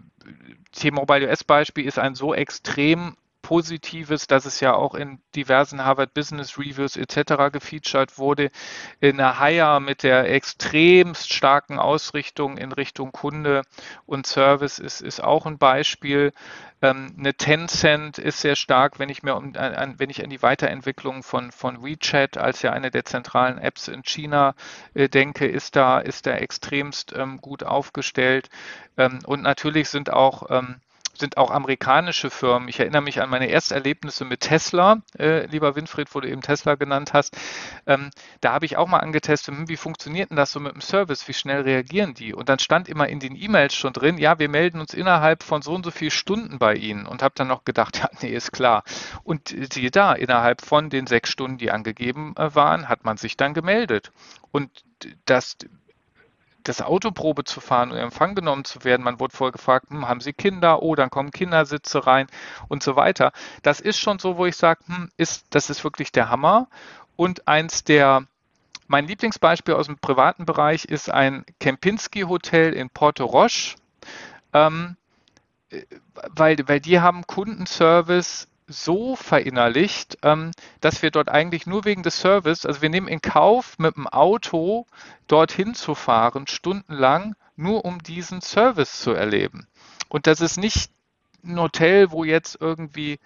T-Mobile 0.73 1.29
US-Beispiel 1.29 1.87
ist 1.87 1.99
ein 1.99 2.15
so 2.15 2.35
extrem 2.35 3.17
positives, 3.43 4.27
dass 4.27 4.47
es 4.47 4.61
ja 4.61 4.75
auch 4.75 4.95
in 4.95 5.21
diversen 5.35 5.85
Harvard 5.85 6.15
Business 6.15 6.59
Reviews 6.59 6.97
etc. 6.97 7.53
gefeatured 7.53 8.17
wurde. 8.17 8.51
In 9.01 9.19
der 9.19 9.41
Hire 9.41 9.81
mit 9.81 10.05
der 10.05 10.31
extremst 10.33 11.33
starken 11.33 11.79
Ausrichtung 11.79 12.57
in 12.57 12.73
Richtung 12.73 13.13
Kunde 13.13 13.63
und 14.07 14.27
Service 14.27 14.79
ist, 14.79 15.03
ist 15.03 15.23
auch 15.23 15.45
ein 15.45 15.59
Beispiel. 15.59 16.33
Ähm, 16.81 17.15
eine 17.19 17.35
Tencent 17.35 18.19
ist 18.19 18.41
sehr 18.41 18.57
stark, 18.57 18.99
wenn 18.99 19.09
ich 19.09 19.23
mir 19.23 19.37
um, 19.37 19.55
an, 19.57 19.95
wenn 19.99 20.11
ich 20.11 20.23
an 20.23 20.31
die 20.31 20.43
Weiterentwicklung 20.43 21.23
von, 21.23 21.53
von 21.53 21.83
WeChat 21.83 22.39
als 22.39 22.63
ja 22.63 22.73
eine 22.73 22.91
der 22.91 23.05
zentralen 23.05 23.59
Apps 23.59 23.89
in 23.89 24.03
China 24.03 24.55
äh, 24.95 25.09
denke, 25.09 25.47
ist 25.47 25.77
da, 25.77 25.99
ist 25.99 26.27
da 26.27 26.33
extremst 26.33 27.13
ähm, 27.17 27.39
gut 27.41 27.65
aufgestellt. 27.65 28.51
Ähm, 28.97 29.21
und 29.27 29.43
natürlich 29.43 29.89
sind 29.89 30.13
auch 30.13 30.51
ähm, 30.51 30.81
sind 31.15 31.37
auch 31.37 31.51
amerikanische 31.51 32.31
Firmen. 32.31 32.69
Ich 32.69 32.81
erinnere 32.81 33.03
mich 33.03 33.21
an 33.21 33.31
meine 33.31 33.49
Ersterlebnisse 33.49 34.25
mit 34.25 34.41
Tesla, 34.41 35.03
äh, 35.19 35.47
lieber 35.47 35.77
Winfried, 35.77 36.15
wo 36.15 36.21
du 36.21 36.29
eben 36.29 36.41
Tesla 36.41 36.75
genannt 36.75 37.13
hast. 37.13 37.37
Ähm, 37.87 38.11
da 38.41 38.53
habe 38.53 38.67
ich 38.67 38.77
auch 38.77 38.89
mal 38.89 38.99
angetestet, 38.99 39.55
hm, 39.55 39.69
wie 39.69 39.77
funktioniert 39.77 40.31
denn 40.31 40.37
das 40.37 40.53
so 40.53 40.61
mit 40.61 40.73
dem 40.73 40.81
Service? 40.81 41.29
Wie 41.29 41.35
schnell 41.35 41.63
reagieren 41.63 42.15
die? 42.15 42.35
Und 42.35 42.49
dann 42.49 42.59
stand 42.59 42.89
immer 42.89 43.09
in 43.09 43.21
den 43.21 43.37
E-Mails 43.37 43.75
schon 43.75 43.93
drin, 43.93 44.19
ja, 44.19 44.39
wir 44.39 44.49
melden 44.49 44.81
uns 44.81 44.95
innerhalb 44.95 45.43
von 45.43 45.63
so 45.63 45.75
und 45.75 45.85
so 45.85 45.91
viel 45.91 46.11
Stunden 46.11 46.59
bei 46.59 46.75
Ihnen. 46.75 47.07
Und 47.07 47.23
habe 47.23 47.35
dann 47.37 47.49
noch 47.49 47.65
gedacht, 47.65 47.99
ja, 48.03 48.09
nee, 48.23 48.31
ist 48.31 48.53
klar. 48.53 48.85
Und 49.23 49.55
siehe 49.73 49.91
da, 49.91 50.13
innerhalb 50.15 50.63
von 50.63 50.91
den 50.91 51.07
sechs 51.07 51.31
Stunden, 51.31 51.59
die 51.59 51.71
angegeben 51.71 52.35
äh, 52.37 52.55
waren, 52.55 52.89
hat 52.89 53.05
man 53.05 53.17
sich 53.17 53.37
dann 53.37 53.55
gemeldet. 53.55 54.13
Und 54.51 54.85
das 55.25 55.57
das 56.65 56.83
Autoprobe 56.83 57.45
zu 57.45 57.61
fahren 57.61 57.91
und 57.91 57.97
in 57.97 58.03
Empfang 58.05 58.35
genommen 58.35 58.65
zu 58.65 58.85
werden. 58.85 59.03
Man 59.03 59.21
wurde 59.21 59.37
vorher 59.37 59.53
gefragt, 59.53 59.91
hm, 59.91 60.09
haben 60.09 60.21
Sie 60.21 60.33
Kinder? 60.33 60.83
Oh, 60.83 60.95
dann 60.95 61.11
kommen 61.11 61.31
Kindersitze 61.31 62.07
rein 62.07 62.27
und 62.69 62.83
so 62.83 62.97
weiter. 62.97 63.33
Das 63.63 63.81
ist 63.81 63.99
schon 63.99 64.19
so, 64.19 64.37
wo 64.37 64.47
ich 64.47 64.57
sage, 64.57 64.81
hm, 64.87 65.11
ist, 65.17 65.47
das 65.51 65.71
ist 65.71 65.85
wirklich 65.85 66.13
der 66.13 66.29
Hammer. 66.29 66.69
Und 67.17 67.49
eins 67.49 67.85
der, 67.85 68.27
mein 68.87 69.07
Lieblingsbeispiel 69.07 69.75
aus 69.75 69.87
dem 69.87 69.99
privaten 69.99 70.47
Bereich 70.47 70.85
ist 70.85 71.11
ein 71.11 71.45
Kempinski-Hotel 71.61 72.73
in 72.73 72.91
Porto 72.91 73.25
Roche. 73.25 73.77
Ähm, 74.53 74.97
äh, 75.71 75.83
weil, 76.35 76.57
weil 76.67 76.81
die 76.81 77.01
haben 77.01 77.27
Kundenservice 77.27 78.49
so 78.67 79.17
verinnerlicht, 79.17 80.19
ähm, 80.23 80.53
dass 80.81 81.03
wir 81.03 81.11
dort 81.11 81.29
eigentlich 81.29 81.67
nur 81.67 81.85
wegen 81.85 82.03
des 82.03 82.19
Service, 82.19 82.67
also 82.67 82.83
wir 82.83 82.91
nehmen 82.91 83.09
in 83.09 83.21
Kauf, 83.21 83.79
mit 83.79 83.97
dem 83.97 84.07
Auto 84.07 84.87
dorthin 85.27 85.75
zu 85.75 85.95
fahren, 85.95 86.47
stundenlang, 86.47 87.35
nur 87.57 87.85
um 87.85 88.03
diesen 88.03 88.41
Service 88.41 89.01
zu 89.01 89.13
erleben. 89.13 89.67
Und 90.09 90.27
das 90.27 90.41
ist 90.41 90.57
nicht 90.57 90.91
ein 91.45 91.59
Hotel, 91.59 92.11
wo 92.11 92.25
jetzt 92.25 92.59
irgendwie 92.61 93.19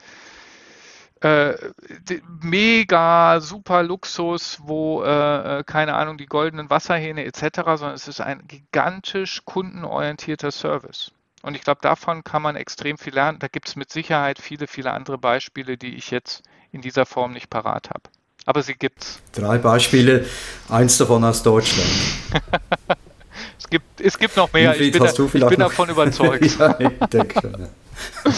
äh, 1.20 1.54
mega 2.42 3.40
super 3.40 3.82
Luxus, 3.82 4.58
wo 4.62 5.02
äh, 5.02 5.60
äh, 5.60 5.64
keine 5.64 5.94
Ahnung 5.94 6.18
die 6.18 6.26
goldenen 6.26 6.68
Wasserhähne 6.70 7.24
etc., 7.24 7.40
sondern 7.54 7.94
es 7.94 8.08
ist 8.08 8.20
ein 8.20 8.46
gigantisch 8.46 9.42
kundenorientierter 9.44 10.50
Service. 10.50 11.12
Und 11.46 11.54
ich 11.54 11.62
glaube, 11.62 11.78
davon 11.80 12.24
kann 12.24 12.42
man 12.42 12.56
extrem 12.56 12.98
viel 12.98 13.14
lernen. 13.14 13.38
Da 13.38 13.46
gibt 13.46 13.68
es 13.68 13.76
mit 13.76 13.92
Sicherheit 13.92 14.40
viele, 14.40 14.66
viele 14.66 14.90
andere 14.90 15.16
Beispiele, 15.16 15.76
die 15.76 15.94
ich 15.94 16.10
jetzt 16.10 16.42
in 16.72 16.80
dieser 16.80 17.06
Form 17.06 17.32
nicht 17.32 17.50
parat 17.50 17.90
habe. 17.90 18.02
Aber 18.46 18.64
sie 18.64 18.74
gibt 18.74 19.04
es. 19.04 19.20
Drei 19.30 19.56
Beispiele, 19.58 20.26
eins 20.68 20.98
davon 20.98 21.22
aus 21.22 21.44
Deutschland. 21.44 21.88
es, 23.60 23.70
gibt, 23.70 24.00
es 24.00 24.18
gibt 24.18 24.36
noch 24.36 24.52
mehr. 24.52 24.70
Winfried, 24.70 24.86
ich 24.86 25.00
bin, 25.00 25.40
da, 25.40 25.46
ich 25.46 25.48
bin 25.50 25.60
davon 25.60 25.88
überzeugt. 25.88 26.44
ja, 26.58 26.80
ich 26.80 27.06
denke 27.10 27.40
schon. 27.40 27.60
Ja. 27.60 28.32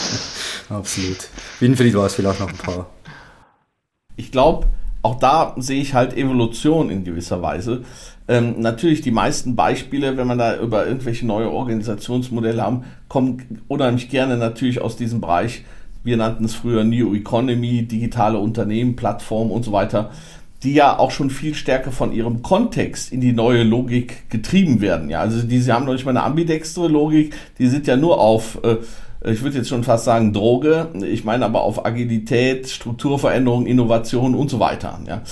Absolut. 0.76 1.28
Winfried 1.60 1.94
war 1.94 2.04
es 2.04 2.14
vielleicht 2.14 2.40
noch 2.40 2.50
ein 2.50 2.58
paar. 2.58 2.90
Ich 4.16 4.30
glaube, 4.30 4.66
auch 5.00 5.18
da 5.18 5.54
sehe 5.56 5.80
ich 5.80 5.94
halt 5.94 6.14
Evolution 6.14 6.90
in 6.90 7.04
gewisser 7.04 7.40
Weise. 7.40 7.86
Ähm, 8.28 8.60
natürlich 8.60 9.00
die 9.00 9.10
meisten 9.10 9.56
Beispiele, 9.56 10.18
wenn 10.18 10.26
man 10.26 10.38
da 10.38 10.58
über 10.58 10.86
irgendwelche 10.86 11.26
neue 11.26 11.50
Organisationsmodelle 11.50 12.62
haben, 12.62 12.84
kommen 13.08 13.62
unheimlich 13.68 14.10
gerne 14.10 14.36
natürlich 14.36 14.82
aus 14.82 14.96
diesem 14.96 15.22
Bereich. 15.22 15.64
Wir 16.04 16.18
nannten 16.18 16.44
es 16.44 16.54
früher 16.54 16.84
New 16.84 17.14
Economy, 17.14 17.84
digitale 17.84 18.38
Unternehmen, 18.38 18.96
Plattformen 18.96 19.50
und 19.50 19.64
so 19.64 19.72
weiter, 19.72 20.10
die 20.62 20.74
ja 20.74 20.98
auch 20.98 21.10
schon 21.10 21.30
viel 21.30 21.54
stärker 21.54 21.90
von 21.90 22.12
ihrem 22.12 22.42
Kontext 22.42 23.12
in 23.12 23.20
die 23.22 23.32
neue 23.32 23.62
Logik 23.62 24.28
getrieben 24.28 24.80
werden. 24.82 25.08
Ja, 25.08 25.20
also 25.20 25.40
die, 25.40 25.60
sie 25.60 25.72
haben 25.72 25.86
noch 25.86 25.94
nicht 25.94 26.04
mal 26.04 26.10
eine 26.10 26.24
ambidextre 26.24 26.88
Logik, 26.88 27.34
die 27.58 27.68
sind 27.68 27.86
ja 27.86 27.96
nur 27.96 28.20
auf 28.20 28.62
äh, 28.62 28.76
ich 29.24 29.42
würde 29.42 29.58
jetzt 29.58 29.68
schon 29.68 29.82
fast 29.82 30.04
sagen 30.04 30.32
Droge, 30.32 30.88
ich 31.02 31.24
meine 31.24 31.44
aber 31.44 31.62
auf 31.62 31.84
Agilität, 31.84 32.68
Strukturveränderung, 32.68 33.66
Innovation 33.66 34.36
und 34.36 34.48
so 34.48 34.60
weiter. 34.60 35.00
Ja. 35.08 35.22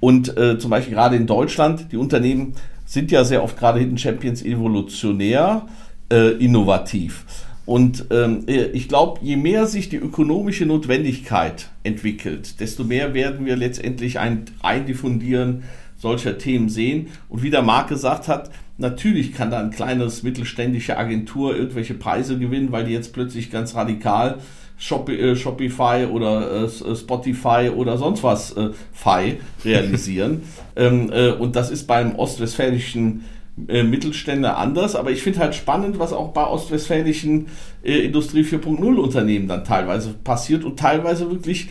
Und 0.00 0.36
äh, 0.36 0.58
zum 0.58 0.70
Beispiel 0.70 0.94
gerade 0.94 1.16
in 1.16 1.26
Deutschland, 1.26 1.92
die 1.92 1.96
Unternehmen 1.96 2.54
sind 2.84 3.10
ja 3.10 3.24
sehr 3.24 3.42
oft 3.42 3.58
gerade 3.58 3.80
Hidden 3.80 3.98
Champions 3.98 4.42
evolutionär 4.42 5.66
äh, 6.10 6.32
innovativ. 6.32 7.24
Und 7.66 8.06
ähm, 8.10 8.44
äh, 8.46 8.66
ich 8.66 8.88
glaube, 8.88 9.20
je 9.22 9.36
mehr 9.36 9.66
sich 9.66 9.88
die 9.88 9.96
ökonomische 9.96 10.66
Notwendigkeit 10.66 11.68
entwickelt, 11.82 12.60
desto 12.60 12.84
mehr 12.84 13.12
werden 13.12 13.44
wir 13.44 13.56
letztendlich 13.56 14.20
ein 14.20 14.44
Eindiffundieren 14.62 15.64
solcher 15.98 16.38
Themen 16.38 16.68
sehen. 16.68 17.08
Und 17.28 17.42
wie 17.42 17.50
der 17.50 17.62
Marc 17.62 17.88
gesagt 17.88 18.28
hat, 18.28 18.50
natürlich 18.78 19.32
kann 19.34 19.50
da 19.50 19.58
ein 19.58 19.70
kleines 19.70 20.22
mittelständische 20.22 20.96
Agentur 20.96 21.56
irgendwelche 21.56 21.94
Preise 21.94 22.38
gewinnen, 22.38 22.70
weil 22.70 22.84
die 22.84 22.92
jetzt 22.92 23.12
plötzlich 23.12 23.50
ganz 23.50 23.74
radikal 23.74 24.38
äh, 24.78 25.36
Shopify 25.36 26.06
oder 26.10 26.64
äh, 26.64 26.96
Spotify 26.96 27.70
oder 27.74 27.98
sonst 27.98 28.22
was 28.22 28.56
äh, 28.56 28.70
Fi 28.92 29.38
realisieren. 29.64 30.42
ähm, 30.76 31.10
äh, 31.12 31.30
und 31.30 31.56
das 31.56 31.70
ist 31.70 31.86
beim 31.86 32.16
ostwestfälischen 32.16 33.24
äh, 33.68 33.82
Mittelständler 33.82 34.58
anders, 34.58 34.94
aber 34.94 35.10
ich 35.10 35.22
finde 35.22 35.38
halt 35.38 35.54
spannend, 35.54 35.98
was 35.98 36.12
auch 36.12 36.32
bei 36.32 36.46
ostwestfälischen 36.46 37.46
äh, 37.82 38.00
Industrie 38.00 38.42
4.0 38.42 38.96
Unternehmen 38.96 39.48
dann 39.48 39.64
teilweise 39.64 40.12
passiert 40.12 40.62
und 40.62 40.78
teilweise 40.78 41.30
wirklich 41.30 41.68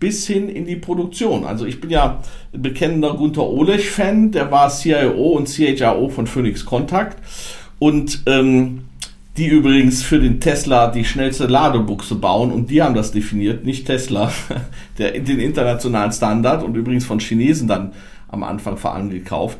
bis 0.00 0.26
hin 0.26 0.48
in 0.48 0.64
die 0.64 0.76
Produktion. 0.76 1.44
Also 1.44 1.64
ich 1.64 1.80
bin 1.80 1.90
ja 1.90 2.22
ein 2.52 2.62
bekennender 2.62 3.14
Gunther 3.14 3.48
Olech-Fan, 3.48 4.32
der 4.32 4.50
war 4.50 4.68
CIO 4.70 5.36
und 5.36 5.48
CHRO 5.48 6.08
von 6.08 6.26
Phoenix 6.26 6.64
Contact 6.64 7.18
und 7.78 8.22
ähm, 8.26 8.84
die 9.38 9.46
übrigens 9.46 10.02
für 10.02 10.18
den 10.18 10.40
Tesla 10.40 10.88
die 10.88 11.04
schnellste 11.04 11.46
Ladebuchse 11.46 12.16
bauen 12.16 12.50
und 12.50 12.70
die 12.70 12.82
haben 12.82 12.94
das 12.94 13.12
definiert, 13.12 13.64
nicht 13.64 13.86
Tesla, 13.86 14.32
der 14.98 15.12
den 15.12 15.38
internationalen 15.38 16.10
Standard 16.10 16.64
und 16.64 16.74
übrigens 16.74 17.06
von 17.06 17.20
Chinesen 17.20 17.68
dann 17.68 17.92
am 18.26 18.42
Anfang 18.42 18.76
vor 18.76 18.94
allem 18.94 19.10
gekauft. 19.10 19.58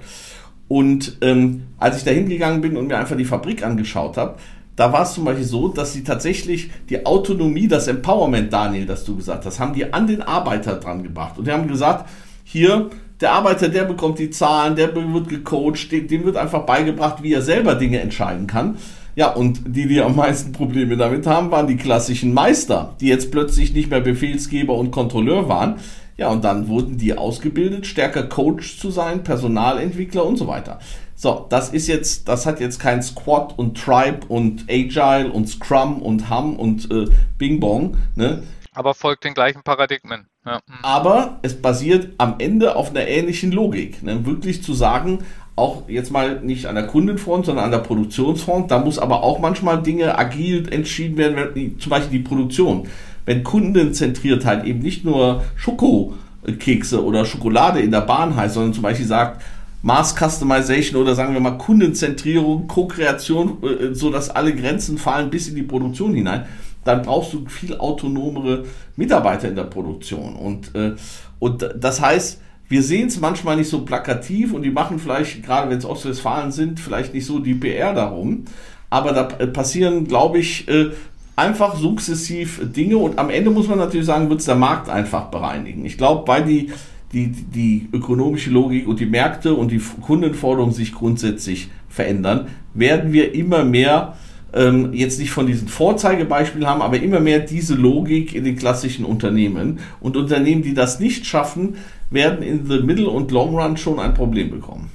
Und 0.66 1.18
ähm, 1.22 1.62
als 1.78 1.98
ich 1.98 2.04
da 2.04 2.10
hingegangen 2.10 2.60
bin 2.60 2.76
und 2.76 2.88
mir 2.88 2.98
einfach 2.98 3.16
die 3.16 3.24
Fabrik 3.24 3.64
angeschaut 3.64 4.16
habe, 4.16 4.36
da 4.74 4.92
war 4.92 5.02
es 5.02 5.14
zum 5.14 5.24
Beispiel 5.24 5.44
so, 5.44 5.68
dass 5.68 5.92
sie 5.92 6.04
tatsächlich 6.04 6.70
die 6.88 7.06
Autonomie, 7.06 7.68
das 7.68 7.88
Empowerment, 7.88 8.52
Daniel, 8.52 8.84
das 8.84 9.04
du 9.04 9.16
gesagt 9.16 9.46
hast, 9.46 9.58
haben 9.60 9.74
die 9.74 9.92
an 9.92 10.06
den 10.06 10.22
Arbeiter 10.22 10.74
dran 10.74 11.02
gebracht. 11.02 11.38
Und 11.38 11.46
die 11.46 11.52
haben 11.52 11.68
gesagt, 11.68 12.08
hier, 12.44 12.90
der 13.20 13.32
Arbeiter, 13.32 13.68
der 13.68 13.84
bekommt 13.84 14.18
die 14.18 14.30
Zahlen, 14.30 14.76
der 14.76 14.94
wird 14.94 15.28
gecoacht, 15.28 15.90
dem, 15.90 16.06
dem 16.06 16.24
wird 16.24 16.36
einfach 16.36 16.62
beigebracht, 16.62 17.22
wie 17.22 17.32
er 17.32 17.42
selber 17.42 17.74
Dinge 17.74 18.00
entscheiden 18.00 18.46
kann. 18.46 18.76
Ja, 19.18 19.30
und 19.30 19.62
die, 19.66 19.88
die 19.88 20.00
am 20.00 20.14
meisten 20.14 20.52
Probleme 20.52 20.96
damit 20.96 21.26
haben, 21.26 21.50
waren 21.50 21.66
die 21.66 21.76
klassischen 21.76 22.32
Meister, 22.32 22.94
die 23.00 23.08
jetzt 23.08 23.32
plötzlich 23.32 23.72
nicht 23.72 23.90
mehr 23.90 24.00
Befehlsgeber 24.00 24.74
und 24.76 24.92
Kontrolleur 24.92 25.48
waren. 25.48 25.80
Ja, 26.16 26.28
und 26.28 26.44
dann 26.44 26.68
wurden 26.68 26.98
die 26.98 27.18
ausgebildet, 27.18 27.84
stärker 27.88 28.22
Coach 28.22 28.78
zu 28.78 28.92
sein, 28.92 29.24
Personalentwickler 29.24 30.24
und 30.24 30.36
so 30.36 30.46
weiter. 30.46 30.78
So, 31.16 31.46
das 31.48 31.70
ist 31.70 31.88
jetzt, 31.88 32.28
das 32.28 32.46
hat 32.46 32.60
jetzt 32.60 32.78
kein 32.78 33.02
Squad 33.02 33.58
und 33.58 33.76
Tribe 33.76 34.20
und 34.28 34.66
Agile 34.70 35.32
und 35.32 35.48
Scrum 35.48 36.00
und 36.00 36.30
Hum 36.30 36.54
und 36.54 36.88
äh, 36.92 37.06
Bing 37.38 37.58
Bong, 37.58 37.96
ne? 38.14 38.44
Aber 38.72 38.94
folgt 38.94 39.24
den 39.24 39.34
gleichen 39.34 39.64
Paradigmen. 39.64 40.28
Ja. 40.46 40.60
Aber 40.82 41.40
es 41.42 41.60
basiert 41.60 42.10
am 42.18 42.36
Ende 42.38 42.76
auf 42.76 42.90
einer 42.90 43.08
ähnlichen 43.08 43.50
Logik. 43.50 44.00
Ne? 44.04 44.24
Wirklich 44.24 44.62
zu 44.62 44.74
sagen, 44.74 45.24
auch 45.58 45.88
jetzt 45.88 46.10
mal 46.10 46.40
nicht 46.40 46.66
an 46.66 46.74
der 46.74 46.86
Kundenfront, 46.86 47.46
sondern 47.46 47.66
an 47.66 47.70
der 47.70 47.78
Produktionsfront. 47.78 48.70
Da 48.70 48.78
muss 48.78 48.98
aber 48.98 49.22
auch 49.22 49.38
manchmal 49.40 49.82
Dinge 49.82 50.18
agil 50.18 50.72
entschieden 50.72 51.16
werden, 51.16 51.76
zum 51.78 51.90
Beispiel 51.90 52.18
die 52.18 52.24
Produktion. 52.24 52.86
wenn 53.26 53.44
Kundenzentriertheit 53.44 54.64
eben 54.64 54.78
nicht 54.78 55.04
nur 55.04 55.44
Schokokekse 55.54 57.04
oder 57.04 57.26
Schokolade 57.26 57.78
in 57.80 57.90
der 57.90 58.00
Bahn 58.00 58.34
heißt, 58.34 58.54
sondern 58.54 58.72
zum 58.72 58.82
Beispiel 58.82 59.04
sagt, 59.04 59.42
Mass 59.82 60.14
Customization 60.16 61.00
oder 61.00 61.14
sagen 61.14 61.34
wir 61.34 61.40
mal 61.40 61.58
Kundenzentrierung, 61.58 62.66
Co-Kreation, 62.66 63.58
äh, 63.62 63.94
so 63.94 64.10
dass 64.10 64.30
alle 64.30 64.54
Grenzen 64.54 64.96
fallen 64.96 65.28
bis 65.28 65.46
in 65.46 65.56
die 65.56 65.62
Produktion 65.62 66.14
hinein, 66.14 66.46
dann 66.84 67.02
brauchst 67.02 67.34
du 67.34 67.44
viel 67.48 67.76
autonomere 67.76 68.64
Mitarbeiter 68.96 69.48
in 69.48 69.56
der 69.56 69.64
Produktion. 69.64 70.34
Und, 70.34 70.74
äh, 70.74 70.94
und 71.38 71.68
das 71.78 72.00
heißt, 72.00 72.40
wir 72.68 72.82
sehen 72.82 73.08
es 73.08 73.20
manchmal 73.20 73.56
nicht 73.56 73.70
so 73.70 73.84
plakativ 73.84 74.52
und 74.52 74.62
die 74.62 74.70
machen 74.70 74.98
vielleicht, 74.98 75.42
gerade 75.42 75.70
wenn 75.70 75.78
es 75.78 75.84
Ostwestfalen 75.84 76.52
sind, 76.52 76.80
vielleicht 76.80 77.14
nicht 77.14 77.26
so 77.26 77.38
die 77.38 77.54
PR 77.54 77.94
darum. 77.94 78.44
Aber 78.90 79.12
da 79.12 79.24
passieren, 79.24 80.06
glaube 80.06 80.38
ich, 80.38 80.68
äh, 80.68 80.90
einfach 81.36 81.76
sukzessiv 81.76 82.60
Dinge 82.64 82.98
und 82.98 83.18
am 83.18 83.30
Ende 83.30 83.50
muss 83.50 83.68
man 83.68 83.78
natürlich 83.78 84.06
sagen, 84.06 84.28
wird 84.28 84.40
es 84.40 84.46
der 84.46 84.56
Markt 84.56 84.88
einfach 84.88 85.26
bereinigen. 85.26 85.84
Ich 85.84 85.96
glaube, 85.96 86.26
weil 86.26 86.44
die 86.44 86.70
die, 87.12 87.28
die 87.28 87.88
ökonomische 87.92 88.50
Logik 88.50 88.86
und 88.86 89.00
die 89.00 89.06
Märkte 89.06 89.54
und 89.54 89.70
die 89.70 89.80
Kundenforderungen 90.02 90.74
sich 90.74 90.94
grundsätzlich 90.94 91.70
verändern, 91.88 92.48
werden 92.74 93.12
wir 93.12 93.34
immer 93.34 93.64
mehr 93.64 94.16
ähm, 94.52 94.92
jetzt 94.92 95.18
nicht 95.18 95.30
von 95.30 95.46
diesen 95.46 95.68
Vorzeigebeispielen 95.68 96.66
haben, 96.66 96.82
aber 96.82 97.00
immer 97.00 97.20
mehr 97.20 97.40
diese 97.40 97.74
Logik 97.74 98.34
in 98.34 98.44
den 98.44 98.56
klassischen 98.56 99.04
Unternehmen. 99.04 99.80
Und 100.00 100.16
Unternehmen, 100.16 100.62
die 100.62 100.74
das 100.74 101.00
nicht 101.00 101.26
schaffen, 101.26 101.76
werden 102.10 102.42
in 102.42 102.66
the 102.66 102.80
middle 102.80 103.08
und 103.08 103.30
long 103.30 103.58
run 103.58 103.76
schon 103.76 103.98
ein 103.98 104.14
Problem 104.14 104.50
bekommen. 104.50 104.90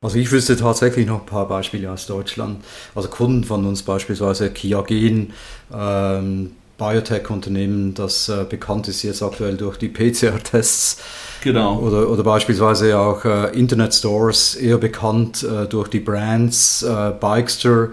Also 0.00 0.18
ich 0.18 0.30
wüsste 0.30 0.56
tatsächlich 0.56 1.06
noch 1.06 1.20
ein 1.20 1.26
paar 1.26 1.48
Beispiele 1.48 1.90
aus 1.90 2.06
Deutschland. 2.06 2.62
Also 2.94 3.08
Kunden 3.08 3.42
von 3.42 3.66
uns 3.66 3.82
beispielsweise 3.82 4.50
Kiagen, 4.50 5.32
ähm, 5.74 6.52
Biotech-Unternehmen, 6.78 7.94
das 7.94 8.28
äh, 8.28 8.46
bekannt 8.48 8.86
ist 8.86 9.02
jetzt 9.02 9.22
aktuell 9.22 9.56
durch 9.56 9.76
die 9.76 9.88
PCR-Tests. 9.88 11.02
Genau. 11.42 11.80
Oder, 11.80 12.08
oder 12.08 12.22
beispielsweise 12.22 12.96
auch 12.96 13.24
äh, 13.24 13.58
Internet-Stores, 13.58 14.54
eher 14.54 14.78
bekannt 14.78 15.42
äh, 15.42 15.66
durch 15.66 15.88
die 15.88 15.98
Brands 15.98 16.84
äh, 16.84 17.12
Bikester, 17.18 17.88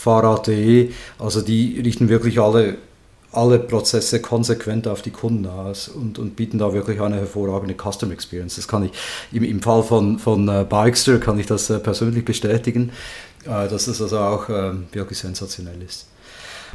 Fahrrad.de. 0.00 0.90
Also 1.18 1.42
die 1.42 1.80
richten 1.80 2.08
wirklich 2.08 2.40
alle, 2.40 2.78
alle 3.32 3.58
Prozesse 3.58 4.20
konsequent 4.20 4.88
auf 4.88 5.02
die 5.02 5.10
Kunden 5.10 5.46
aus 5.46 5.88
und, 5.88 6.18
und 6.18 6.36
bieten 6.36 6.58
da 6.58 6.72
wirklich 6.72 7.00
eine 7.00 7.16
hervorragende 7.16 7.74
Custom 7.74 8.10
Experience. 8.10 8.56
Das 8.56 8.66
kann 8.66 8.84
ich 8.84 8.92
im, 9.32 9.44
im 9.44 9.60
Fall 9.60 9.82
von, 9.82 10.18
von 10.18 10.48
äh, 10.48 10.64
Bikester 10.68 11.18
kann 11.18 11.38
ich 11.38 11.46
das 11.46 11.68
äh, 11.70 11.78
persönlich 11.78 12.24
bestätigen, 12.24 12.92
dass 13.44 13.86
das 13.86 14.02
also 14.02 14.18
auch 14.18 14.50
ähm, 14.50 14.86
wirklich 14.92 15.18
sensationell 15.18 15.80
ist. 15.80 16.06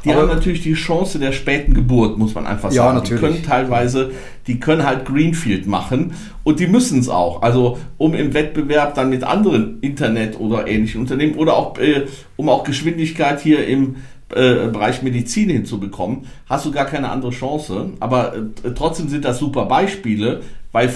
Die 0.06 0.12
aber 0.12 0.22
haben 0.22 0.28
natürlich 0.28 0.62
die 0.62 0.74
Chance 0.74 1.18
der 1.18 1.32
späten 1.32 1.74
Geburt, 1.74 2.16
muss 2.16 2.32
man 2.34 2.46
einfach 2.46 2.70
sagen. 2.70 2.76
Ja, 2.76 2.92
natürlich. 2.92 3.20
Die 3.20 3.26
können 3.26 3.42
teilweise, 3.42 4.12
die 4.46 4.60
können 4.60 4.84
halt 4.84 5.04
Greenfield 5.04 5.66
machen 5.66 6.12
und 6.44 6.60
die 6.60 6.68
müssen 6.68 7.00
es 7.00 7.08
auch. 7.08 7.42
Also 7.42 7.78
um 7.98 8.14
im 8.14 8.32
Wettbewerb 8.32 8.94
dann 8.94 9.10
mit 9.10 9.24
anderen 9.24 9.80
Internet 9.80 10.38
oder 10.38 10.68
ähnlichen 10.68 11.00
Unternehmen 11.00 11.34
oder 11.34 11.56
auch 11.56 11.76
äh, 11.78 12.06
um 12.36 12.48
auch 12.48 12.62
Geschwindigkeit 12.62 13.40
hier 13.40 13.66
im 13.66 13.96
äh, 14.30 14.68
Bereich 14.68 15.02
Medizin 15.02 15.50
hinzubekommen, 15.50 16.26
hast 16.48 16.64
du 16.66 16.70
gar 16.70 16.84
keine 16.84 17.10
andere 17.10 17.32
Chance. 17.32 17.90
Aber 17.98 18.36
äh, 18.36 18.70
trotzdem 18.76 19.08
sind 19.08 19.24
das 19.24 19.40
super 19.40 19.64
Beispiele, 19.66 20.42
weil 20.70 20.92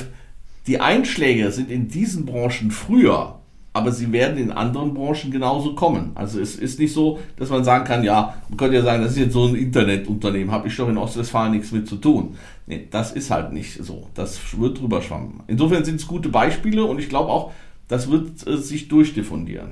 die 0.68 0.80
Einschläge 0.80 1.50
sind 1.50 1.68
in 1.68 1.88
diesen 1.88 2.26
Branchen 2.26 2.70
früher 2.70 3.39
aber 3.72 3.92
sie 3.92 4.10
werden 4.12 4.36
in 4.36 4.50
anderen 4.50 4.94
Branchen 4.94 5.30
genauso 5.30 5.74
kommen. 5.74 6.10
Also 6.14 6.40
es 6.40 6.56
ist 6.56 6.78
nicht 6.80 6.92
so, 6.92 7.20
dass 7.36 7.50
man 7.50 7.62
sagen 7.62 7.84
kann, 7.84 8.02
ja, 8.02 8.34
man 8.48 8.58
könnte 8.58 8.76
ja 8.76 8.82
sagen, 8.82 9.02
das 9.02 9.12
ist 9.12 9.18
jetzt 9.18 9.32
so 9.32 9.46
ein 9.46 9.54
Internetunternehmen, 9.54 10.50
habe 10.50 10.68
ich 10.68 10.76
doch 10.76 10.88
in 10.88 10.98
Ostwestfalen 10.98 11.52
nichts 11.52 11.70
mit 11.70 11.86
zu 11.88 11.96
tun. 11.96 12.36
Nee, 12.66 12.88
das 12.90 13.12
ist 13.12 13.30
halt 13.30 13.52
nicht 13.52 13.82
so. 13.82 14.08
Das 14.14 14.40
wird 14.58 14.80
drüber 14.80 15.02
schwammen. 15.02 15.40
Insofern 15.46 15.84
sind 15.84 16.00
es 16.00 16.06
gute 16.06 16.28
Beispiele 16.28 16.84
und 16.84 16.98
ich 16.98 17.08
glaube 17.08 17.30
auch, 17.30 17.52
das 17.86 18.10
wird 18.10 18.46
äh, 18.46 18.56
sich 18.56 18.88
durchdiffundieren. 18.88 19.70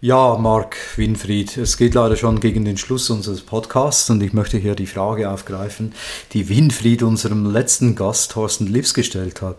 Ja, 0.00 0.36
Marc 0.38 0.76
Winfried, 0.96 1.56
es 1.56 1.76
geht 1.76 1.94
leider 1.94 2.14
schon 2.14 2.38
gegen 2.38 2.64
den 2.64 2.76
Schluss 2.76 3.10
unseres 3.10 3.40
Podcasts 3.40 4.08
und 4.10 4.22
ich 4.22 4.32
möchte 4.32 4.56
hier 4.56 4.76
die 4.76 4.86
Frage 4.86 5.28
aufgreifen, 5.28 5.92
die 6.32 6.48
Winfried 6.48 7.02
unserem 7.02 7.44
letzten 7.44 7.96
Gast 7.96 8.30
Thorsten 8.30 8.68
Lips 8.68 8.94
gestellt 8.94 9.42
hat. 9.42 9.56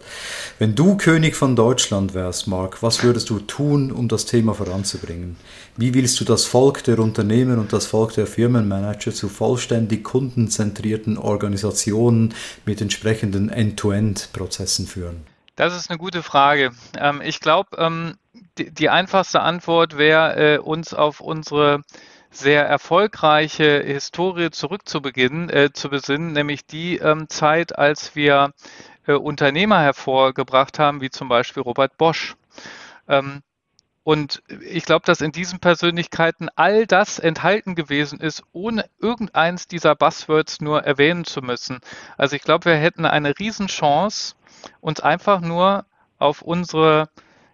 Wenn 0.58 0.76
du 0.76 0.96
König 0.96 1.36
von 1.36 1.58
Deutschland 1.58 2.14
wärst, 2.14 2.48
Marc, 2.48 2.82
was 2.82 3.04
würdest 3.04 3.30
du 3.30 3.40
tun, 3.40 3.92
um 3.92 4.08
das 4.08 4.26
Thema 4.28 4.54
voranzubringen? 4.54 5.36
Wie 5.76 5.94
willst 5.94 6.18
du 6.22 6.24
das 6.24 6.46
Volk 6.46 6.86
der 6.86 7.00
Unternehmer 7.00 7.58
und 7.58 7.74
das 7.74 7.88
Volk 7.88 8.14
der 8.14 8.26
Firmenmanager 8.26 9.14
zu 9.14 9.28
vollständig 9.28 10.06
kundenzentrierten 10.06 11.18
Organisationen 11.18 12.34
mit 12.66 12.80
entsprechenden 12.80 13.50
End-to-End-Prozessen 13.50 14.88
führen? 14.88 15.39
Das 15.60 15.76
ist 15.76 15.90
eine 15.90 16.00
gute 16.00 16.24
Frage. 16.24 16.72
Ähm, 16.98 17.20
ich 17.22 17.42
glaube, 17.42 17.76
ähm, 17.76 18.18
die, 18.58 18.74
die, 18.74 18.88
einfachste 18.88 19.42
Antwort 19.42 19.98
wäre, 19.98 20.56
äh, 20.56 20.58
uns 20.58 20.94
auf 20.94 21.20
unsere 21.20 21.82
sehr 22.32 22.66
erfolgreiche 22.66 23.84
Historie 23.84 24.52
zurückzubeginnen, 24.52 25.50
äh, 25.50 25.74
zu 25.74 25.90
besinnen, 25.90 26.32
nämlich 26.32 26.66
die 26.66 27.00
ähm, 27.00 27.28
Zeit, 27.28 27.78
als 27.78 28.16
wir 28.16 28.54
äh, 29.06 29.12
Unternehmer 29.12 29.82
hervorgebracht 29.82 30.80
haben, 30.80 31.02
wie 31.02 31.10
zum 31.10 31.28
Beispiel 31.28 31.62
Robert 31.62 31.98
Bosch. 31.98 32.38
Ähm, 33.10 33.42
und 34.06 34.42
ich 34.62 34.86
glaube, 34.86 35.06
dass 35.06 35.20
in 35.20 35.34
diesen 35.34 35.60
Persönlichkeiten 35.60 36.48
all 36.56 36.88
das 36.88 37.20
enthalten 37.20 37.76
gewesen 37.76 38.22
ist, 38.22 38.44
ohne 38.54 38.86
irgendeins 38.98 39.68
dieser 39.68 39.94
Buzzwords 39.94 40.62
nur 40.62 40.84
erwähnen 40.84 41.26
zu 41.26 41.42
müssen. 41.42 41.80
Also 42.18 42.38
ich 42.38 42.44
glaube, 42.44 42.66
wir 42.66 42.76
hätten 42.76 43.06
eine 43.06 43.38
Riesenchance, 43.38 44.36
uns 44.82 45.00
einfach 45.00 45.42
nur 45.42 45.86
auf 46.18 46.42
unsere 46.42 47.10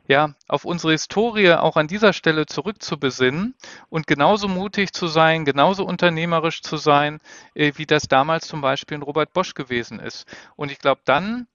ja, 0.07 0.35
auf 0.47 0.65
unsere 0.65 0.91
Historie 0.91 1.53
auch 1.53 1.77
an 1.77 1.87
dieser 1.87 2.13
Stelle 2.13 2.45
zurückzubesinnen 2.45 3.55
und 3.89 4.05
genauso 4.05 4.47
mutig 4.47 4.93
zu 4.93 5.07
sein, 5.07 5.45
genauso 5.45 5.83
unternehmerisch 5.83 6.61
zu 6.61 6.77
sein, 6.77 7.19
äh, 7.55 7.71
wie 7.75 7.87
das 7.87 8.03
damals 8.03 8.47
zum 8.47 8.61
Beispiel 8.61 8.97
in 8.97 9.01
Robert 9.01 9.33
Bosch 9.33 9.55
gewesen 9.55 9.99
ist. 9.99 10.27
Und 10.55 10.71
ich 10.71 10.79
glaube, 10.79 11.01
dann 11.05 11.47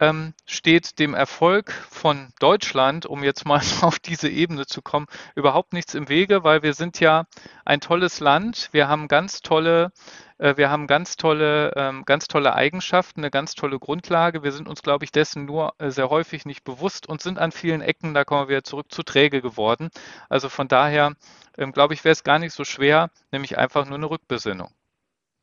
ähm, 0.00 0.34
steht 0.46 0.98
dem 0.98 1.14
Erfolg 1.14 1.72
von 1.90 2.32
Deutschland, 2.40 3.06
um 3.06 3.22
jetzt 3.22 3.46
mal 3.46 3.60
auf 3.82 3.98
diese 3.98 4.28
Ebene 4.28 4.66
zu 4.66 4.82
kommen, 4.82 5.06
überhaupt 5.34 5.72
nichts 5.72 5.94
im 5.94 6.08
Wege, 6.08 6.44
weil 6.44 6.62
wir 6.62 6.74
sind 6.74 7.00
ja 7.00 7.24
ein 7.64 7.80
tolles 7.80 8.20
Land. 8.20 8.68
Wir 8.72 8.88
haben 8.88 9.08
ganz 9.08 9.40
tolle 9.40 9.92
äh, 10.38 10.56
wir 10.56 10.70
haben 10.70 10.86
ganz 10.86 11.16
tolle, 11.16 11.72
ähm, 11.76 12.04
ganz 12.04 12.28
tolle 12.28 12.54
Eigenschaften, 12.54 13.20
eine 13.20 13.30
ganz 13.30 13.54
tolle 13.54 13.78
Grundlage. 13.78 14.42
Wir 14.42 14.52
sind 14.52 14.68
uns, 14.68 14.82
glaube 14.82 15.04
ich, 15.04 15.12
dessen 15.12 15.44
nur 15.46 15.74
äh, 15.78 15.90
sehr 15.90 16.10
häufig 16.10 16.44
nicht 16.44 16.64
bewusst 16.64 17.08
und 17.08 17.22
sind 17.22 17.38
an 17.38 17.52
vielen 17.52 17.80
Ecken, 17.80 18.14
da 18.14 18.24
kommen 18.24 18.42
wir 18.42 18.48
wieder 18.48 18.64
zurück, 18.64 18.86
zu 18.90 19.02
träge 19.02 19.40
geworden. 19.40 19.90
Also 20.28 20.48
von 20.48 20.68
daher, 20.68 21.14
ähm, 21.56 21.72
glaube 21.72 21.94
ich, 21.94 22.04
wäre 22.04 22.12
es 22.12 22.24
gar 22.24 22.38
nicht 22.38 22.52
so 22.52 22.64
schwer, 22.64 23.10
nämlich 23.32 23.58
einfach 23.58 23.86
nur 23.86 23.96
eine 23.96 24.10
Rückbesinnung. 24.10 24.70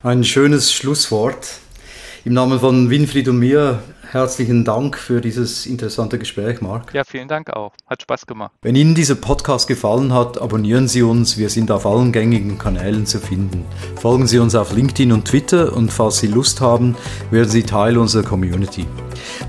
Ein 0.04 0.24
schönes 0.24 0.74
Schlusswort. 0.74 1.60
Im 2.24 2.34
Namen 2.34 2.60
von 2.60 2.92
Winfried 2.92 3.28
und 3.30 3.40
mir 3.40 3.80
herzlichen 4.12 4.64
Dank 4.64 4.96
für 4.96 5.22
dieses 5.22 5.66
interessante 5.66 6.20
Gespräch, 6.20 6.62
Marc. 6.62 6.94
Ja, 6.94 7.04
vielen 7.04 7.28
Dank 7.28 7.50
auch. 7.50 7.74
Hat 7.88 8.04
Spaß 8.04 8.28
gemacht. 8.28 8.52
Wenn 8.62 8.76
Ihnen 8.76 8.94
dieser 8.94 9.16
Podcast 9.16 9.68
gefallen 9.68 10.14
hat, 10.14 10.40
abonnieren 10.40 10.88
Sie 10.88 11.02
uns. 11.02 11.40
Wir 11.40 11.50
sind 11.50 11.72
auf 11.72 11.88
allen 11.88 12.12
gängigen 12.12 12.60
Kanälen 12.60 13.08
zu 13.08 13.20
finden. 13.20 13.66
Folgen 14.00 14.28
Sie 14.28 14.38
uns 14.38 14.54
auf 14.54 14.72
LinkedIn 14.72 15.12
und 15.12 15.26
Twitter 15.26 15.76
und 15.76 15.92
falls 15.92 16.20
Sie 16.20 16.28
Lust 16.28 16.62
haben, 16.62 16.96
werden 17.32 17.50
Sie 17.50 17.64
Teil 17.64 17.98
unserer 17.98 18.24
Community. 18.24 18.86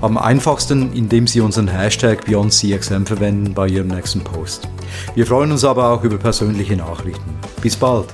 Am 0.01 0.17
einfachsten, 0.17 0.93
indem 0.93 1.27
Sie 1.27 1.41
unseren 1.41 1.67
Hashtag 1.67 2.25
BeyondCXM 2.25 3.03
verwenden 3.03 3.53
bei 3.53 3.67
Ihrem 3.67 3.89
nächsten 3.89 4.21
Post. 4.23 4.67
Wir 5.13 5.27
freuen 5.27 5.51
uns 5.51 5.63
aber 5.63 5.89
auch 5.91 6.03
über 6.03 6.17
persönliche 6.17 6.75
Nachrichten. 6.75 7.35
Bis 7.61 7.75
bald. 7.75 8.07